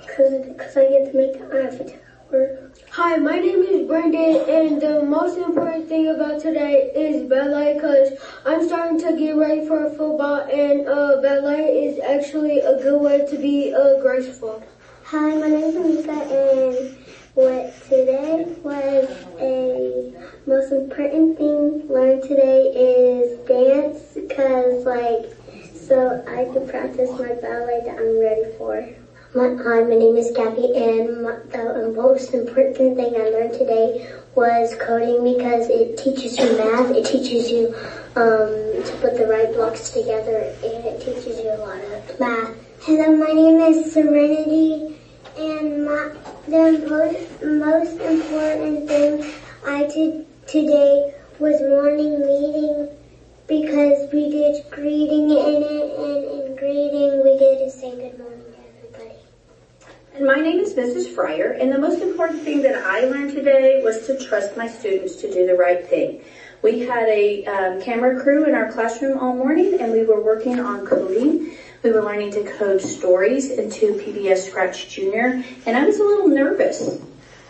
because 0.00 0.76
I 0.76 0.88
get 0.88 1.10
to 1.10 1.16
make 1.16 1.38
the 1.38 1.66
Eiffel 1.66 1.86
Tower. 1.86 2.70
Hi, 2.90 3.16
my 3.16 3.38
name 3.38 3.62
is 3.62 3.86
Brendan, 3.86 4.48
and 4.48 4.80
the 4.80 5.02
most 5.02 5.36
important 5.36 5.88
thing 5.88 6.08
about 6.08 6.40
today 6.40 6.90
is 6.94 7.28
ballet 7.28 7.74
because 7.74 8.18
I'm 8.46 8.66
starting 8.66 8.98
to 9.00 9.16
get 9.18 9.36
ready 9.36 9.66
for 9.66 9.90
football, 9.90 10.40
and 10.50 10.88
uh, 10.88 11.20
ballet 11.20 11.84
is 11.84 12.00
actually 12.00 12.60
a 12.60 12.78
good 12.78 12.98
way 12.98 13.26
to 13.26 13.36
be 13.36 13.74
uh, 13.74 14.00
graceful. 14.00 14.62
Hi, 15.04 15.36
my 15.36 15.48
name 15.48 15.64
is 15.64 16.06
Mika, 16.06 16.12
and 16.12 17.01
what 17.34 17.72
today 17.88 18.44
was 18.62 19.08
a 19.40 20.12
most 20.44 20.70
important 20.70 21.38
thing 21.38 21.88
learned 21.88 22.22
today 22.24 22.68
is 22.76 23.38
dance 23.48 24.02
because 24.14 24.84
like 24.84 25.34
so 25.72 26.22
I 26.28 26.44
can 26.52 26.68
practice 26.68 27.08
my 27.18 27.32
ballet 27.40 27.82
that 27.86 27.96
I'm 27.98 28.20
ready 28.20 28.52
for. 28.58 28.86
My, 29.34 29.48
hi, 29.62 29.80
my 29.80 29.94
name 29.94 30.16
is 30.16 30.30
Gabby, 30.36 30.76
and 30.76 31.22
my, 31.22 31.36
the 31.50 31.90
most 31.96 32.34
important 32.34 32.96
thing 32.96 33.16
I 33.16 33.30
learned 33.30 33.54
today 33.54 34.14
was 34.34 34.76
coding 34.78 35.24
because 35.24 35.68
it 35.70 35.96
teaches 35.96 36.36
you 36.36 36.54
math, 36.58 36.90
it 36.90 37.06
teaches 37.06 37.50
you 37.50 37.74
um, 38.14 38.84
to 38.84 38.98
put 39.00 39.16
the 39.16 39.26
right 39.26 39.50
blocks 39.54 39.88
together, 39.88 40.54
and 40.62 40.84
it 40.84 41.00
teaches 41.00 41.38
you 41.38 41.50
a 41.50 41.56
lot 41.56 41.80
of 41.80 42.20
math. 42.20 42.54
Hello, 42.82 43.16
my 43.16 43.32
name 43.32 43.58
is 43.60 43.90
Serenity, 43.90 44.94
and 45.38 45.86
my, 45.86 46.10
the 46.48 47.38
most, 47.42 48.00
important 48.00 48.88
thing 48.88 49.32
I 49.64 49.84
did 49.86 50.26
today 50.46 51.14
was 51.38 51.60
morning 51.60 52.20
meeting 52.20 52.88
because 53.46 54.12
we 54.12 54.30
did 54.30 54.64
greeting 54.70 55.30
in 55.30 55.62
it, 55.62 55.98
and 55.98 56.24
in 56.24 56.56
greeting 56.56 57.22
we 57.22 57.38
get 57.38 57.58
to 57.58 57.70
say 57.70 57.90
good 57.92 58.18
morning. 58.18 58.40
To 58.40 58.58
everybody. 58.76 59.18
And 60.14 60.26
my 60.26 60.40
name 60.40 60.58
is 60.58 60.74
Mrs. 60.74 61.14
Fryer, 61.14 61.52
and 61.52 61.72
the 61.72 61.78
most 61.78 62.02
important 62.02 62.42
thing 62.42 62.62
that 62.62 62.74
I 62.74 63.04
learned 63.04 63.34
today 63.34 63.80
was 63.82 64.06
to 64.06 64.18
trust 64.18 64.56
my 64.56 64.66
students 64.66 65.16
to 65.16 65.32
do 65.32 65.46
the 65.46 65.54
right 65.54 65.86
thing. 65.86 66.24
We 66.62 66.80
had 66.80 67.08
a 67.08 67.44
um, 67.46 67.80
camera 67.82 68.20
crew 68.22 68.46
in 68.46 68.54
our 68.54 68.70
classroom 68.72 69.18
all 69.18 69.34
morning, 69.34 69.80
and 69.80 69.92
we 69.92 70.04
were 70.04 70.20
working 70.20 70.58
on 70.58 70.86
coding. 70.86 71.56
We 71.82 71.90
were 71.90 72.04
learning 72.04 72.30
to 72.32 72.44
code 72.44 72.80
stories 72.80 73.50
into 73.50 73.94
PBS 73.94 74.48
Scratch 74.48 74.88
Junior, 74.88 75.42
and 75.66 75.76
I 75.76 75.84
was 75.84 75.98
a 75.98 76.04
little 76.04 76.28
nervous 76.28 77.00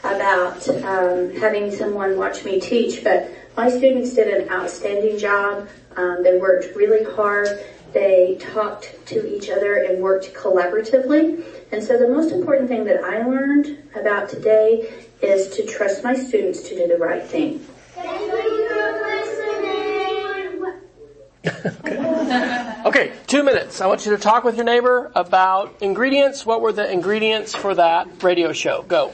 about 0.02 0.66
um, 0.68 1.34
having 1.36 1.70
someone 1.70 2.16
watch 2.16 2.42
me 2.42 2.58
teach, 2.58 3.04
but 3.04 3.28
my 3.58 3.68
students 3.68 4.14
did 4.14 4.28
an 4.28 4.48
outstanding 4.48 5.18
job. 5.18 5.68
Um, 5.96 6.22
they 6.22 6.38
worked 6.38 6.74
really 6.74 7.04
hard. 7.04 7.62
They 7.92 8.38
talked 8.40 8.96
to 9.08 9.36
each 9.36 9.50
other 9.50 9.76
and 9.76 10.00
worked 10.00 10.32
collaboratively. 10.32 11.44
And 11.70 11.84
so 11.84 11.98
the 11.98 12.08
most 12.08 12.32
important 12.32 12.68
thing 12.68 12.84
that 12.84 13.04
I 13.04 13.22
learned 13.26 13.82
about 13.94 14.30
today 14.30 15.04
is 15.20 15.54
to 15.56 15.66
trust 15.66 16.02
my 16.02 16.14
students 16.14 16.62
to 16.70 16.74
do 16.74 16.86
the 16.88 16.96
right 16.96 17.22
thing. 17.22 17.66
Okay, 22.84 23.12
two 23.28 23.44
minutes. 23.44 23.80
I 23.80 23.86
want 23.86 24.04
you 24.04 24.10
to 24.10 24.18
talk 24.18 24.42
with 24.42 24.56
your 24.56 24.64
neighbor 24.64 25.12
about 25.14 25.76
ingredients. 25.80 26.44
What 26.44 26.60
were 26.60 26.72
the 26.72 26.90
ingredients 26.90 27.54
for 27.54 27.76
that 27.76 28.22
radio 28.24 28.52
show? 28.52 28.82
Go. 28.82 29.12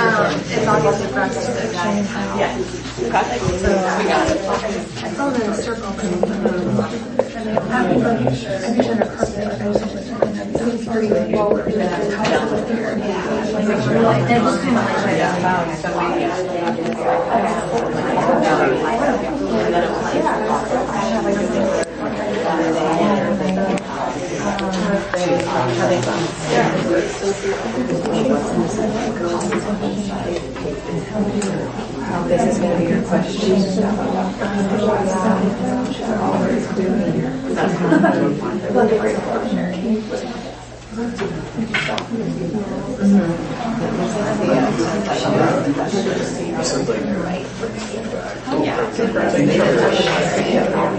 Um, 0.00 0.32
it's 0.32 0.66
obviously 0.66 1.12
practice 1.12 1.46
that 1.46 1.74
Yeah. 2.38 2.56
So 2.56 3.68
we 3.98 4.04
got 4.08 4.30
it. 4.30 4.40
I 4.48 5.12
saw 5.12 5.28
the 5.28 5.52
circle. 5.52 5.88
I'm 5.88 5.96
to 5.98 6.32
it. 8.16 9.10
I 9.60 9.68
was 10.66 10.84
three 10.86 11.08
forward. 11.34 11.68
It 11.68 11.76
looks 14.42 14.60
kind 14.64 14.78
of 14.78 14.84
like 14.84 15.00
This 25.12 25.26
is 32.46 32.58
going 32.58 32.70
to 32.70 32.78
be 32.78 32.84
your 32.92 33.02
question. 33.02 33.56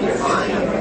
Before 0.01 0.80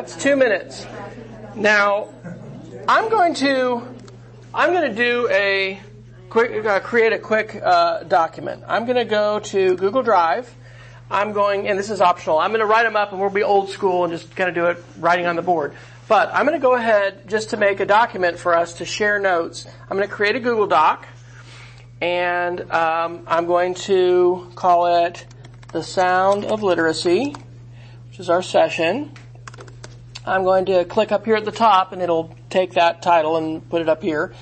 that's 0.00 0.16
two 0.16 0.34
minutes. 0.34 0.86
Now, 1.54 2.08
I'm 2.88 3.10
going 3.10 3.34
to, 3.34 3.86
I'm 4.54 4.72
going 4.72 4.88
to 4.88 4.96
do 4.96 5.28
a 5.30 5.78
quick, 6.30 6.64
uh, 6.64 6.80
create 6.80 7.12
a 7.12 7.18
quick 7.18 7.60
uh, 7.62 8.04
document. 8.04 8.64
I'm 8.66 8.86
going 8.86 8.96
to 8.96 9.04
go 9.04 9.40
to 9.40 9.76
Google 9.76 10.02
Drive. 10.02 10.50
I'm 11.10 11.32
going, 11.32 11.68
and 11.68 11.78
this 11.78 11.90
is 11.90 12.00
optional. 12.00 12.38
I'm 12.38 12.48
going 12.48 12.60
to 12.60 12.66
write 12.66 12.84
them 12.84 12.96
up, 12.96 13.12
and 13.12 13.20
we'll 13.20 13.28
be 13.28 13.42
old 13.42 13.68
school 13.68 14.04
and 14.04 14.10
just 14.10 14.34
kind 14.34 14.48
of 14.48 14.54
do 14.54 14.66
it 14.68 14.82
writing 14.98 15.26
on 15.26 15.36
the 15.36 15.42
board. 15.42 15.74
But 16.08 16.30
I'm 16.32 16.46
going 16.46 16.58
to 16.58 16.62
go 16.62 16.76
ahead 16.76 17.28
just 17.28 17.50
to 17.50 17.58
make 17.58 17.80
a 17.80 17.86
document 17.86 18.38
for 18.38 18.56
us 18.56 18.72
to 18.78 18.86
share 18.86 19.18
notes. 19.18 19.66
I'm 19.90 19.98
going 19.98 20.08
to 20.08 20.14
create 20.14 20.34
a 20.34 20.40
Google 20.40 20.66
Doc, 20.66 21.06
and 22.00 22.58
um, 22.70 23.24
I'm 23.26 23.44
going 23.44 23.74
to 23.74 24.50
call 24.54 25.04
it 25.04 25.26
the 25.72 25.82
Sound 25.82 26.46
of 26.46 26.62
Literacy, 26.62 27.34
which 28.08 28.18
is 28.18 28.30
our 28.30 28.40
session. 28.40 29.12
I'm 30.26 30.44
going 30.44 30.66
to 30.66 30.84
click 30.84 31.12
up 31.12 31.24
here 31.24 31.36
at 31.36 31.46
the 31.46 31.52
top 31.52 31.92
and 31.92 32.02
it'll 32.02 32.34
take 32.50 32.74
that 32.74 33.00
title 33.00 33.38
and 33.38 33.66
put 33.70 33.80
it 33.80 33.88
up 33.88 34.02
here. 34.02 34.34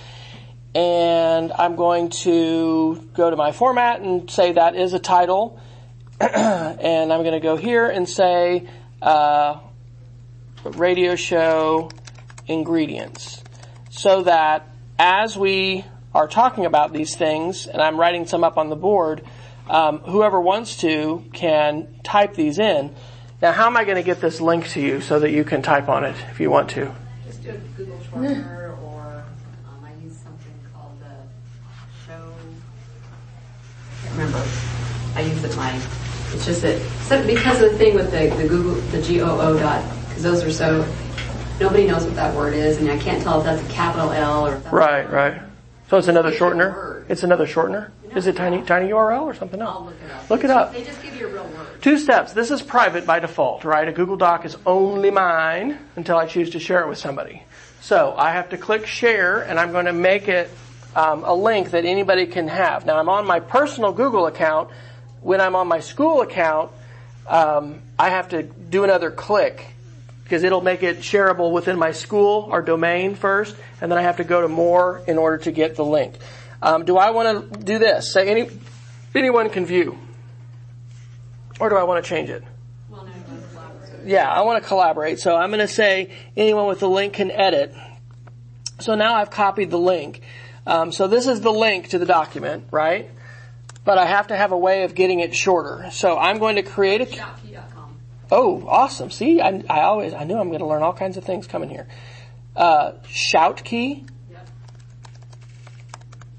and 0.75 1.53
I'm 1.53 1.77
going 1.77 2.11
to 2.11 3.09
go 3.15 3.31
to 3.31 3.37
my 3.37 3.53
format 3.53 4.01
and 4.01 4.29
say 4.29 4.53
that 4.53 4.75
is 4.75 4.93
a 4.93 4.99
title. 4.99 5.61
and 6.21 7.13
I'm 7.13 7.23
going 7.23 7.33
to 7.33 7.41
go 7.41 7.57
here 7.57 7.89
and 7.89 8.09
say, 8.09 8.69
uh, 9.01 9.61
radio 10.65 11.15
show 11.15 11.91
ingredients. 12.49 13.45
So 13.91 14.23
that 14.25 14.69
as 14.99 15.37
we 15.37 15.85
are 16.13 16.27
talking 16.27 16.67
about 16.67 16.93
these 16.93 17.15
things, 17.15 17.69
and 17.69 17.81
I'm 17.81 17.99
writing 17.99 18.27
some 18.27 18.43
up 18.43 18.59
on 18.59 18.69
the 18.69 18.77
board, 18.77 19.23
um, 19.69 19.99
whoever 20.01 20.41
wants 20.41 20.79
to 20.79 21.25
can 21.33 22.01
type 22.03 22.35
these 22.35 22.59
in. 22.59 22.95
Now, 23.41 23.53
how 23.53 23.67
am 23.67 23.77
I 23.77 23.85
going 23.85 23.97
to 23.97 24.03
get 24.03 24.21
this 24.21 24.41
link 24.41 24.69
to 24.71 24.81
you 24.81 25.01
so 25.01 25.21
that 25.21 25.31
you 25.31 25.45
can 25.45 25.63
type 25.63 25.89
on 25.89 26.05
it 26.05 26.17
if 26.31 26.41
you 26.41 26.51
want 26.51 26.71
to? 26.71 26.93
Just 27.25 27.43
do 27.45 27.51
a 27.51 27.57
Google 27.77 27.97
shortener 27.99 28.77
or 28.83 29.25
um, 29.69 29.85
I 29.85 29.93
use 30.03 30.17
something 30.17 30.53
called 30.75 30.99
the 31.01 31.15
show. 32.05 32.33
I 33.93 34.03
can't 34.03 34.19
remember. 34.19 34.45
I 35.15 35.21
use 35.21 35.45
it 35.45 35.57
my. 35.57 35.81
It's 36.33 36.45
just 36.45 36.63
that 36.63 36.81
so 37.03 37.25
because 37.27 37.63
of 37.63 37.71
the 37.73 37.79
thing 37.79 37.95
with 37.95 38.11
the, 38.11 38.29
the 38.43 38.49
Google 38.49 38.75
the 38.91 39.01
G 39.01 39.23
O 39.23 39.41
O 39.41 39.59
dot 39.59 39.85
because 40.09 40.23
those 40.25 40.43
are 40.43 40.51
so 40.51 40.95
nobody 41.61 41.87
knows 41.87 42.05
what 42.05 42.17
that 42.17 42.35
word 42.35 42.55
is 42.55 42.79
and 42.79 42.91
I 42.91 42.99
can't 42.99 43.23
tell 43.23 43.39
if 43.39 43.47
that's 43.47 43.63
a 43.63 43.73
capital 43.73 44.11
L 44.11 44.47
or 44.47 44.57
if 44.57 44.65
that's 44.65 44.75
Right, 44.75 45.11
right. 45.11 45.41
So 45.89 45.97
it's 45.97 46.09
another 46.09 46.33
shortener. 46.33 46.98
It's 47.09 47.23
another 47.23 47.47
shortener. 47.47 47.91
Is 48.15 48.27
it 48.27 48.37
tiny 48.37 48.63
tiny 48.63 48.91
URL 48.91 49.23
or 49.23 49.35
something 49.35 49.61
else? 49.61 49.77
I'll 49.77 49.85
look 49.85 49.97
it 50.03 50.11
up. 50.11 50.31
Look 50.31 50.45
it 50.45 50.51
up. 50.51 50.73
They 50.73 50.85
just 50.85 51.03
give 51.03 51.17
you 51.17 51.29
a 51.29 51.33
real 51.33 51.45
word. 51.45 51.83
Two 51.83 51.97
steps. 51.97 52.33
This 52.33 52.51
is 52.51 52.61
private 52.61 53.07
by 53.07 53.19
default, 53.19 53.65
right? 53.65 53.89
A 53.89 53.93
Google 53.93 54.17
Doc 54.17 54.45
is 54.45 54.57
only 54.67 55.11
mine 55.11 55.79
until 55.97 56.17
I 56.17 56.27
choose 56.27 56.51
to 56.51 56.61
share 56.61 56.83
it 56.83 56.89
with 56.89 56.99
somebody. 56.99 57.43
So 57.81 58.15
I 58.17 58.33
have 58.33 58.51
to 58.51 58.59
click 58.59 58.87
share 58.87 59.41
and 59.41 59.59
I'm 59.59 59.73
going 59.73 59.87
to 59.87 59.93
make 59.93 60.29
it 60.29 60.51
um, 60.95 61.25
a 61.25 61.35
link 61.35 61.71
that 61.71 61.85
anybody 61.85 62.27
can 62.27 62.49
have. 62.49 62.85
Now 62.85 62.99
I'm 62.99 63.09
on 63.09 63.27
my 63.27 63.41
personal 63.41 63.93
Google 63.93 64.27
account. 64.27 64.71
When 65.23 65.41
I'm 65.41 65.57
on 65.57 65.67
my 65.67 65.81
school 65.81 66.21
account, 66.21 66.71
um, 67.27 67.81
I 67.99 68.11
have 68.11 68.31
to 68.31 68.43
do 68.43 68.85
another 68.85 69.11
click 69.11 69.67
because 70.25 70.43
it'll 70.43 70.61
make 70.61 70.83
it 70.83 70.99
shareable 70.99 71.53
within 71.53 71.79
my 71.79 71.93
school 71.93 72.49
or 72.51 72.61
domain 72.61 73.15
first, 73.15 73.57
and 73.81 73.91
then 73.91 73.99
I 73.99 74.03
have 74.03 74.19
to 74.19 74.25
go 74.25 74.43
to 74.43 74.49
more 74.49 75.03
in 75.07 75.17
order 75.17 75.39
to 75.45 75.51
get 75.51 75.77
the 75.77 75.85
link. 75.85 76.15
Um, 76.61 76.85
do 76.85 76.97
I 76.97 77.11
want 77.11 77.53
to 77.53 77.61
do 77.61 77.79
this? 77.79 78.13
Say 78.13 78.29
any 78.29 78.51
anyone 79.15 79.51
can 79.51 79.67
view, 79.67 79.99
or 81.61 81.69
do 81.69 81.77
I 81.77 81.85
want 81.85 82.05
to 82.05 82.09
change 82.09 82.31
it? 82.31 82.45
Yeah, 84.05 84.29
I 84.29 84.43
want 84.43 84.63
to 84.63 84.69
collaborate. 84.69 85.19
So 85.19 85.37
I'm 85.37 85.51
going 85.51 85.61
to 85.61 85.69
say 85.69 86.11
anyone 86.37 86.67
with 86.67 86.81
the 86.81 86.89
link 86.89 87.15
can 87.15 87.31
edit. 87.31 87.75
So 88.81 88.95
now 88.95 89.15
I've 89.17 89.31
copied 89.31 89.71
the 89.71 89.79
link. 89.79 90.23
Um, 90.67 90.93
so 90.93 91.09
this 91.09 91.27
is 91.27 91.41
the 91.41 91.51
link 91.51 91.89
to 91.91 91.99
the 91.99 92.07
document, 92.07 92.69
right? 92.71 93.11
But 93.85 93.99
I 93.99 94.07
have 94.07 94.29
to 94.29 94.37
have 94.37 94.53
a 94.53 94.57
way 94.59 94.85
of 94.85 94.95
getting 94.95 95.21
it 95.21 95.35
shorter. 95.35 95.91
So 95.91 96.19
I'm 96.19 96.39
going 96.39 96.57
to 96.57 96.63
create 96.63 97.01
a. 97.01 97.07
Oh, 98.31 98.67
awesome! 98.69 99.11
See, 99.11 99.41
I, 99.41 99.65
I 99.71 99.81
always 99.83 100.13
I 100.13 100.25
knew 100.25 100.37
I'm 100.37 100.49
going 100.49 100.61
to 100.61 100.67
learn 100.67 100.83
all 100.83 100.93
kinds 100.93 101.17
of 101.17 101.25
things 101.25 101.47
coming 101.47 101.71
here. 101.71 101.89
Uh, 102.55 102.93
ShoutKey. 103.05 104.07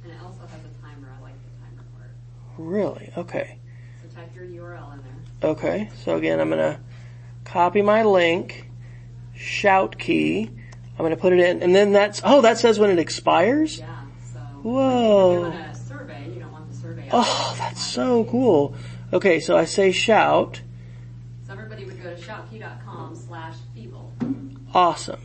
And 0.03 0.11
it 0.11 0.17
also 0.23 0.41
has 0.41 0.59
a 0.59 0.81
timer. 0.83 1.09
I 1.17 1.21
like 1.23 1.33
the 1.33 1.49
timer 1.65 1.83
part. 1.97 2.11
Really? 2.59 3.11
Okay. 3.15 3.57
So 4.01 4.15
type 4.15 4.35
your 4.35 4.43
URL 4.45 4.93
in 4.93 4.99
there. 5.01 5.51
Okay. 5.51 5.89
So 6.03 6.17
again, 6.17 6.41
I'm 6.41 6.49
going 6.49 6.59
to 6.59 6.79
copy 7.45 7.81
my 7.81 8.03
link, 8.03 8.69
ShoutKey. 9.37 10.49
I'm 10.49 10.97
going 10.97 11.11
to 11.11 11.17
put 11.17 11.31
it 11.31 11.39
in, 11.39 11.63
and 11.63 11.73
then 11.73 11.93
that's 11.93 12.21
oh, 12.25 12.41
that 12.41 12.57
says 12.57 12.77
when 12.77 12.89
it 12.89 12.99
expires. 12.99 13.79
Yeah. 13.79 14.01
So 14.33 14.39
Whoa. 14.39 15.31
you're 15.31 15.51
doing 15.51 15.61
a 15.63 15.75
survey, 15.75 16.29
you 16.33 16.41
don't 16.41 16.51
want 16.51 16.69
the 16.69 16.75
survey. 16.75 17.03
out. 17.03 17.09
Oh, 17.13 17.55
that's 17.57 17.81
so 17.81 18.25
cool. 18.25 18.75
Okay, 19.13 19.39
so 19.39 19.55
I 19.55 19.63
say 19.63 19.93
shout. 19.93 20.59
So 21.47 21.53
everybody 21.53 21.85
would 21.85 22.03
go 22.03 22.13
to 22.13 22.21
shoutkey.com 22.21 23.15
slash 23.15 23.55
feeble. 23.73 24.11
Awesome. 24.73 25.21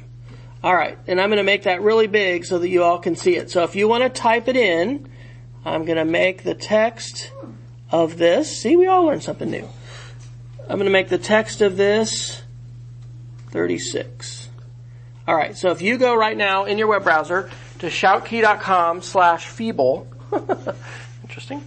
All 0.62 0.74
right, 0.74 0.96
and 1.08 1.20
I'm 1.20 1.28
going 1.30 1.38
to 1.38 1.42
make 1.42 1.64
that 1.64 1.82
really 1.82 2.06
big 2.06 2.44
so 2.44 2.60
that 2.60 2.68
you 2.68 2.84
all 2.84 3.00
can 3.00 3.16
see 3.16 3.34
it. 3.34 3.50
So 3.50 3.64
if 3.64 3.74
you 3.74 3.88
want 3.88 4.04
to 4.04 4.08
type 4.08 4.46
it 4.46 4.56
in, 4.56 5.10
I'm 5.64 5.84
going 5.84 5.98
to 5.98 6.04
make 6.04 6.42
the 6.42 6.54
text 6.54 7.32
of 7.90 8.18
this. 8.18 8.60
See, 8.60 8.76
we 8.76 8.86
all 8.86 9.04
learned 9.04 9.22
something 9.22 9.50
new. 9.50 9.68
I'm 10.62 10.76
going 10.76 10.86
to 10.86 10.90
make 10.90 11.08
the 11.08 11.18
text 11.18 11.60
of 11.60 11.76
this 11.76 12.42
36. 13.50 14.48
All 15.26 15.34
right, 15.34 15.56
so 15.56 15.70
if 15.70 15.80
you 15.80 15.96
go 15.96 16.14
right 16.14 16.36
now 16.36 16.64
in 16.64 16.76
your 16.76 16.86
web 16.86 17.04
browser 17.04 17.50
to 17.78 17.86
shoutkey.com 17.86 19.00
slash 19.00 19.46
feeble, 19.46 20.06
interesting. 21.22 21.64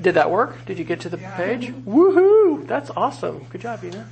Did 0.00 0.14
that 0.14 0.30
work? 0.30 0.64
Did 0.66 0.78
you 0.78 0.84
get 0.84 1.00
to 1.00 1.08
the 1.08 1.16
page? 1.18 1.72
Woohoo! 1.72 2.66
That's 2.66 2.90
awesome. 2.90 3.46
Good 3.50 3.62
job, 3.62 3.82
Ina. 3.82 4.08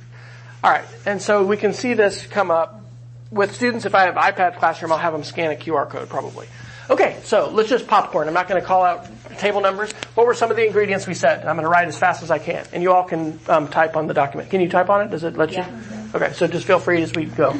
All 0.63 0.71
right, 0.71 0.85
and 1.05 1.21
so 1.21 1.45
we 1.45 1.57
can 1.57 1.73
see 1.73 1.93
this 1.93 2.25
come 2.25 2.49
up 2.51 2.81
with 3.29 3.53
students. 3.53 3.85
If 3.85 3.93
I 3.93 4.05
have 4.05 4.15
iPad 4.15 4.57
classroom, 4.57 4.91
I'll 4.91 4.97
have 4.97 5.13
them 5.13 5.23
scan 5.23 5.51
a 5.51 5.55
QR 5.55 5.87
code 5.89 6.09
probably. 6.09 6.47
Okay, 6.89 7.19
so 7.23 7.49
let's 7.49 7.69
just 7.69 7.87
popcorn. 7.87 8.27
I'm 8.27 8.33
not 8.33 8.47
going 8.47 8.61
to 8.61 8.67
call 8.67 8.83
out 8.83 9.07
table 9.39 9.61
numbers. 9.61 9.91
What 10.13 10.27
were 10.27 10.35
some 10.35 10.51
of 10.51 10.57
the 10.57 10.65
ingredients 10.65 11.07
we 11.07 11.15
said? 11.15 11.39
And 11.39 11.49
I'm 11.49 11.55
going 11.55 11.63
to 11.63 11.69
write 11.69 11.87
as 11.87 11.97
fast 11.97 12.21
as 12.21 12.29
I 12.29 12.37
can, 12.37 12.65
and 12.73 12.83
you 12.83 12.93
all 12.93 13.03
can 13.03 13.39
um, 13.47 13.67
type 13.67 13.95
on 13.95 14.07
the 14.07 14.13
document. 14.13 14.49
Can 14.51 14.61
you 14.61 14.69
type 14.69 14.89
on 14.89 15.01
it? 15.01 15.09
Does 15.09 15.23
it 15.23 15.35
let 15.35 15.51
you? 15.53 15.65
Okay, 16.13 16.33
so 16.33 16.47
just 16.47 16.67
feel 16.67 16.79
free 16.79 17.01
as 17.01 17.13
we 17.13 17.25
go. 17.25 17.57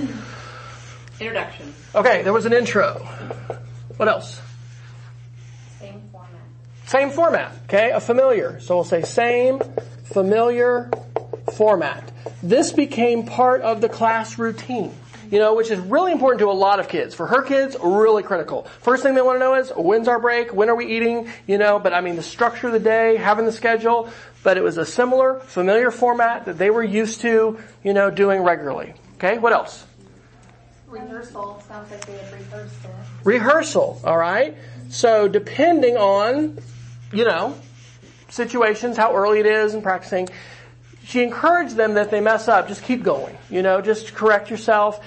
Introduction. 1.20 1.74
Okay, 1.96 2.24
there 2.24 2.34
was 2.34 2.46
an 2.46 2.54
intro. 2.54 2.96
What 3.98 4.10
else? 4.10 4.42
Same 5.80 6.02
format. 6.12 6.42
Same 6.86 7.10
format, 7.10 7.52
okay? 7.64 7.92
A 7.92 8.00
familiar. 8.00 8.60
So 8.60 8.76
we'll 8.76 8.84
say 8.84 9.02
same 9.02 9.62
familiar 10.04 10.92
format. 11.54 12.12
This 12.44 12.72
became 12.72 13.26
part 13.26 13.62
of 13.62 13.82
the 13.82 13.90
class 13.90 14.38
routine, 14.38 14.94
you 15.32 15.40
know, 15.40 15.56
which 15.56 15.72
is 15.72 15.80
really 15.80 16.12
important 16.12 16.40
to 16.40 16.50
a 16.50 16.54
lot 16.54 16.80
of 16.80 16.88
kids. 16.88 17.16
For 17.16 17.28
her 17.28 17.42
kids, 17.42 17.76
really 17.82 18.24
critical. 18.24 18.64
First 18.82 19.04
thing 19.04 19.16
they 19.16 19.22
want 19.22 19.36
to 19.36 19.40
know 19.40 19.56
is, 19.56 19.70
when's 19.70 20.08
our 20.08 20.20
break? 20.20 20.54
When 20.54 20.70
are 20.70 20.76
we 20.76 20.86
eating? 20.86 21.30
You 21.48 21.58
know, 21.58 21.80
but 21.80 21.94
I 21.94 22.02
mean 22.02 22.16
the 22.16 22.24
structure 22.24 22.68
of 22.68 22.74
the 22.74 22.80
day, 22.80 23.18
having 23.18 23.46
the 23.46 23.52
schedule, 23.52 24.10
but 24.44 24.58
it 24.58 24.64
was 24.64 24.78
a 24.78 24.86
similar, 24.86 25.40
familiar 25.40 25.92
format 25.92 26.46
that 26.46 26.58
they 26.58 26.70
were 26.70 26.84
used 26.84 27.22
to, 27.22 27.60
you 27.84 27.94
know, 27.94 28.10
doing 28.10 28.42
regularly. 28.42 28.94
Okay, 29.16 29.38
what 29.38 29.54
else? 29.54 29.86
Rehearsal 30.88 31.64
sounds 31.68 31.92
like 31.92 32.06
they 32.06 32.18
had 32.18 32.32
rehearsed 32.32 32.76
it. 32.86 32.92
rehearsal, 33.24 34.02
all 34.04 34.18
right? 34.18 34.56
So 34.90 35.28
depending 35.28 35.98
on, 35.98 36.60
you 37.12 37.26
know, 37.26 37.56
situations, 38.30 38.98
how 38.98 39.16
early 39.16 39.40
it 39.40 39.46
is 39.46 39.74
and 39.74 39.82
practicing, 39.84 40.30
she 41.06 41.22
encouraged 41.22 41.76
them 41.76 41.94
that 41.94 42.10
they 42.10 42.20
mess 42.20 42.48
up, 42.48 42.68
just 42.68 42.84
keep 42.84 43.04
going, 43.04 43.38
you 43.50 43.62
know, 43.62 43.80
just 43.80 44.16
correct 44.16 44.50
yourself. 44.50 45.04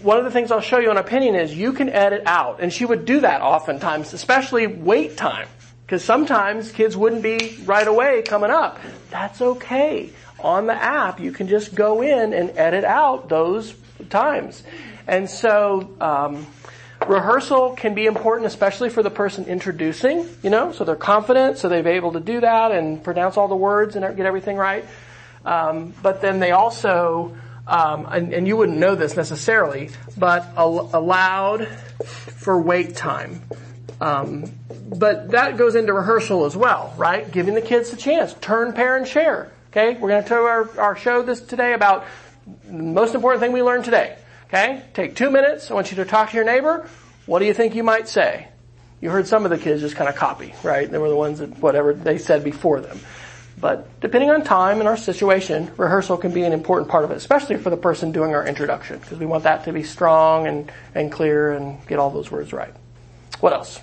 One 0.00 0.18
of 0.18 0.24
the 0.24 0.30
things 0.30 0.50
I'll 0.50 0.60
show 0.60 0.78
you 0.78 0.90
on 0.90 0.98
opinion 0.98 1.34
is 1.34 1.54
you 1.54 1.72
can 1.72 1.88
edit 1.88 2.22
out, 2.26 2.60
and 2.60 2.72
she 2.72 2.84
would 2.84 3.04
do 3.04 3.20
that 3.20 3.42
oftentimes, 3.42 4.12
especially 4.12 4.66
wait 4.66 5.16
time. 5.16 5.48
Because 5.84 6.04
sometimes 6.04 6.72
kids 6.72 6.96
wouldn't 6.96 7.22
be 7.22 7.58
right 7.64 7.86
away 7.86 8.22
coming 8.22 8.50
up. 8.50 8.78
That's 9.10 9.42
okay. 9.42 10.10
On 10.40 10.66
the 10.66 10.74
app, 10.74 11.20
you 11.20 11.32
can 11.32 11.48
just 11.48 11.74
go 11.74 12.02
in 12.02 12.32
and 12.32 12.56
edit 12.56 12.84
out 12.84 13.28
those 13.28 13.74
times. 14.08 14.62
And 15.06 15.28
so, 15.28 15.90
um, 16.00 16.46
rehearsal 17.06 17.74
can 17.76 17.94
be 17.94 18.06
important, 18.06 18.46
especially 18.46 18.88
for 18.90 19.02
the 19.02 19.10
person 19.10 19.44
introducing, 19.46 20.28
you 20.42 20.50
know, 20.50 20.72
so 20.72 20.84
they're 20.84 20.96
confident, 20.96 21.58
so 21.58 21.68
they're 21.68 21.86
able 21.86 22.12
to 22.12 22.20
do 22.20 22.40
that 22.40 22.70
and 22.70 23.02
pronounce 23.02 23.36
all 23.36 23.48
the 23.48 23.56
words 23.56 23.96
and 23.96 24.16
get 24.16 24.24
everything 24.24 24.56
right. 24.56 24.84
Um, 25.44 25.94
but 26.02 26.20
then 26.20 26.40
they 26.40 26.52
also, 26.52 27.36
um, 27.66 28.06
and, 28.10 28.32
and, 28.32 28.46
you 28.46 28.56
wouldn't 28.56 28.78
know 28.78 28.94
this 28.94 29.16
necessarily, 29.16 29.90
but 30.16 30.46
al- 30.56 30.90
allowed 30.92 31.66
for 31.66 32.60
wait 32.60 32.94
time. 32.94 33.42
Um, 34.00 34.44
but 34.68 35.30
that 35.30 35.56
goes 35.56 35.74
into 35.74 35.92
rehearsal 35.92 36.44
as 36.44 36.56
well, 36.56 36.94
right? 36.96 37.30
Giving 37.30 37.54
the 37.54 37.62
kids 37.62 37.92
a 37.92 37.96
chance. 37.96 38.34
Turn, 38.34 38.72
pair, 38.72 38.96
and 38.96 39.06
share. 39.06 39.50
Okay, 39.70 39.94
we're 39.98 40.10
going 40.10 40.22
to 40.22 40.28
tell 40.28 40.44
our, 40.44 40.68
our 40.78 40.96
show 40.96 41.22
this 41.22 41.40
today 41.40 41.72
about 41.72 42.04
the 42.66 42.72
most 42.72 43.14
important 43.14 43.40
thing 43.40 43.52
we 43.52 43.62
learned 43.62 43.84
today. 43.84 44.16
Okay, 44.48 44.82
take 44.92 45.16
two 45.16 45.30
minutes. 45.30 45.70
I 45.70 45.74
want 45.74 45.90
you 45.90 45.96
to 45.96 46.04
talk 46.04 46.30
to 46.30 46.36
your 46.36 46.44
neighbor. 46.44 46.86
What 47.26 47.38
do 47.38 47.46
you 47.46 47.54
think 47.54 47.74
you 47.74 47.82
might 47.82 48.08
say? 48.08 48.48
You 49.00 49.10
heard 49.10 49.26
some 49.26 49.44
of 49.44 49.50
the 49.50 49.58
kids 49.58 49.80
just 49.80 49.96
kind 49.96 50.10
of 50.10 50.16
copy, 50.16 50.54
right? 50.62 50.90
They 50.90 50.98
were 50.98 51.08
the 51.08 51.16
ones 51.16 51.38
that 51.38 51.58
whatever 51.58 51.94
they 51.94 52.18
said 52.18 52.44
before 52.44 52.80
them. 52.80 53.00
But 53.60 54.00
depending 54.00 54.30
on 54.30 54.42
time 54.42 54.80
and 54.80 54.88
our 54.88 54.96
situation, 54.96 55.70
rehearsal 55.76 56.16
can 56.16 56.32
be 56.32 56.42
an 56.42 56.52
important 56.52 56.90
part 56.90 57.04
of 57.04 57.10
it, 57.10 57.16
especially 57.16 57.56
for 57.56 57.70
the 57.70 57.76
person 57.76 58.10
doing 58.10 58.34
our 58.34 58.46
introduction, 58.46 58.98
because 58.98 59.18
we 59.18 59.26
want 59.26 59.44
that 59.44 59.64
to 59.64 59.72
be 59.72 59.82
strong 59.82 60.46
and, 60.46 60.72
and 60.94 61.12
clear 61.12 61.52
and 61.52 61.84
get 61.86 61.98
all 61.98 62.10
those 62.10 62.30
words 62.30 62.52
right. 62.52 62.74
What 63.40 63.52
else? 63.52 63.80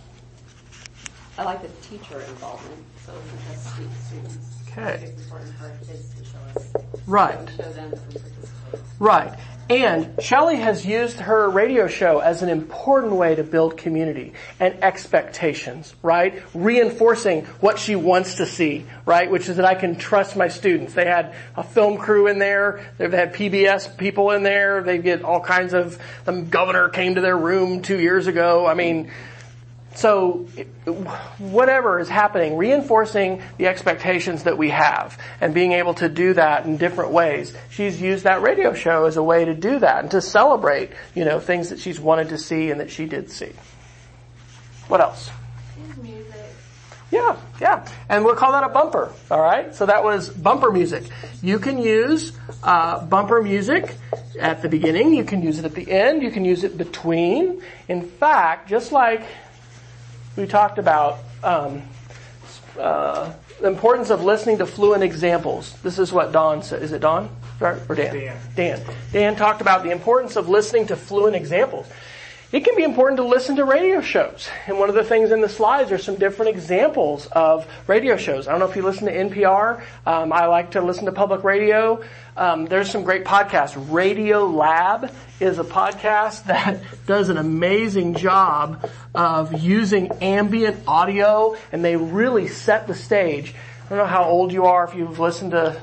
I 1.38 1.43
like 1.43 1.61
the 1.61 1.70
teacher 1.88 2.20
involvement, 2.20 2.84
so 3.05 3.13
has 3.47 3.61
students. 4.07 4.38
Okay. 4.67 5.05
It's 5.05 5.24
important 5.24 5.55
for 5.55 5.65
our 5.65 5.78
kids 5.86 6.13
to 6.15 6.26
show 6.26 6.38
us. 6.55 6.74
Right. 7.07 7.49
Show 7.55 7.72
them 7.72 7.93
and 7.93 8.11
participate. 8.11 8.82
Right. 8.99 9.39
And 9.70 10.20
Shelly 10.20 10.55
has 10.55 10.84
used 10.84 11.20
her 11.20 11.47
radio 11.47 11.88
show 11.88 12.17
as 12.17 12.41
an 12.41 12.49
important 12.49 13.13
way 13.13 13.36
to 13.36 13.43
build 13.43 13.78
community 13.78 14.34
and 14.59 14.74
expectations, 14.84 15.93
right? 16.01 16.41
Reinforcing 16.55 17.45
what 17.61 17.78
she 17.78 17.95
wants 17.95 18.36
to 18.36 18.47
see, 18.47 18.88
right? 19.05 19.30
Which 19.30 19.47
is 19.47 19.57
that 19.57 19.65
I 19.65 19.76
can 19.76 19.95
trust 19.95 20.36
my 20.36 20.47
students. 20.47 20.93
They 20.93 21.05
had 21.05 21.36
a 21.55 21.63
film 21.63 21.99
crew 21.99 22.26
in 22.26 22.39
there. 22.39 22.91
They've 22.97 23.11
had 23.11 23.36
PBS 23.36 23.95
people 23.95 24.32
in 24.32 24.41
there. 24.41 24.82
They 24.82 24.97
get 24.97 25.22
all 25.22 25.39
kinds 25.39 25.76
of, 25.76 25.99
the 26.26 26.41
governor 26.41 26.89
came 26.89 27.13
to 27.13 27.22
their 27.22 27.38
room 27.38 27.84
two 27.84 27.99
years 27.99 28.26
ago. 28.26 28.65
I 28.65 28.74
mean, 28.74 29.11
so 30.00 30.47
whatever 31.38 32.00
is 32.00 32.08
happening, 32.08 32.56
reinforcing 32.56 33.41
the 33.58 33.68
expectations 33.68 34.43
that 34.43 34.58
we 34.58 34.70
have 34.70 35.18
and 35.41 35.54
being 35.54 35.74
able 35.74 35.93
to 35.95 36.08
do 36.08 36.34
that 36.34 36.66
in 36.66 36.78
different 36.78 37.12
ways. 37.12 37.54
She's 37.70 38.02
used 38.02 38.24
that 38.24 38.41
radio 38.41 38.74
show 38.74 39.06
as 39.06 39.18
a 39.18 39.24
way 39.24 39.43
to 39.43 39.54
do 39.54 39.80
that 39.80 40.04
and 40.04 40.12
to 40.12 40.22
celebrate, 40.22 40.91
you 41.16 41.26
know, 41.26 41.39
things 41.41 41.70
that 41.70 41.80
she's 41.80 42.00
wanted 42.00 42.30
to 42.30 42.38
see 42.38 42.72
and 42.72 42.80
that 42.80 42.89
she 42.89 43.08
did 43.08 43.30
see. 43.30 43.52
What 44.88 45.02
else? 45.02 45.30
Music. 46.02 46.34
Yeah, 47.12 47.36
yeah. 47.60 47.86
And 48.08 48.24
we'll 48.24 48.36
call 48.36 48.54
that 48.54 48.64
a 48.64 48.70
bumper, 48.70 49.12
alright? 49.30 49.76
So 49.76 49.86
that 49.86 50.04
was 50.04 50.30
bumper 50.30 50.72
music. 50.72 51.04
You 51.41 51.60
can 51.60 51.78
use 51.78 52.32
uh, 52.64 53.04
bumper 53.06 53.41
music 53.41 53.95
at 54.39 54.62
the 54.62 54.70
beginning, 54.70 55.14
you 55.14 55.26
can 55.26 55.41
use 55.41 55.60
it 55.60 55.66
at 55.66 55.76
the 55.76 55.91
end, 55.91 56.22
you 56.22 56.32
can 56.32 56.45
use 56.45 56.64
it 56.64 56.78
between. 56.78 57.62
In 57.88 58.04
fact, 58.04 58.70
just 58.70 58.91
like 58.91 59.24
we 60.40 60.48
talked 60.48 60.78
about 60.78 61.20
um, 61.44 61.82
uh, 62.80 63.34
the 63.60 63.68
importance 63.68 64.10
of 64.10 64.24
listening 64.24 64.58
to 64.60 64.66
fluent 64.66 65.04
examples. 65.04 65.74
This 65.84 66.00
is 66.00 66.14
what 66.14 66.32
Don 66.32 66.64
said. 66.64 66.82
Is 66.82 66.94
it 66.94 67.02
Don? 67.02 67.30
Or 67.90 67.96
Dan? 67.96 68.14
Dan. 68.16 68.38
Dan. 68.56 68.96
Dan 69.12 69.36
talked 69.36 69.60
about 69.60 69.84
the 69.84 69.92
importance 69.92 70.38
of 70.38 70.48
listening 70.48 70.88
to 70.88 70.96
fluent 70.96 71.36
examples. 71.36 71.88
It 72.52 72.66
can 72.66 72.76
be 72.76 72.82
important 72.82 73.18
to 73.18 73.24
listen 73.24 73.58
to 73.58 73.64
radio 73.64 74.02
shows. 74.02 74.50
And 74.66 74.80
one 74.80 74.89
of 74.89 74.95
the 74.95 75.04
things 75.04 75.30
in 75.30 75.39
the 75.39 75.47
slides 75.47 75.91
are 75.91 76.00
some 76.00 76.16
different 76.16 76.50
examples 76.50 77.28
of 77.28 77.68
radio 77.86 78.18
shows. 78.18 78.47
I 78.47 78.52
don't 78.52 78.60
know 78.60 78.68
if 78.68 78.76
you 78.76 78.82
listen 78.82 79.06
to 79.06 79.14
NPR. 79.14 79.84
Um, 80.04 80.34
I 80.34 80.47
like 80.47 80.72
to 80.72 80.82
listen 80.82 81.06
to 81.06 81.12
public 81.12 81.43
radio. 81.43 82.02
Um, 82.36 82.66
there's 82.66 82.89
some 82.89 83.04
great 83.04 83.24
podcasts. 83.24 83.76
Radiolab 83.89 85.14
is 85.39 85.60
a 85.60 85.64
podcast 85.64 86.45
that 86.45 86.82
does 87.06 87.30
an 87.30 87.38
amazing 87.38 88.16
job 88.16 88.89
of 89.14 89.62
using 89.62 90.12
ambient 90.14 90.88
audio 90.88 91.56
and 91.72 91.86
they 91.86 91.97
really 91.97 92.47
set 92.47 92.88
the 92.88 92.95
stage. 92.95 93.54
I 93.86 93.89
don't 93.89 94.00
know 94.00 94.06
how 94.08 94.24
old 94.24 94.52
you 94.52 94.66
are 94.66 94.86
if 94.86 94.95
you've 94.95 95.20
listened 95.20 95.52
to 95.52 95.80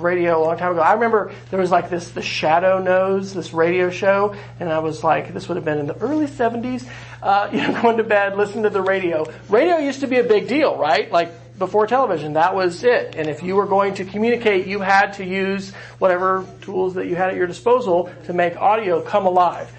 radio 0.00 0.38
a 0.38 0.42
long 0.42 0.56
time 0.58 0.72
ago. 0.72 0.80
I 0.80 0.94
remember 0.94 1.32
there 1.50 1.60
was 1.60 1.70
like 1.70 1.90
this, 1.90 2.10
the 2.10 2.22
Shadow 2.22 2.82
Knows, 2.82 3.34
this 3.34 3.52
radio 3.52 3.90
show, 3.90 4.34
and 4.58 4.68
I 4.68 4.80
was 4.80 5.04
like, 5.04 5.32
this 5.32 5.48
would 5.48 5.56
have 5.56 5.64
been 5.64 5.78
in 5.78 5.86
the 5.86 5.96
early 5.98 6.26
70s, 6.26 6.88
uh, 7.22 7.48
you 7.52 7.58
know, 7.58 7.80
going 7.82 7.96
to 7.98 8.04
bed, 8.04 8.36
listening 8.36 8.64
to 8.64 8.70
the 8.70 8.82
radio. 8.82 9.26
Radio 9.48 9.78
used 9.78 10.00
to 10.00 10.06
be 10.06 10.18
a 10.18 10.24
big 10.24 10.48
deal, 10.48 10.76
right? 10.76 11.10
Like, 11.10 11.32
before 11.60 11.86
television, 11.86 12.32
that 12.32 12.54
was 12.54 12.82
it. 12.82 13.14
And 13.16 13.28
if 13.28 13.42
you 13.42 13.54
were 13.54 13.66
going 13.66 13.94
to 13.94 14.04
communicate, 14.04 14.66
you 14.66 14.80
had 14.80 15.12
to 15.14 15.24
use 15.24 15.72
whatever 15.98 16.46
tools 16.62 16.94
that 16.94 17.06
you 17.06 17.14
had 17.14 17.28
at 17.28 17.36
your 17.36 17.46
disposal 17.46 18.10
to 18.24 18.32
make 18.32 18.56
audio 18.56 19.02
come 19.02 19.26
alive. 19.26 19.70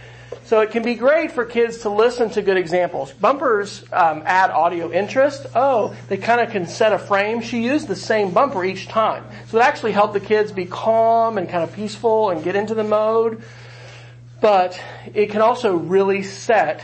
So 0.51 0.59
it 0.59 0.71
can 0.71 0.83
be 0.83 0.95
great 0.95 1.31
for 1.31 1.45
kids 1.45 1.77
to 1.83 1.89
listen 1.89 2.29
to 2.31 2.41
good 2.41 2.57
examples. 2.57 3.13
Bumpers 3.13 3.85
um, 3.93 4.23
add 4.25 4.51
audio 4.51 4.91
interest. 4.91 5.47
Oh, 5.55 5.95
they 6.09 6.17
kind 6.17 6.41
of 6.41 6.49
can 6.49 6.67
set 6.67 6.91
a 6.91 6.99
frame. 6.99 7.39
She 7.39 7.63
used 7.63 7.87
the 7.87 7.95
same 7.95 8.31
bumper 8.31 8.65
each 8.65 8.89
time. 8.89 9.23
So 9.47 9.59
it 9.59 9.61
actually 9.61 9.93
helped 9.93 10.13
the 10.13 10.19
kids 10.19 10.51
be 10.51 10.65
calm 10.65 11.37
and 11.37 11.47
kind 11.47 11.63
of 11.63 11.71
peaceful 11.71 12.31
and 12.31 12.43
get 12.43 12.57
into 12.57 12.73
the 12.73 12.83
mode. 12.83 13.43
But 14.41 14.77
it 15.13 15.29
can 15.29 15.41
also 15.41 15.77
really 15.77 16.21
set, 16.21 16.83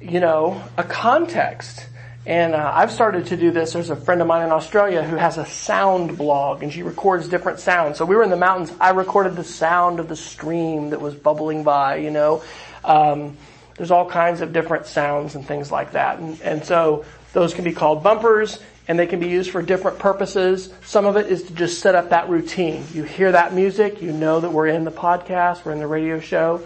you 0.00 0.18
know, 0.18 0.60
a 0.76 0.82
context. 0.82 1.86
And 2.26 2.52
uh, 2.52 2.72
I've 2.74 2.90
started 2.90 3.26
to 3.26 3.36
do 3.36 3.52
this. 3.52 3.74
There's 3.74 3.90
a 3.90 3.96
friend 3.96 4.20
of 4.20 4.26
mine 4.26 4.44
in 4.44 4.50
Australia 4.50 5.04
who 5.04 5.14
has 5.14 5.38
a 5.38 5.46
sound 5.46 6.18
blog 6.18 6.64
and 6.64 6.72
she 6.72 6.82
records 6.82 7.28
different 7.28 7.60
sounds. 7.60 7.98
So 7.98 8.04
we 8.04 8.16
were 8.16 8.24
in 8.24 8.30
the 8.30 8.36
mountains. 8.36 8.72
I 8.80 8.90
recorded 8.90 9.36
the 9.36 9.44
sound 9.44 10.00
of 10.00 10.08
the 10.08 10.16
stream 10.16 10.90
that 10.90 11.00
was 11.00 11.14
bubbling 11.14 11.62
by, 11.62 11.98
you 11.98 12.10
know. 12.10 12.42
Um, 12.84 13.36
there's 13.76 13.90
all 13.90 14.08
kinds 14.08 14.40
of 14.40 14.52
different 14.52 14.86
sounds 14.86 15.34
and 15.34 15.46
things 15.46 15.70
like 15.70 15.92
that. 15.92 16.18
And, 16.18 16.40
and 16.42 16.64
so 16.64 17.04
those 17.32 17.54
can 17.54 17.64
be 17.64 17.72
called 17.72 18.02
bumpers 18.02 18.58
and 18.88 18.98
they 18.98 19.06
can 19.06 19.20
be 19.20 19.28
used 19.28 19.50
for 19.50 19.62
different 19.62 19.98
purposes. 19.98 20.72
Some 20.84 21.06
of 21.06 21.16
it 21.16 21.26
is 21.26 21.44
to 21.44 21.54
just 21.54 21.80
set 21.80 21.94
up 21.94 22.10
that 22.10 22.28
routine. 22.28 22.84
You 22.92 23.04
hear 23.04 23.32
that 23.32 23.54
music, 23.54 24.02
you 24.02 24.12
know 24.12 24.40
that 24.40 24.52
we're 24.52 24.66
in 24.66 24.84
the 24.84 24.90
podcast, 24.90 25.64
we're 25.64 25.72
in 25.72 25.78
the 25.78 25.86
radio 25.86 26.20
show. 26.20 26.62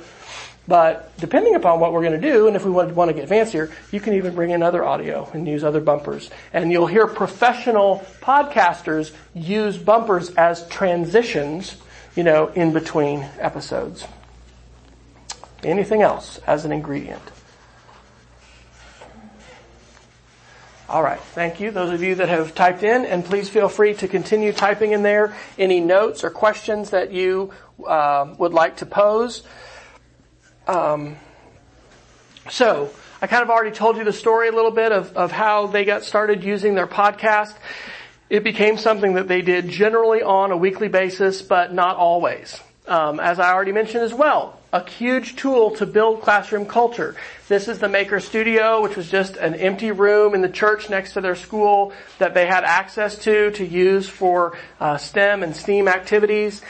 But 0.69 1.17
depending 1.19 1.55
upon 1.55 1.79
what 1.79 1.93
we're 1.93 2.03
going 2.03 2.21
to 2.21 2.33
do, 2.33 2.49
and 2.49 2.57
if 2.57 2.65
we 2.65 2.71
want 2.71 3.09
to 3.09 3.15
get 3.15 3.29
fancier, 3.29 3.71
you 3.93 4.01
can 4.01 4.15
even 4.15 4.35
bring 4.35 4.51
in 4.51 4.63
other 4.63 4.85
audio 4.85 5.31
and 5.33 5.47
use 5.47 5.63
other 5.63 5.81
bumpers. 5.81 6.29
And 6.53 6.73
you'll 6.73 6.89
hear 6.89 7.07
professional 7.07 8.05
podcasters 8.21 9.13
use 9.33 9.79
bumpers 9.79 10.31
as 10.31 10.67
transitions, 10.69 11.77
you 12.17 12.25
know, 12.25 12.49
in 12.49 12.73
between 12.73 13.21
episodes. 13.39 14.07
Anything 15.65 16.03
else 16.03 16.39
as 16.47 16.65
an 16.65 16.73
ingredient? 16.73 17.23
All 20.89 21.03
right, 21.03 21.21
thank 21.21 21.59
you. 21.59 21.73
Those 21.73 21.91
of 21.91 22.01
you 22.01 22.15
that 22.17 22.29
have 22.29 22.55
typed 22.55 22.85
in, 22.85 23.05
and 23.05 23.25
please 23.25 23.49
feel 23.49 23.69
free 23.69 23.95
to 23.95 24.07
continue 24.07 24.53
typing 24.53 24.93
in 24.93 25.03
there 25.03 25.35
any 25.59 25.81
notes 25.81 26.23
or 26.23 26.31
questions 26.31 26.91
that 26.91 27.11
you 27.11 27.53
uh, 27.85 28.33
would 28.39 28.53
like 28.53 28.77
to 28.77 28.87
pose. 28.87 29.43
Um, 30.69 31.17
so, 32.49 32.91
I 33.21 33.27
kind 33.27 33.43
of 33.43 33.51
already 33.51 33.75
told 33.75 33.97
you 33.97 34.05
the 34.05 34.13
story 34.13 34.49
a 34.49 34.53
little 34.53 34.71
bit 34.71 34.93
of, 34.93 35.17
of 35.17 35.33
how 35.33 35.67
they 35.67 35.85
got 35.85 36.05
started 36.05 36.45
using 36.45 36.77
their 36.77 36.87
podcast. 36.87 37.55
It 38.31 38.45
became 38.45 38.79
something 38.79 39.15
that 39.15 39.27
they 39.27 39.43
did 39.43 39.69
generally 39.69 40.23
on 40.23 40.53
a 40.53 40.57
weekly 40.57 40.89
basis, 40.89 41.43
but 41.43 41.73
not 41.73 41.97
always. 41.97 42.61
Um, 42.87 43.19
as 43.19 43.41
I 43.41 43.53
already 43.53 43.73
mentioned 43.73 44.05
as 44.05 44.15
well, 44.15 44.61
a 44.77 44.91
huge 44.91 45.37
tool 45.37 45.71
to 45.71 45.87
build 45.87 46.21
classroom 46.21 46.67
culture. 46.67 47.17
This 47.49 47.67
is 47.67 47.79
the 47.79 47.89
Maker 47.89 48.21
Studio, 48.21 48.83
which 48.83 48.95
was 48.95 49.11
just 49.11 49.37
an 49.37 49.55
empty 49.55 49.91
room 49.91 50.35
in 50.35 50.43
the 50.43 50.51
church 50.51 50.91
next 50.91 51.15
to 51.15 51.23
their 51.23 51.35
school 51.35 51.95
that 52.19 52.35
they 52.35 52.47
had 52.47 52.63
access 52.63 53.17
to 53.21 53.51
to 53.53 53.65
use 53.65 54.07
for 54.07 54.59
uh, 54.79 54.99
STEM 54.99 55.43
and 55.43 55.57
STEAM 55.57 55.89
activities. 55.89 56.61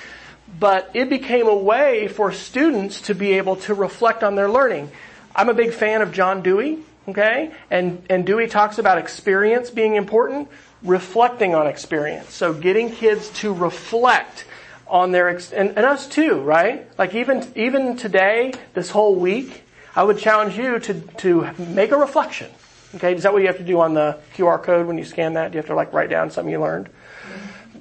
But 0.61 0.89
it 0.95 1.11
became 1.11 1.49
a 1.49 1.57
way 1.57 2.07
for 2.07 2.31
students 2.31 3.01
to 3.03 3.15
be 3.15 3.33
able 3.33 3.57
to 3.57 3.75
reflect 3.75 4.23
on 4.23 4.37
their 4.37 4.49
learning. 4.49 4.93
I'm 5.35 5.49
a 5.49 5.55
big 5.55 5.73
fan 5.73 6.01
of 6.01 6.13
John 6.13 6.43
Dewey, 6.43 6.79
okay? 7.09 7.51
And, 7.73 8.07
and 8.09 8.25
Dewey 8.25 8.47
talks 8.47 8.79
about 8.79 8.99
experience 8.99 9.71
being 9.71 9.97
important, 9.97 10.49
reflecting 10.85 11.57
on 11.57 11.67
experience. 11.67 12.33
So 12.33 12.55
getting 12.55 12.93
kids 12.93 13.31
to 13.41 13.53
reflect 13.53 14.45
on 14.89 15.13
their, 15.13 15.29
ex- 15.29 15.53
and, 15.53 15.71
and 15.71 15.87
us 15.87 16.09
too, 16.09 16.41
right? 16.41 16.87
Like 16.99 17.15
even, 17.15 17.47
even 17.57 17.97
today, 17.97 18.53
this 18.75 18.91
whole 18.91 19.15
week, 19.15 19.63
I 19.95 20.03
would 20.03 20.19
challenge 20.19 20.57
you 20.57 20.79
to, 20.79 21.01
to 21.19 21.51
make 21.59 21.91
a 21.91 21.97
reflection. 21.97 22.51
Okay, 22.95 23.15
is 23.15 23.25
that 23.25 23.33
what 23.33 23.43
you 23.43 23.49
have 23.49 23.59
to 23.59 23.65
do 23.65 23.81
on 23.81 23.95
the 23.95 24.19
QR 24.37 24.63
code 24.63 24.87
when 24.87 24.97
you 24.97 25.05
scan 25.05 25.35
that? 25.35 25.53
Do 25.53 25.57
you 25.57 25.59
have 25.59 25.67
to 25.67 25.75
like 25.75 25.93
write 25.93 26.11
down 26.11 26.31
something 26.31 26.53
you 26.53 26.61
learned? 26.61 26.89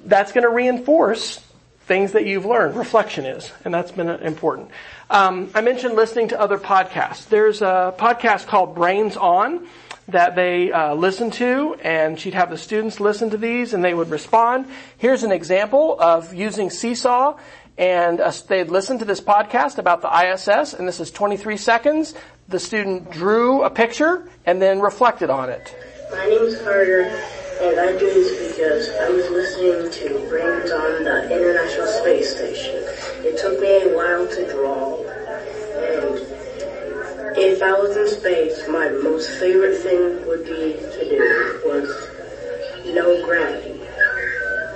That's 0.04 0.32
going 0.32 0.42
to 0.42 0.50
reinforce 0.50 1.40
things 1.86 2.12
that 2.12 2.26
you've 2.26 2.44
learned. 2.44 2.76
Reflection 2.76 3.24
is, 3.24 3.52
and 3.64 3.72
that's 3.72 3.92
been 3.92 4.08
important. 4.08 4.70
Um, 5.08 5.50
I 5.54 5.60
mentioned 5.60 5.94
listening 5.94 6.28
to 6.28 6.40
other 6.40 6.58
podcasts. 6.58 7.28
There's 7.28 7.62
a 7.62 7.94
podcast 7.96 8.46
called 8.46 8.74
Brains 8.74 9.16
On 9.16 9.66
that 10.08 10.36
they 10.36 10.70
uh, 10.70 10.94
listen 10.94 11.30
to, 11.32 11.74
and 11.82 12.18
she'd 12.18 12.34
have 12.34 12.50
the 12.50 12.56
students 12.56 13.00
listen 13.00 13.30
to 13.30 13.36
these, 13.36 13.74
and 13.74 13.84
they 13.84 13.94
would 13.94 14.10
respond. 14.10 14.66
Here's 14.98 15.22
an 15.22 15.32
example 15.32 15.96
of 16.00 16.32
using 16.32 16.70
Seesaw, 16.70 17.36
and 17.76 18.20
uh, 18.20 18.32
they'd 18.48 18.70
listen 18.70 18.98
to 19.00 19.04
this 19.04 19.20
podcast 19.20 19.78
about 19.78 20.02
the 20.02 20.08
ISS, 20.08 20.74
and 20.74 20.86
this 20.86 21.00
is 21.00 21.10
23 21.10 21.56
seconds. 21.56 22.14
The 22.48 22.60
student 22.60 23.10
drew 23.10 23.64
a 23.64 23.70
picture 23.70 24.28
and 24.44 24.62
then 24.62 24.80
reflected 24.80 25.30
on 25.30 25.50
it. 25.50 25.74
My 26.12 26.24
name 26.28 26.42
is 26.42 26.62
Carter, 26.62 27.02
and 27.60 27.80
I 27.80 27.98
do 27.98 28.06
this 28.06 28.52
because 28.54 28.88
I 28.90 29.10
was 29.10 29.28
listening 29.30 29.90
to 29.90 30.28
Brains 30.28 30.70
on 30.70 31.02
the 31.02 31.24
International 31.24 31.86
Space 31.88 32.34
Station. 32.36 32.76
It 33.26 33.38
took 33.38 33.60
me 33.60 33.82
a 33.82 33.96
while 33.96 34.28
to 34.28 34.50
draw, 34.52 35.02
and 35.74 36.35
if 37.36 37.62
I 37.62 37.72
was 37.72 37.96
in 37.96 38.08
space, 38.08 38.66
my 38.68 38.88
most 38.88 39.30
favorite 39.38 39.78
thing 39.78 40.26
would 40.26 40.44
be 40.44 40.72
to 40.72 41.08
do 41.08 41.60
was 41.66 41.88
no 42.94 43.24
gravity. 43.24 43.78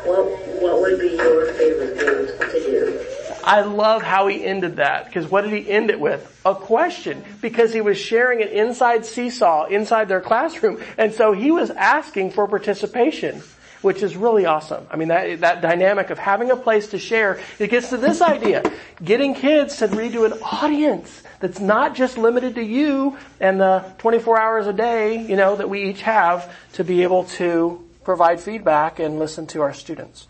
What 0.05 0.25
what 0.61 0.81
would 0.81 1.01
be 1.01 1.17
your 1.17 1.53
favorite 1.55 1.99
thing 1.99 2.51
to 2.51 2.61
do? 2.61 3.07
I 3.43 3.63
love 3.63 4.03
how 4.03 4.27
he 4.27 4.45
ended 4.45 4.77
that 4.77 5.07
because 5.07 5.31
what 5.31 5.43
did 5.43 5.53
he 5.53 5.69
end 5.71 5.91
it 5.91 5.99
with? 5.99 6.27
A 6.45 6.55
question 6.55 7.25
because 7.41 7.73
he 7.73 7.81
was 7.81 7.97
sharing 7.97 8.41
it 8.41 8.51
inside 8.51 9.07
Seesaw, 9.07 9.65
inside 9.67 10.09
their 10.09 10.21
classroom. 10.21 10.83
And 10.99 11.15
so 11.15 11.33
he 11.33 11.51
was 11.51 11.71
asking 11.71 12.33
for 12.33 12.47
participation. 12.47 13.43
Which 13.83 14.03
is 14.03 14.17
really 14.17 14.47
awesome. 14.47 14.87
I 14.91 14.97
mean, 14.97 15.09
that, 15.09 15.41
that 15.41 15.63
dynamic 15.63 16.11
of 16.11 16.19
having 16.19 16.51
a 16.51 16.57
place 16.57 16.89
to 16.89 16.99
share, 16.99 17.41
it 17.59 17.71
gets 17.71 17.91
to 17.91 17.97
this 17.97 18.21
idea. 18.21 18.63
Getting 19.03 19.35
kids 19.35 19.77
to 19.79 19.87
read 19.87 20.13
to 20.13 20.25
an 20.25 20.35
audience 20.43 21.23
that's 21.41 21.61
not 21.61 21.95
just 21.95 22.19
limited 22.19 22.55
to 22.57 22.63
you 22.63 23.17
and 23.41 23.61
the 23.61 23.85
24 23.99 24.39
hours 24.39 24.67
a 24.67 24.73
day, 24.73 25.25
you 25.25 25.37
know, 25.37 25.57
that 25.57 25.69
we 25.69 25.85
each 25.85 26.03
have 26.03 26.53
to 26.75 26.85
be 26.85 27.03
able 27.03 27.25
to 27.25 27.85
provide 28.05 28.41
feedback 28.41 28.99
and 28.99 29.19
listen 29.19 29.47
to 29.49 29.63
our 29.63 29.73
students. 29.73 30.27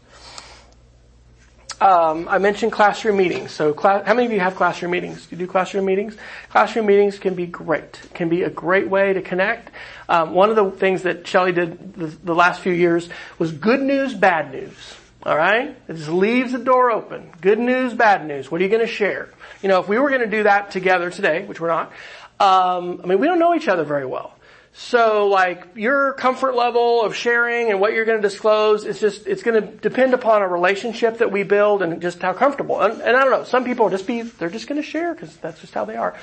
Um, 1.80 2.28
I 2.28 2.36
mentioned 2.36 2.72
classroom 2.72 3.16
meetings. 3.16 3.52
So, 3.52 3.72
class, 3.72 4.06
how 4.06 4.12
many 4.12 4.26
of 4.26 4.32
you 4.32 4.40
have 4.40 4.54
classroom 4.54 4.90
meetings? 4.90 5.24
Do 5.26 5.34
you 5.34 5.38
do 5.38 5.50
classroom 5.50 5.86
meetings? 5.86 6.14
Classroom 6.50 6.84
meetings 6.84 7.18
can 7.18 7.34
be 7.34 7.46
great. 7.46 7.98
Can 8.12 8.28
be 8.28 8.42
a 8.42 8.50
great 8.50 8.88
way 8.90 9.14
to 9.14 9.22
connect. 9.22 9.70
Um, 10.06 10.34
one 10.34 10.50
of 10.50 10.56
the 10.56 10.70
things 10.72 11.02
that 11.02 11.26
Shelly 11.26 11.52
did 11.52 11.94
the, 11.94 12.06
the, 12.06 12.34
last 12.34 12.60
few 12.60 12.72
years 12.72 13.08
was 13.38 13.52
good 13.52 13.80
news, 13.80 14.12
bad 14.12 14.52
news. 14.52 14.74
All 15.22 15.36
right, 15.36 15.74
it 15.88 15.94
just 15.94 16.10
leaves 16.10 16.52
the 16.52 16.58
door 16.58 16.90
open. 16.90 17.30
Good 17.40 17.58
news, 17.58 17.94
bad 17.94 18.26
news. 18.26 18.50
What 18.50 18.60
are 18.60 18.64
you 18.64 18.70
going 18.70 18.86
to 18.86 18.92
share? 18.92 19.30
You 19.62 19.68
know, 19.68 19.80
if 19.80 19.88
we 19.88 19.98
were 19.98 20.08
going 20.10 20.22
to 20.22 20.26
do 20.26 20.42
that 20.42 20.70
together 20.70 21.10
today, 21.10 21.44
which 21.44 21.60
we're 21.60 21.68
not, 21.68 21.92
um, 22.40 23.00
I 23.02 23.06
mean, 23.06 23.20
we 23.20 23.26
don't 23.26 23.38
know 23.38 23.54
each 23.54 23.68
other 23.68 23.84
very 23.84 24.06
well. 24.06 24.34
So 24.72 25.26
like 25.26 25.66
your 25.74 26.12
comfort 26.12 26.54
level 26.54 27.02
of 27.02 27.14
sharing 27.14 27.70
and 27.70 27.80
what 27.80 27.92
you're 27.92 28.04
going 28.04 28.20
to 28.20 28.28
disclose, 28.28 28.84
it's 28.84 29.00
just, 29.00 29.26
it's 29.26 29.42
going 29.42 29.60
to 29.60 29.68
depend 29.78 30.14
upon 30.14 30.42
a 30.42 30.48
relationship 30.48 31.18
that 31.18 31.32
we 31.32 31.42
build 31.42 31.82
and 31.82 32.00
just 32.00 32.22
how 32.22 32.32
comfortable. 32.32 32.80
And, 32.80 33.00
and 33.00 33.16
I 33.16 33.22
don't 33.22 33.30
know, 33.30 33.44
some 33.44 33.64
people 33.64 33.90
just 33.90 34.06
be, 34.06 34.22
they're 34.22 34.48
just 34.48 34.68
going 34.68 34.80
to 34.80 34.86
share 34.86 35.12
because 35.12 35.36
that's 35.38 35.60
just 35.60 35.74
how 35.74 35.84
they 35.84 35.96
are. 35.96 36.16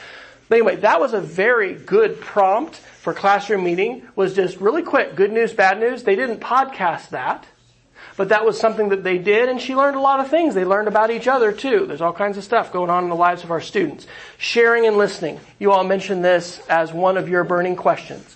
But 0.49 0.55
anyway, 0.55 0.77
that 0.77 1.01
was 1.01 1.13
a 1.13 1.19
very 1.19 1.73
good 1.73 2.21
prompt 2.21 2.75
for 2.75 3.13
classroom 3.13 3.63
meeting 3.65 4.07
was 4.15 4.33
just 4.33 4.57
really 4.57 4.83
quick, 4.83 5.15
good 5.15 5.31
news, 5.31 5.53
bad 5.53 5.79
news. 5.79 6.03
They 6.03 6.15
didn't 6.15 6.39
podcast 6.39 7.09
that. 7.09 7.45
But 8.17 8.29
that 8.29 8.43
was 8.43 8.59
something 8.59 8.89
that 8.89 9.03
they 9.03 9.19
did 9.19 9.47
and 9.47 9.61
she 9.61 9.75
learned 9.75 9.95
a 9.95 10.01
lot 10.01 10.19
of 10.19 10.27
things. 10.27 10.55
They 10.55 10.65
learned 10.65 10.87
about 10.87 11.11
each 11.11 11.27
other 11.27 11.51
too. 11.51 11.85
There's 11.85 12.01
all 12.01 12.11
kinds 12.11 12.37
of 12.37 12.43
stuff 12.43 12.73
going 12.73 12.89
on 12.89 13.03
in 13.03 13.09
the 13.09 13.15
lives 13.15 13.43
of 13.43 13.51
our 13.51 13.61
students. 13.61 14.07
Sharing 14.39 14.87
and 14.87 14.97
listening. 14.97 15.39
You 15.59 15.71
all 15.71 15.83
mentioned 15.83 16.25
this 16.25 16.59
as 16.67 16.91
one 16.91 17.15
of 17.17 17.29
your 17.29 17.43
burning 17.43 17.75
questions. 17.75 18.35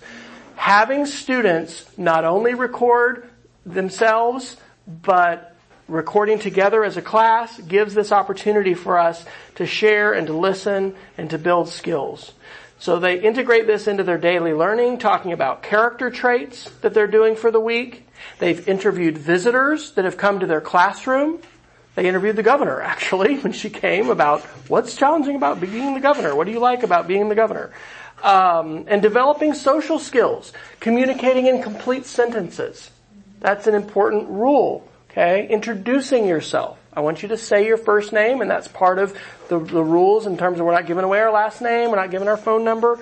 Having 0.54 1.06
students 1.06 1.84
not 1.98 2.24
only 2.24 2.54
record 2.54 3.28
themselves, 3.66 4.56
but 4.86 5.56
recording 5.88 6.38
together 6.38 6.84
as 6.84 6.96
a 6.96 7.02
class 7.02 7.58
gives 7.60 7.92
this 7.92 8.12
opportunity 8.12 8.74
for 8.74 8.98
us 8.98 9.24
to 9.56 9.66
share 9.66 10.12
and 10.12 10.28
to 10.28 10.32
listen 10.32 10.94
and 11.18 11.28
to 11.30 11.38
build 11.38 11.68
skills. 11.68 12.32
So 12.78 12.98
they 12.98 13.20
integrate 13.20 13.66
this 13.66 13.86
into 13.86 14.02
their 14.02 14.18
daily 14.18 14.52
learning, 14.52 14.98
talking 14.98 15.32
about 15.32 15.62
character 15.62 16.10
traits 16.10 16.70
that 16.80 16.94
they're 16.94 17.06
doing 17.06 17.36
for 17.36 17.50
the 17.50 17.60
week. 17.60 18.06
They've 18.42 18.68
interviewed 18.68 19.18
visitors 19.18 19.92
that 19.92 20.04
have 20.04 20.16
come 20.16 20.40
to 20.40 20.46
their 20.46 20.60
classroom. 20.60 21.38
They 21.94 22.08
interviewed 22.08 22.34
the 22.34 22.42
governor, 22.42 22.80
actually, 22.82 23.38
when 23.38 23.52
she 23.52 23.70
came 23.70 24.10
about 24.10 24.40
what's 24.66 24.96
challenging 24.96 25.36
about 25.36 25.60
being 25.60 25.94
the 25.94 26.00
governor? 26.00 26.34
What 26.34 26.48
do 26.48 26.52
you 26.52 26.58
like 26.58 26.82
about 26.82 27.06
being 27.06 27.28
the 27.28 27.36
governor? 27.36 27.72
Um, 28.20 28.86
and 28.88 29.00
developing 29.00 29.54
social 29.54 30.00
skills, 30.00 30.52
communicating 30.80 31.46
in 31.46 31.62
complete 31.62 32.04
sentences. 32.04 32.90
That's 33.38 33.68
an 33.68 33.76
important 33.76 34.28
rule. 34.28 34.88
Okay, 35.12 35.46
introducing 35.46 36.26
yourself. 36.26 36.80
I 36.92 36.98
want 36.98 37.22
you 37.22 37.28
to 37.28 37.38
say 37.38 37.64
your 37.64 37.76
first 37.76 38.12
name, 38.12 38.40
and 38.40 38.50
that's 38.50 38.66
part 38.66 38.98
of 38.98 39.16
the, 39.50 39.60
the 39.60 39.84
rules 39.84 40.26
in 40.26 40.36
terms 40.36 40.58
of 40.58 40.66
we're 40.66 40.72
not 40.72 40.86
giving 40.86 41.04
away 41.04 41.20
our 41.20 41.30
last 41.30 41.62
name, 41.62 41.90
we're 41.90 41.96
not 41.96 42.10
giving 42.10 42.26
our 42.26 42.36
phone 42.36 42.64
number. 42.64 42.98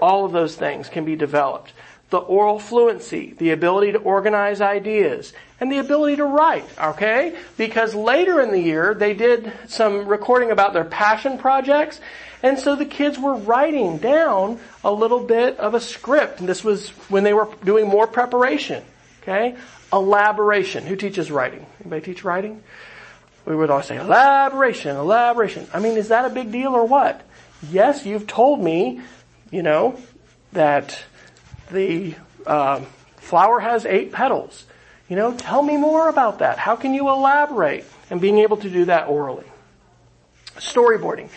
All 0.00 0.24
of 0.24 0.32
those 0.32 0.56
things 0.56 0.88
can 0.88 1.04
be 1.04 1.16
developed. 1.16 1.74
The 2.14 2.20
oral 2.20 2.60
fluency, 2.60 3.34
the 3.38 3.50
ability 3.50 3.90
to 3.90 3.98
organize 3.98 4.60
ideas, 4.60 5.32
and 5.58 5.72
the 5.72 5.78
ability 5.78 6.14
to 6.18 6.24
write, 6.24 6.64
okay? 6.80 7.36
Because 7.56 7.92
later 7.92 8.40
in 8.40 8.52
the 8.52 8.60
year, 8.60 8.94
they 8.94 9.14
did 9.14 9.52
some 9.66 10.06
recording 10.06 10.52
about 10.52 10.74
their 10.74 10.84
passion 10.84 11.38
projects, 11.38 12.00
and 12.40 12.56
so 12.56 12.76
the 12.76 12.84
kids 12.84 13.18
were 13.18 13.34
writing 13.34 13.98
down 13.98 14.60
a 14.84 14.92
little 14.92 15.24
bit 15.24 15.58
of 15.58 15.74
a 15.74 15.80
script, 15.80 16.38
and 16.38 16.48
this 16.48 16.62
was 16.62 16.90
when 17.10 17.24
they 17.24 17.34
were 17.34 17.48
doing 17.64 17.88
more 17.88 18.06
preparation, 18.06 18.84
okay? 19.22 19.56
Elaboration. 19.92 20.86
Who 20.86 20.94
teaches 20.94 21.32
writing? 21.32 21.66
Anybody 21.80 22.12
teach 22.12 22.22
writing? 22.22 22.62
We 23.44 23.56
would 23.56 23.70
all 23.70 23.82
say, 23.82 23.96
elaboration, 23.96 24.94
elaboration. 24.94 25.66
I 25.74 25.80
mean, 25.80 25.96
is 25.96 26.10
that 26.10 26.26
a 26.26 26.30
big 26.30 26.52
deal 26.52 26.76
or 26.76 26.86
what? 26.86 27.22
Yes, 27.72 28.06
you've 28.06 28.28
told 28.28 28.62
me, 28.62 29.00
you 29.50 29.64
know, 29.64 29.98
that 30.52 31.04
the 31.70 32.14
uh, 32.46 32.80
flower 33.16 33.60
has 33.60 33.86
eight 33.86 34.12
petals. 34.12 34.66
You 35.08 35.16
know, 35.16 35.34
tell 35.34 35.62
me 35.62 35.76
more 35.76 36.08
about 36.08 36.38
that. 36.38 36.58
How 36.58 36.76
can 36.76 36.94
you 36.94 37.08
elaborate? 37.08 37.84
And 38.10 38.20
being 38.20 38.38
able 38.38 38.58
to 38.58 38.70
do 38.70 38.84
that 38.86 39.08
orally. 39.08 39.46
Storyboarding. 40.56 41.30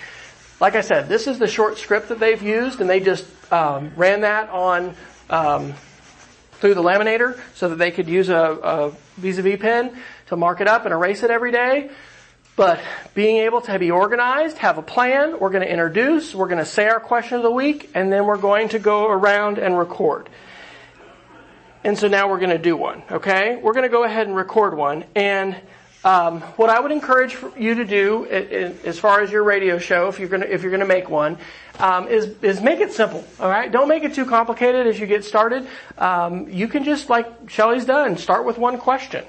Like 0.60 0.76
I 0.76 0.82
said, 0.82 1.08
this 1.08 1.28
is 1.28 1.40
the 1.40 1.48
short 1.48 1.78
script 1.78 2.10
that 2.10 2.20
they've 2.20 2.42
used, 2.42 2.82
and 2.82 2.90
they 2.90 3.00
just 3.00 3.26
um, 3.52 3.92
ran 3.96 4.22
that 4.22 4.50
on 4.50 4.96
um, 5.30 5.74
through 6.54 6.74
the 6.74 6.82
laminator 6.82 7.40
so 7.56 7.70
that 7.70 7.78
they 7.78 7.92
could 7.92 8.08
use 8.08 8.30
a, 8.30 8.36
a 8.36 8.90
vis-a-vis 9.18 9.60
pen 9.60 9.98
to 10.28 10.36
mark 10.36 10.62
it 10.62 10.68
up 10.68 10.86
and 10.86 10.94
erase 10.94 11.24
it 11.24 11.32
every 11.32 11.52
day. 11.52 11.90
But 12.58 12.82
being 13.14 13.38
able 13.38 13.62
to 13.62 13.78
be 13.78 13.92
organized, 13.92 14.58
have 14.58 14.80
a 14.80 14.82
plan, 14.82 15.40
we're 15.40 15.52
going 15.52 15.62
to 15.62 15.72
introduce, 15.72 16.34
we're 16.34 16.48
going 16.48 16.58
to 16.58 16.66
say 16.66 16.88
our 16.88 17.00
question 17.00 17.38
of 17.38 17.44
the 17.44 17.52
week, 17.52 17.92
and 17.94 18.12
then 18.12 18.26
we're 18.26 18.40
going 18.40 18.70
to 18.70 18.80
go 18.80 19.08
around 19.08 19.60
and 19.60 19.78
record. 19.78 20.28
And 21.84 21.96
so 21.96 22.08
now 22.08 22.30
we're 22.30 22.40
going 22.40 22.50
to 22.50 22.58
do 22.58 22.76
one, 22.76 23.04
okay? 23.12 23.58
We're 23.62 23.74
going 23.74 23.84
to 23.84 23.90
go 23.90 24.04
ahead 24.04 24.26
and 24.26 24.36
record 24.36 24.76
one. 24.76 25.06
And 25.16 25.56
um, 26.04 26.42
what 26.58 26.72
I 26.72 26.80
would 26.80 26.92
encourage 26.92 27.38
you 27.60 27.76
to 27.76 27.86
do, 27.86 28.26
as 28.26 28.98
far 28.98 29.22
as 29.22 29.32
your 29.32 29.44
radio 29.44 29.78
show, 29.78 30.08
if 30.08 30.18
you're 30.18 30.28
going 30.28 30.42
to 30.42 30.52
if 30.52 30.64
you're 30.64 30.72
going 30.72 30.80
to 30.80 30.88
make 30.88 31.12
one, 31.12 31.38
um, 31.78 32.08
is 32.08 32.42
is 32.42 32.60
make 32.60 32.80
it 32.80 32.92
simple. 32.92 33.24
All 33.40 33.50
right, 33.50 33.72
don't 33.72 33.88
make 33.88 34.04
it 34.04 34.16
too 34.16 34.26
complicated 34.26 34.88
as 34.88 35.00
you 35.00 35.06
get 35.06 35.26
started. 35.26 35.68
Um, 35.98 36.50
you 36.50 36.68
can 36.68 36.84
just 36.86 37.10
like 37.10 37.50
Shelly's 37.50 37.86
done, 37.86 38.18
start 38.18 38.46
with 38.46 38.58
one 38.58 38.80
question. 38.80 39.26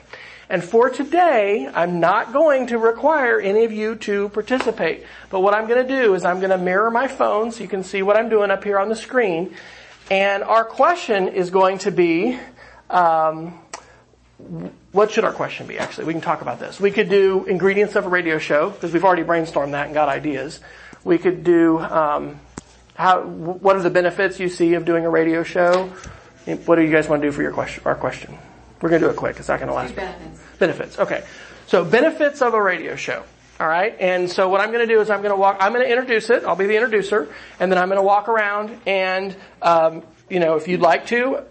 And 0.50 0.64
for 0.64 0.88
today, 0.88 1.68
I'm 1.72 2.00
not 2.00 2.32
going 2.32 2.68
to 2.68 2.78
require 2.78 3.38
any 3.38 3.64
of 3.64 3.72
you 3.72 3.96
to 3.96 4.30
participate. 4.30 5.04
But 5.28 5.40
what 5.40 5.54
I'm 5.54 5.68
going 5.68 5.86
to 5.86 6.02
do 6.02 6.14
is 6.14 6.24
I'm 6.24 6.40
going 6.40 6.50
to 6.50 6.58
mirror 6.58 6.90
my 6.90 7.06
phone 7.06 7.52
so 7.52 7.62
you 7.62 7.68
can 7.68 7.84
see 7.84 8.02
what 8.02 8.16
I'm 8.16 8.30
doing 8.30 8.50
up 8.50 8.64
here 8.64 8.78
on 8.78 8.88
the 8.88 8.96
screen. 8.96 9.54
And 10.10 10.42
our 10.42 10.64
question 10.64 11.28
is 11.28 11.50
going 11.50 11.78
to 11.78 11.90
be, 11.90 12.38
um, 12.88 13.58
what 14.92 15.10
should 15.10 15.24
our 15.24 15.32
question 15.32 15.66
be 15.66 15.78
actually? 15.78 16.06
We 16.06 16.14
can 16.14 16.22
talk 16.22 16.40
about 16.40 16.60
this. 16.60 16.80
We 16.80 16.92
could 16.92 17.10
do 17.10 17.44
ingredients 17.44 17.94
of 17.94 18.06
a 18.06 18.08
radio 18.08 18.38
show 18.38 18.70
because 18.70 18.92
we've 18.92 19.04
already 19.04 19.24
brainstormed 19.24 19.72
that 19.72 19.86
and 19.86 19.94
got 19.94 20.08
ideas. 20.08 20.60
We 21.04 21.18
could 21.18 21.44
do 21.44 21.78
um, 21.78 22.40
how 22.94 23.22
what 23.22 23.76
are 23.76 23.82
the 23.82 23.90
benefits 23.90 24.40
you 24.40 24.48
see 24.48 24.74
of 24.74 24.84
doing 24.84 25.04
a 25.04 25.10
radio 25.10 25.42
show? 25.42 25.92
What 26.64 26.76
do 26.76 26.82
you 26.82 26.90
guys 26.90 27.06
want 27.06 27.20
to 27.20 27.28
do 27.28 27.32
for 27.32 27.42
your 27.42 27.52
question? 27.52 27.82
Our 27.84 27.94
question. 27.94 28.38
We're 28.80 28.90
going 28.90 29.02
to 29.02 29.08
do 29.08 29.12
it 29.12 29.16
quick. 29.16 29.38
It's 29.38 29.48
not 29.48 29.58
going 29.58 29.68
to 29.68 29.74
last. 29.74 29.94
Benefits. 29.94 30.40
Benefits. 30.58 30.98
Okay. 30.98 31.24
So 31.66 31.84
benefits 31.84 32.42
of 32.42 32.54
a 32.54 32.62
radio 32.62 32.96
show. 32.96 33.24
All 33.60 33.66
right. 33.66 33.96
And 33.98 34.30
so 34.30 34.48
what 34.48 34.60
I'm 34.60 34.70
going 34.70 34.86
to 34.86 34.92
do 34.92 35.00
is 35.00 35.10
I'm 35.10 35.20
going 35.20 35.34
to 35.34 35.40
walk. 35.40 35.58
I'm 35.60 35.72
going 35.72 35.84
to 35.84 35.90
introduce 35.90 36.30
it. 36.30 36.44
I'll 36.44 36.56
be 36.56 36.66
the 36.66 36.76
introducer, 36.76 37.28
and 37.58 37.70
then 37.70 37.78
I'm 37.78 37.88
going 37.88 37.98
to 37.98 38.06
walk 38.06 38.28
around 38.28 38.80
and 38.86 39.34
um, 39.62 40.02
you 40.30 40.38
know 40.38 40.54
if 40.54 40.68
you'd 40.68 40.80
like 40.80 41.06
to, 41.06 41.42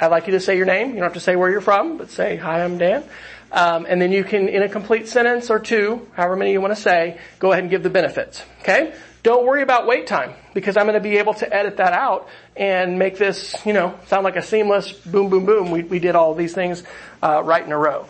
I'd 0.00 0.08
like 0.08 0.26
you 0.26 0.32
to 0.32 0.40
say 0.40 0.56
your 0.56 0.66
name. 0.66 0.88
You 0.88 0.94
don't 0.94 1.04
have 1.04 1.14
to 1.14 1.20
say 1.20 1.36
where 1.36 1.50
you're 1.50 1.60
from, 1.60 1.98
but 1.98 2.10
say 2.10 2.36
hi. 2.36 2.64
I'm 2.64 2.78
Dan. 2.78 3.04
Um, 3.52 3.86
and 3.88 4.00
then 4.00 4.12
you 4.12 4.22
can, 4.24 4.48
in 4.48 4.62
a 4.62 4.68
complete 4.68 5.08
sentence 5.08 5.50
or 5.50 5.58
two, 5.58 6.06
however 6.12 6.36
many 6.36 6.52
you 6.52 6.60
want 6.60 6.74
to 6.74 6.80
say, 6.80 7.18
go 7.38 7.50
ahead 7.50 7.64
and 7.64 7.70
give 7.70 7.82
the 7.82 7.90
benefits. 7.90 8.44
Okay? 8.60 8.94
Don't 9.22 9.46
worry 9.46 9.62
about 9.62 9.86
wait 9.86 10.06
time 10.06 10.32
because 10.54 10.76
I'm 10.76 10.84
going 10.84 10.94
to 10.94 11.00
be 11.00 11.18
able 11.18 11.34
to 11.34 11.54
edit 11.54 11.76
that 11.76 11.92
out 11.92 12.28
and 12.56 12.98
make 12.98 13.18
this, 13.18 13.54
you 13.66 13.72
know, 13.72 13.98
sound 14.06 14.24
like 14.24 14.36
a 14.36 14.42
seamless 14.42 14.92
boom, 14.92 15.28
boom, 15.28 15.44
boom. 15.44 15.70
We, 15.70 15.82
we 15.82 15.98
did 15.98 16.14
all 16.14 16.34
these 16.34 16.54
things 16.54 16.82
uh, 17.22 17.42
right 17.44 17.64
in 17.64 17.70
a 17.70 17.78
row. 17.78 18.06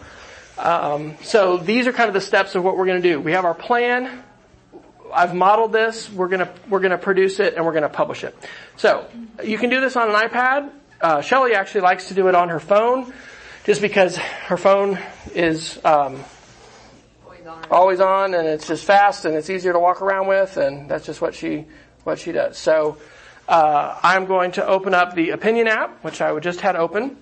Um, 0.57 1.17
so 1.23 1.57
these 1.57 1.87
are 1.87 1.93
kind 1.93 2.09
of 2.09 2.15
the 2.15 2.21
steps 2.21 2.55
of 2.55 2.63
what 2.63 2.77
we're 2.77 2.87
going 2.87 3.03
to 3.03 3.09
do. 3.09 3.21
We 3.21 3.33
have 3.33 3.45
our 3.45 3.55
plan. 3.55 4.23
I've 5.13 5.35
modeled 5.35 5.73
this. 5.73 6.09
We're 6.11 6.29
going 6.29 6.47
to 6.47 6.53
we're 6.69 6.81
going 6.81 6.93
to 6.93 6.99
produce 6.99 7.41
it 7.41 7.55
and 7.55 7.65
we're 7.65 7.73
going 7.73 7.83
to 7.83 7.89
publish 7.89 8.23
it. 8.23 8.37
So 8.77 9.07
you 9.43 9.59
can 9.59 9.71
do 9.71 9.81
this 9.81 9.97
on 9.97 10.11
an 10.11 10.15
iPad. 10.15 10.71
Uh, 11.01 11.23
Shelly 11.23 11.55
actually 11.55 11.81
likes 11.81 12.09
to 12.09 12.15
do 12.15 12.29
it 12.29 12.35
on 12.35 12.51
her 12.51 12.61
phone, 12.61 13.13
just 13.65 13.81
because 13.81 14.17
her 14.17 14.57
phone 14.57 14.99
is 15.35 15.83
um, 15.85 16.23
always 17.71 18.01
on 18.01 18.35
and 18.35 18.47
it's 18.49 18.67
just 18.67 18.85
fast 18.85 19.25
and 19.25 19.35
it's 19.35 19.49
easier 19.49 19.73
to 19.73 19.79
walk 19.79 20.03
around 20.03 20.27
with 20.27 20.57
and 20.57 20.89
that's 20.91 21.07
just 21.07 21.21
what 21.21 21.35
she 21.35 21.67
what 22.05 22.19
she 22.19 22.33
does. 22.33 22.59
So 22.59 22.99
uh, 23.49 23.99
I'm 24.03 24.27
going 24.27 24.53
to 24.53 24.67
open 24.67 24.95
up 24.95 25.15
the 25.15 25.31
opinion 25.31 25.69
app, 25.69 26.03
which 26.05 26.21
I 26.21 26.33
would 26.33 26.43
just 26.43 26.61
had 26.61 26.77
open. 26.77 27.17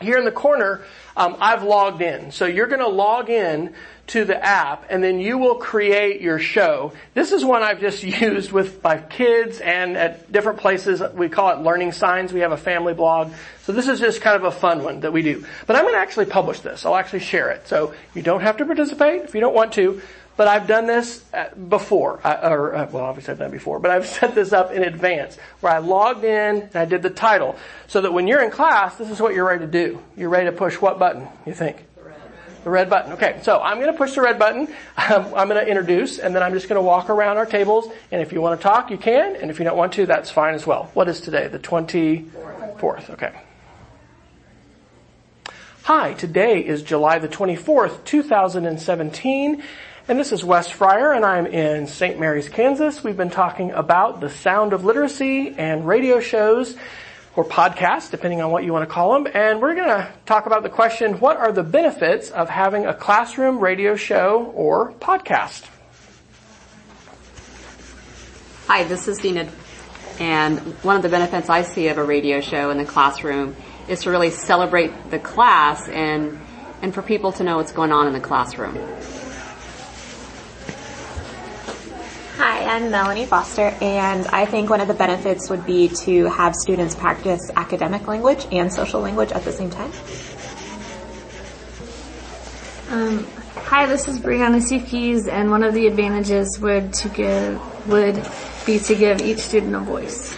here 0.00 0.18
in 0.18 0.24
the 0.24 0.32
corner, 0.32 0.82
um, 1.18 1.36
I've 1.40 1.64
logged 1.64 2.00
in. 2.00 2.30
So 2.30 2.46
you're 2.46 2.68
going 2.68 2.80
to 2.80 2.88
log 2.88 3.28
in 3.28 3.74
to 4.06 4.24
the 4.24 4.42
app 4.42 4.86
and 4.88 5.02
then 5.02 5.18
you 5.18 5.36
will 5.36 5.56
create 5.56 6.20
your 6.20 6.38
show. 6.38 6.92
This 7.12 7.32
is 7.32 7.44
one 7.44 7.62
I've 7.62 7.80
just 7.80 8.02
used 8.20 8.52
with 8.52 8.82
my 8.82 8.98
kids 8.98 9.60
and 9.60 9.96
at 9.96 10.30
different 10.30 10.60
places. 10.60 11.02
We 11.14 11.28
call 11.28 11.50
it 11.50 11.62
learning 11.62 11.92
signs. 11.92 12.32
We 12.32 12.40
have 12.40 12.52
a 12.52 12.56
family 12.56 12.94
blog. 12.94 13.32
So 13.64 13.72
this 13.72 13.88
is 13.88 13.98
just 13.98 14.20
kind 14.20 14.36
of 14.36 14.44
a 14.44 14.52
fun 14.52 14.84
one 14.84 15.00
that 15.00 15.12
we 15.12 15.22
do. 15.22 15.44
But 15.66 15.74
I'm 15.74 15.82
going 15.82 15.94
to 15.94 16.00
actually 16.00 16.26
publish 16.26 16.60
this. 16.60 16.86
I'll 16.86 16.96
actually 16.96 17.20
share 17.20 17.50
it. 17.50 17.66
So 17.66 17.94
you 18.14 18.22
don't 18.22 18.40
have 18.40 18.56
to 18.58 18.64
participate 18.64 19.22
if 19.22 19.34
you 19.34 19.40
don't 19.40 19.54
want 19.54 19.72
to. 19.74 20.00
But 20.38 20.46
I've 20.46 20.68
done 20.68 20.86
this 20.86 21.24
uh, 21.34 21.48
before, 21.56 22.20
or 22.24 22.74
uh, 22.76 22.88
well, 22.92 23.02
obviously 23.02 23.32
I've 23.32 23.38
done 23.40 23.48
it 23.48 23.52
before. 23.52 23.80
But 23.80 23.90
I've 23.90 24.06
set 24.20 24.36
this 24.36 24.52
up 24.52 24.70
in 24.70 24.84
advance, 24.84 25.36
where 25.60 25.72
I 25.72 25.78
logged 25.78 26.22
in 26.22 26.62
and 26.62 26.76
I 26.76 26.84
did 26.84 27.02
the 27.02 27.10
title, 27.10 27.56
so 27.88 28.00
that 28.00 28.12
when 28.12 28.28
you're 28.28 28.44
in 28.44 28.52
class, 28.52 28.94
this 28.94 29.10
is 29.10 29.20
what 29.20 29.34
you're 29.34 29.44
ready 29.44 29.66
to 29.66 29.70
do. 29.70 30.00
You're 30.16 30.28
ready 30.28 30.46
to 30.46 30.52
push 30.52 30.80
what 30.80 30.96
button? 30.96 31.26
You 31.44 31.54
think? 31.54 31.84
The 32.62 32.70
red 32.70 32.88
button. 32.88 33.12
Okay, 33.14 33.40
so 33.42 33.60
I'm 33.60 33.78
going 33.78 33.90
to 33.90 33.98
push 33.98 34.14
the 34.14 34.20
red 34.20 34.38
button. 34.38 34.68
Um, 34.96 35.24
I'm 35.34 35.48
going 35.48 35.64
to 35.64 35.66
introduce, 35.66 36.20
and 36.20 36.32
then 36.32 36.44
I'm 36.44 36.52
just 36.52 36.68
going 36.68 36.78
to 36.78 36.86
walk 36.86 37.10
around 37.10 37.36
our 37.36 37.46
tables. 37.46 37.88
And 38.12 38.22
if 38.22 38.32
you 38.32 38.40
want 38.40 38.60
to 38.60 38.62
talk, 38.62 38.92
you 38.92 38.96
can. 38.96 39.34
And 39.34 39.50
if 39.50 39.58
you 39.58 39.64
don't 39.64 39.76
want 39.76 39.92
to, 39.94 40.06
that's 40.06 40.30
fine 40.30 40.54
as 40.54 40.64
well. 40.64 40.88
What 40.94 41.08
is 41.08 41.20
today? 41.20 41.48
The 41.48 41.58
24th. 41.58 43.10
Okay. 43.10 43.32
Hi, 45.88 46.12
today 46.12 46.60
is 46.60 46.82
July 46.82 47.18
the 47.18 47.28
24th, 47.28 48.04
2017. 48.04 49.62
And 50.06 50.20
this 50.20 50.32
is 50.32 50.44
Wes 50.44 50.68
Fryer, 50.68 51.14
and 51.14 51.24
I'm 51.24 51.46
in 51.46 51.86
St. 51.86 52.20
Marys, 52.20 52.50
Kansas. 52.50 53.02
We've 53.02 53.16
been 53.16 53.30
talking 53.30 53.70
about 53.70 54.20
the 54.20 54.28
sound 54.28 54.74
of 54.74 54.84
literacy 54.84 55.54
and 55.56 55.88
radio 55.88 56.20
shows 56.20 56.76
or 57.36 57.42
podcasts, 57.42 58.10
depending 58.10 58.42
on 58.42 58.50
what 58.50 58.64
you 58.64 58.72
want 58.74 58.86
to 58.86 58.94
call 58.94 59.14
them. 59.14 59.32
And 59.32 59.62
we're 59.62 59.74
going 59.74 59.88
to 59.88 60.12
talk 60.26 60.44
about 60.44 60.62
the 60.62 60.68
question, 60.68 61.20
what 61.20 61.38
are 61.38 61.52
the 61.52 61.62
benefits 61.62 62.28
of 62.28 62.50
having 62.50 62.84
a 62.84 62.92
classroom 62.92 63.58
radio 63.58 63.96
show 63.96 64.52
or 64.54 64.92
podcast? 64.92 65.66
Hi, 68.66 68.84
this 68.84 69.08
is 69.08 69.16
Dina. 69.20 69.48
And 70.20 70.58
one 70.84 70.96
of 70.96 71.02
the 71.02 71.08
benefits 71.08 71.48
I 71.48 71.62
see 71.62 71.88
of 71.88 71.96
a 71.96 72.04
radio 72.04 72.42
show 72.42 72.68
in 72.68 72.76
the 72.76 72.84
classroom 72.84 73.56
is 73.88 74.02
to 74.02 74.10
really 74.10 74.30
celebrate 74.30 75.10
the 75.10 75.18
class 75.18 75.88
and, 75.88 76.38
and 76.82 76.94
for 76.94 77.02
people 77.02 77.32
to 77.32 77.44
know 77.44 77.56
what's 77.56 77.72
going 77.72 77.92
on 77.92 78.06
in 78.06 78.12
the 78.12 78.20
classroom. 78.20 78.76
Hi, 82.36 82.64
I'm 82.76 82.92
Melanie 82.92 83.26
Foster, 83.26 83.74
and 83.80 84.24
I 84.28 84.44
think 84.44 84.70
one 84.70 84.80
of 84.80 84.86
the 84.86 84.94
benefits 84.94 85.50
would 85.50 85.66
be 85.66 85.88
to 86.04 86.26
have 86.26 86.54
students 86.54 86.94
practice 86.94 87.50
academic 87.56 88.06
language 88.06 88.46
and 88.52 88.72
social 88.72 89.00
language 89.00 89.32
at 89.32 89.42
the 89.42 89.50
same 89.50 89.70
time. 89.70 89.90
Um, 92.90 93.26
hi, 93.56 93.86
this 93.86 94.06
is 94.06 94.20
Brianna 94.20 94.62
Sifkes, 94.62 95.26
and 95.26 95.50
one 95.50 95.64
of 95.64 95.74
the 95.74 95.88
advantages 95.88 96.60
would 96.60 96.92
to 96.94 97.08
give 97.08 97.88
would 97.88 98.24
be 98.64 98.78
to 98.78 98.94
give 98.94 99.20
each 99.20 99.40
student 99.40 99.74
a 99.74 99.80
voice. 99.80 100.37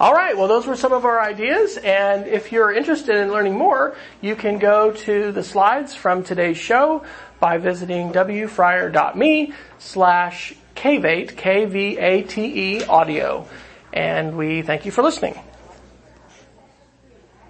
All 0.00 0.14
right, 0.14 0.36
well 0.36 0.46
those 0.46 0.64
were 0.64 0.76
some 0.76 0.92
of 0.92 1.04
our 1.04 1.20
ideas 1.20 1.76
and 1.76 2.28
if 2.28 2.52
you're 2.52 2.72
interested 2.72 3.16
in 3.16 3.32
learning 3.32 3.58
more, 3.58 3.96
you 4.20 4.36
can 4.36 4.60
go 4.60 4.92
to 4.92 5.32
the 5.32 5.42
slides 5.42 5.92
from 5.92 6.22
today's 6.22 6.56
show 6.56 7.04
by 7.40 7.58
visiting 7.58 8.12
wfryer.me 8.12 9.52
slash 9.78 10.54
kvate, 10.76 11.36
K-V-A-T-E 11.36 12.84
audio. 12.84 13.48
And 13.92 14.36
we 14.36 14.62
thank 14.62 14.86
you 14.86 14.92
for 14.92 15.02
listening. 15.02 15.36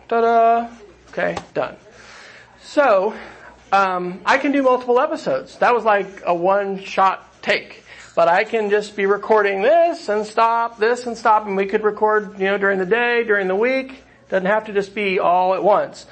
Ta-da! 0.08 0.70
Okay, 1.10 1.36
done. 1.52 1.76
So, 2.62 3.12
um, 3.72 4.22
I 4.24 4.38
can 4.38 4.52
do 4.52 4.62
multiple 4.62 5.00
episodes. 5.00 5.58
That 5.58 5.74
was 5.74 5.84
like 5.84 6.22
a 6.24 6.34
one-shot 6.34 7.42
take. 7.42 7.84
But 8.18 8.26
I 8.26 8.42
can 8.42 8.68
just 8.68 8.96
be 8.96 9.06
recording 9.06 9.62
this 9.62 10.08
and 10.08 10.26
stop, 10.26 10.80
this 10.80 11.06
and 11.06 11.16
stop, 11.16 11.46
and 11.46 11.56
we 11.56 11.66
could 11.66 11.84
record, 11.84 12.40
you 12.40 12.46
know, 12.46 12.58
during 12.58 12.80
the 12.80 12.84
day, 12.84 13.22
during 13.22 13.46
the 13.46 13.54
week. 13.54 14.02
Doesn't 14.28 14.46
have 14.46 14.64
to 14.64 14.72
just 14.72 14.92
be 14.92 15.20
all 15.20 15.54
at 15.54 15.62
once. 15.62 16.04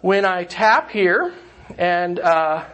When 0.00 0.24
I 0.24 0.42
tap 0.42 0.90
here 0.90 1.32
and 1.78 2.18
uh, 2.18 2.64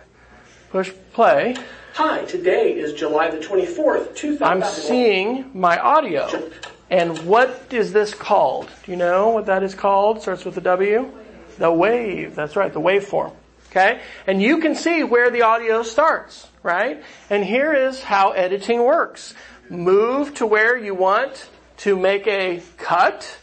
push 0.71 0.91
play. 1.13 1.57
Hi, 1.93 2.25
today 2.25 2.73
is 2.73 2.95
July 2.95 3.29
the 3.29 3.37
24th, 3.37 4.17
2000. 4.17 4.43
I'm 4.43 4.65
seeing 4.73 5.51
my 5.53 5.79
audio. 5.79 6.51
And 6.89 7.19
what 7.27 7.67
is 7.71 7.93
this 7.93 8.15
called? 8.15 8.71
Do 8.87 8.93
you 8.93 8.97
know 8.97 9.29
what 9.29 9.45
that 9.45 9.63
is 9.63 9.75
called? 9.75 10.23
Starts 10.23 10.47
with 10.47 10.57
a 10.57 10.63
W? 10.63 11.13
The 11.59 11.71
wave. 11.71 12.35
That's 12.35 12.57
right, 12.57 12.73
the 12.73 12.81
waveform. 12.81 13.35
Okay? 13.69 14.01
And 14.27 14.41
you 14.41 14.61
can 14.61 14.75
see 14.75 15.05
where 15.05 15.29
the 15.29 15.43
audio 15.43 15.83
starts, 15.83 16.49
right? 16.65 17.05
And 17.31 17.45
here 17.45 17.73
is 17.73 18.03
how 18.03 18.33
editing 18.33 18.83
works. 18.83 19.35
Move 19.71 20.35
to 20.35 20.47
where 20.47 20.77
you 20.77 20.95
want 20.95 21.49
to 21.77 21.97
make 21.97 22.27
a 22.27 22.61
cut, 22.77 23.39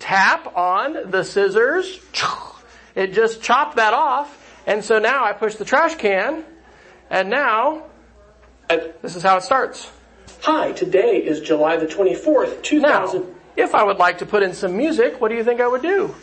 tap 0.00 0.56
on 0.56 1.10
the 1.10 1.22
scissors, 1.22 2.00
it 2.94 3.12
just 3.12 3.42
chopped 3.42 3.76
that 3.76 3.94
off, 3.94 4.60
and 4.66 4.84
so 4.84 4.98
now 4.98 5.24
I 5.24 5.32
push 5.32 5.56
the 5.56 5.64
trash 5.64 5.94
can, 5.94 6.44
and 7.10 7.28
now, 7.28 7.84
this 8.68 9.16
is 9.16 9.22
how 9.22 9.36
it 9.36 9.42
starts. 9.42 9.90
Hi, 10.42 10.72
today 10.72 11.18
is 11.18 11.40
July 11.40 11.76
the 11.76 11.86
24th, 11.86 12.62
2000. 12.62 13.20
Now, 13.20 13.26
if 13.56 13.74
I 13.74 13.84
would 13.84 13.98
like 13.98 14.18
to 14.18 14.26
put 14.26 14.42
in 14.42 14.54
some 14.54 14.76
music, 14.76 15.20
what 15.20 15.28
do 15.28 15.34
you 15.34 15.44
think 15.44 15.60
I 15.60 15.68
would 15.68 15.82
do? 15.82 16.14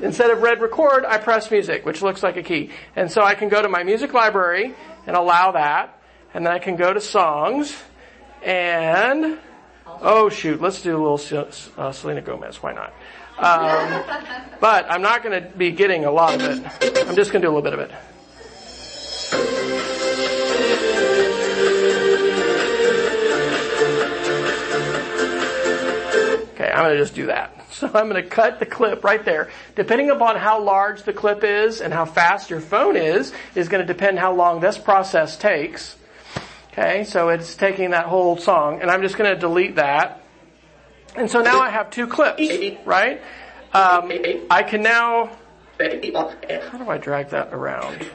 Instead 0.00 0.30
of 0.30 0.42
red 0.42 0.60
record, 0.60 1.04
I 1.04 1.18
press 1.18 1.50
music, 1.50 1.84
which 1.84 2.02
looks 2.02 2.22
like 2.22 2.36
a 2.36 2.42
key. 2.42 2.70
And 2.96 3.10
so 3.10 3.22
I 3.22 3.34
can 3.34 3.48
go 3.48 3.60
to 3.60 3.68
my 3.68 3.82
music 3.84 4.14
library 4.14 4.74
and 5.06 5.16
allow 5.16 5.52
that. 5.52 5.98
And 6.34 6.46
then 6.46 6.52
I 6.52 6.58
can 6.58 6.76
go 6.76 6.92
to 6.92 7.00
songs 7.00 7.76
and, 8.42 9.38
oh 9.86 10.28
shoot, 10.28 10.60
let's 10.60 10.82
do 10.82 10.96
a 10.96 11.00
little 11.00 11.48
uh, 11.76 11.92
Selena 11.92 12.22
Gomez. 12.22 12.62
Why 12.62 12.72
not? 12.72 12.92
Um, 13.38 14.04
but 14.60 14.90
I'm 14.90 15.02
not 15.02 15.22
going 15.22 15.42
to 15.42 15.48
be 15.50 15.72
getting 15.72 16.04
a 16.04 16.10
lot 16.10 16.40
of 16.40 16.42
it. 16.42 17.06
I'm 17.08 17.16
just 17.16 17.32
going 17.32 17.42
to 17.42 17.48
do 17.48 17.52
a 17.52 17.54
little 17.54 17.62
bit 17.62 17.72
of 17.72 17.80
it. 17.80 17.90
Okay, 26.54 26.70
I'm 26.70 26.84
going 26.84 26.94
to 26.94 26.98
just 26.98 27.14
do 27.14 27.26
that. 27.26 27.61
So 27.82 27.90
I'm 27.94 28.08
going 28.08 28.22
to 28.22 28.30
cut 28.30 28.60
the 28.60 28.66
clip 28.66 29.02
right 29.02 29.24
there. 29.24 29.50
Depending 29.74 30.10
upon 30.10 30.36
how 30.36 30.62
large 30.62 31.02
the 31.02 31.12
clip 31.12 31.42
is 31.42 31.80
and 31.80 31.92
how 31.92 32.04
fast 32.04 32.48
your 32.48 32.60
phone 32.60 32.94
is, 32.94 33.32
is 33.56 33.68
going 33.68 33.84
to 33.84 33.92
depend 33.92 34.20
how 34.20 34.32
long 34.32 34.60
this 34.60 34.78
process 34.78 35.36
takes. 35.36 35.96
Okay, 36.70 37.02
so 37.02 37.30
it's 37.30 37.56
taking 37.56 37.90
that 37.90 38.06
whole 38.06 38.36
song, 38.36 38.80
and 38.80 38.88
I'm 38.88 39.02
just 39.02 39.18
going 39.18 39.34
to 39.34 39.36
delete 39.36 39.74
that. 39.76 40.22
And 41.16 41.28
so 41.28 41.42
now 41.42 41.58
I 41.58 41.70
have 41.70 41.90
two 41.90 42.06
clips, 42.06 42.40
right? 42.84 43.20
Um, 43.72 44.12
I 44.48 44.62
can 44.62 44.82
now. 44.82 45.36
How 45.80 46.78
do 46.78 46.88
I 46.88 46.98
drag 46.98 47.30
that 47.30 47.52
around? 47.52 48.08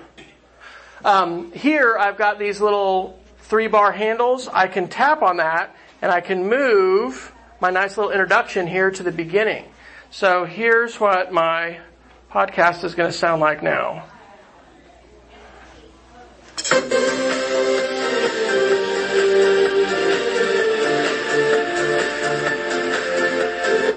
Um, 1.03 1.51
here 1.51 1.97
I've 1.97 2.18
got 2.18 2.39
these 2.39 2.61
little 2.61 3.22
three 3.39 3.68
bar 3.68 3.91
handles. 3.91 4.47
I 4.47 4.68
can 4.68 4.88
tap 4.88 5.22
on 5.22 5.38
that, 5.38 5.76
and 6.01 6.09
I 6.09 6.22
can 6.22 6.47
move 6.47 7.34
my 7.60 7.72
nice 7.72 7.97
little 7.97 8.12
introduction 8.12 8.68
here 8.68 8.91
to 8.91 9.03
the 9.03 9.12
beginning. 9.12 9.66
So 10.12 10.45
here's 10.45 10.99
what 10.99 11.32
my 11.32 11.80
podcast 12.32 12.84
is 12.84 12.93
going 12.93 13.12
to 13.12 13.18
sound 13.18 13.41
like 13.41 13.64
now. 13.64 14.05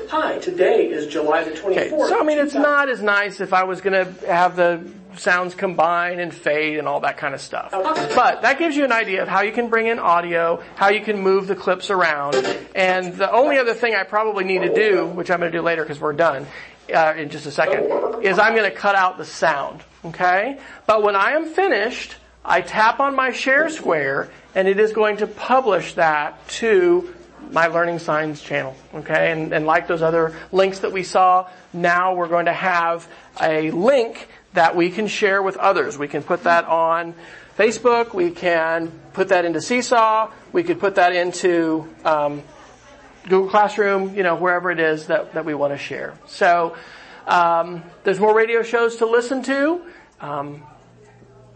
Hi, 0.08 0.38
today 0.38 0.86
is 0.88 1.06
July 1.06 1.44
the 1.44 1.50
24th. 1.50 1.70
Okay, 1.70 1.90
so 1.90 2.20
I 2.20 2.24
mean, 2.24 2.38
it's 2.38 2.54
not 2.54 2.88
as 2.88 3.02
nice 3.02 3.40
if 3.40 3.52
I 3.52 3.64
was 3.64 3.80
going 3.80 4.06
to 4.06 4.26
have 4.26 4.56
the 4.56 4.90
sounds 5.16 5.54
combine 5.54 6.18
and 6.18 6.34
fade 6.34 6.78
and 6.78 6.88
all 6.88 7.00
that 7.00 7.16
kind 7.16 7.34
of 7.34 7.40
stuff. 7.40 7.70
But 7.70 8.42
that 8.42 8.58
gives 8.58 8.76
you 8.76 8.84
an 8.84 8.92
idea 8.92 9.22
of 9.22 9.28
how 9.28 9.42
you 9.42 9.52
can 9.52 9.68
bring 9.68 9.86
in 9.86 9.98
audio, 9.98 10.62
how 10.76 10.88
you 10.88 11.00
can 11.00 11.20
move 11.20 11.46
the 11.46 11.56
clips 11.56 11.90
around. 11.90 12.34
And 12.74 13.14
the 13.14 13.30
only 13.30 13.58
other 13.58 13.74
thing 13.74 13.94
I 13.94 14.04
probably 14.04 14.44
need 14.44 14.62
to 14.62 14.74
do, 14.74 15.06
which 15.06 15.30
I'm 15.30 15.40
going 15.40 15.52
to 15.52 15.58
do 15.58 15.62
later 15.62 15.82
because 15.82 16.00
we're 16.00 16.12
done 16.12 16.46
uh, 16.92 17.14
in 17.16 17.28
just 17.28 17.46
a 17.46 17.50
second, 17.50 18.24
is 18.24 18.38
I'm 18.38 18.54
going 18.54 18.70
to 18.70 18.76
cut 18.76 18.94
out 18.94 19.18
the 19.18 19.24
sound. 19.24 19.82
Okay? 20.04 20.58
But 20.86 21.02
when 21.02 21.16
I 21.16 21.32
am 21.32 21.46
finished, 21.46 22.16
I 22.44 22.60
tap 22.62 23.00
on 23.00 23.14
my 23.14 23.32
share 23.32 23.68
square 23.68 24.30
and 24.54 24.66
it 24.66 24.80
is 24.80 24.92
going 24.92 25.18
to 25.18 25.26
publish 25.26 25.94
that 25.94 26.48
to 26.48 27.14
my 27.50 27.66
Learning 27.66 27.98
Signs 27.98 28.40
channel. 28.40 28.76
Okay? 28.94 29.32
And, 29.32 29.52
and 29.52 29.66
like 29.66 29.86
those 29.86 30.02
other 30.02 30.36
links 30.52 30.80
that 30.80 30.92
we 30.92 31.02
saw, 31.02 31.48
now 31.72 32.14
we're 32.14 32.28
going 32.28 32.46
to 32.46 32.52
have 32.52 33.06
a 33.40 33.70
link 33.70 34.28
that 34.52 34.74
we 34.74 34.90
can 34.90 35.06
share 35.06 35.42
with 35.42 35.56
others. 35.56 35.96
We 35.96 36.08
can 36.08 36.22
put 36.22 36.44
that 36.44 36.64
on 36.64 37.14
Facebook. 37.56 38.14
We 38.14 38.30
can 38.30 38.90
put 39.12 39.28
that 39.28 39.44
into 39.44 39.60
Seesaw. 39.60 40.30
We 40.52 40.62
could 40.62 40.80
put 40.80 40.96
that 40.96 41.14
into 41.14 41.88
um, 42.04 42.42
Google 43.24 43.48
Classroom. 43.48 44.14
You 44.16 44.22
know, 44.22 44.36
wherever 44.36 44.70
it 44.70 44.80
is 44.80 45.06
that 45.06 45.34
that 45.34 45.44
we 45.44 45.54
want 45.54 45.72
to 45.72 45.78
share. 45.78 46.14
So 46.26 46.76
um, 47.26 47.82
there's 48.04 48.18
more 48.18 48.34
radio 48.34 48.62
shows 48.62 48.96
to 48.96 49.06
listen 49.06 49.42
to. 49.44 49.82
Um, 50.20 50.62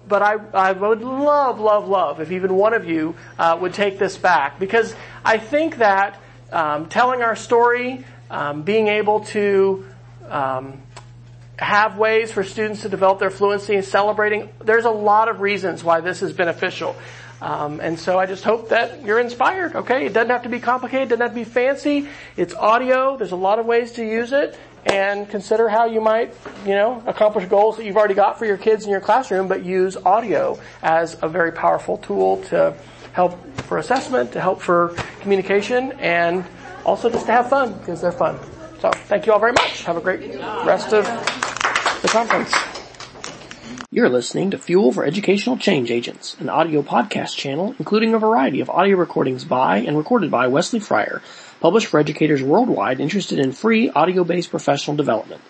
but 0.07 0.23
I, 0.23 0.35
I 0.53 0.73
would 0.73 1.01
love, 1.01 1.61
love, 1.61 1.89
love 1.89 2.21
if 2.21 2.31
even 2.31 2.55
one 2.55 2.75
of 2.75 2.87
you 2.87 3.15
uh, 3.39 3.57
would 3.61 3.73
take 3.73 3.99
this 3.99 4.17
back 4.17 4.59
because 4.59 4.95
I 5.25 5.39
think 5.39 5.79
that 5.79 6.21
um, 6.53 6.89
telling 6.89 7.23
our 7.23 7.37
story, 7.37 8.05
um, 8.31 8.63
being 8.63 8.89
able 8.89 9.21
to 9.21 9.87
um, 10.29 10.83
have 11.59 11.97
ways 11.97 12.33
for 12.33 12.43
students 12.43 12.83
to 12.83 12.89
develop 12.89 13.19
their 13.19 13.31
fluency 13.31 13.77
and 13.77 13.85
celebrating, 13.85 14.49
there's 14.65 14.85
a 14.85 14.91
lot 14.91 15.29
of 15.29 15.41
reasons 15.41 15.85
why 15.85 16.01
this 16.01 16.23
is 16.23 16.33
beneficial. 16.33 16.97
Um, 17.41 17.81
and 17.81 17.99
so 17.99 18.19
I 18.19 18.27
just 18.27 18.43
hope 18.43 18.71
that 18.71 19.05
you're 19.05 19.21
inspired. 19.21 19.77
Okay, 19.77 20.07
it 20.07 20.13
doesn't 20.13 20.31
have 20.31 20.45
to 20.45 20.49
be 20.49 20.61
complicated, 20.61 21.11
doesn't 21.11 21.21
have 21.21 21.31
to 21.33 21.37
be 21.37 21.45
fancy. 21.45 22.09
It's 22.37 22.55
audio. 22.55 23.17
There's 23.17 23.33
a 23.33 23.37
lot 23.37 23.59
of 23.59 23.67
ways 23.67 23.93
to 23.93 24.05
use 24.05 24.33
it, 24.33 24.59
and 24.87 25.29
consider 25.29 25.69
how 25.69 25.87
you 25.87 26.01
might, 26.01 26.35
you 26.65 26.75
know, 26.75 27.03
accomplish 27.07 27.47
goals 27.47 27.77
that 27.77 27.85
you've 27.85 27.97
already 27.97 28.15
got 28.15 28.39
for 28.39 28.47
your 28.47 28.57
kids 28.57 28.85
in 28.85 28.91
your 28.91 29.01
classroom, 29.01 29.49
but 29.49 29.65
use 29.65 29.97
audio 29.97 30.59
as 30.83 31.19
a 31.23 31.29
very 31.29 31.53
powerful 31.53 31.99
tool 31.99 32.43
to 32.45 32.75
help 33.13 33.39
for 33.63 33.79
assessment, 33.79 34.33
to 34.33 34.41
help 34.41 34.61
for 34.61 34.95
communication, 35.21 35.93
and 35.93 36.45
also 36.85 37.11
just 37.11 37.27
to 37.27 37.33
have 37.33 37.49
fun 37.49 37.73
because 37.79 38.01
they're 38.01 38.13
fun. 38.13 38.39
So 38.85 38.91
thank 38.93 39.25
you 39.25 39.33
all 39.33 39.39
very 39.39 39.53
much. 39.53 39.85
Have 39.85 39.97
a 39.97 40.01
great 40.03 40.21
rest 40.67 40.93
of 40.93 41.07
the 42.03 42.09
conference. 42.09 42.53
You're 43.91 44.11
listening 44.11 44.51
to 44.51 44.59
Fuel 44.59 44.93
for 44.93 45.07
Educational 45.07 45.57
Change 45.57 45.91
Agents, 45.91 46.37
an 46.39 46.51
audio 46.51 46.83
podcast 46.83 47.35
channel 47.35 47.75
including 47.79 48.13
a 48.13 48.19
variety 48.19 48.61
of 48.61 48.69
audio 48.69 48.99
recordings 48.99 49.47
by 49.47 49.79
and 49.79 49.97
recorded 49.97 50.31
by 50.31 50.49
Wesley 50.49 50.81
Fryer, 50.81 51.23
published 51.61 51.87
for 51.87 51.99
educators 51.99 52.43
worldwide 52.43 53.01
interested 53.01 53.39
in 53.39 53.53
free 53.53 53.89
audio-based 53.89 54.51
professional 54.51 54.99
development. 54.99 55.41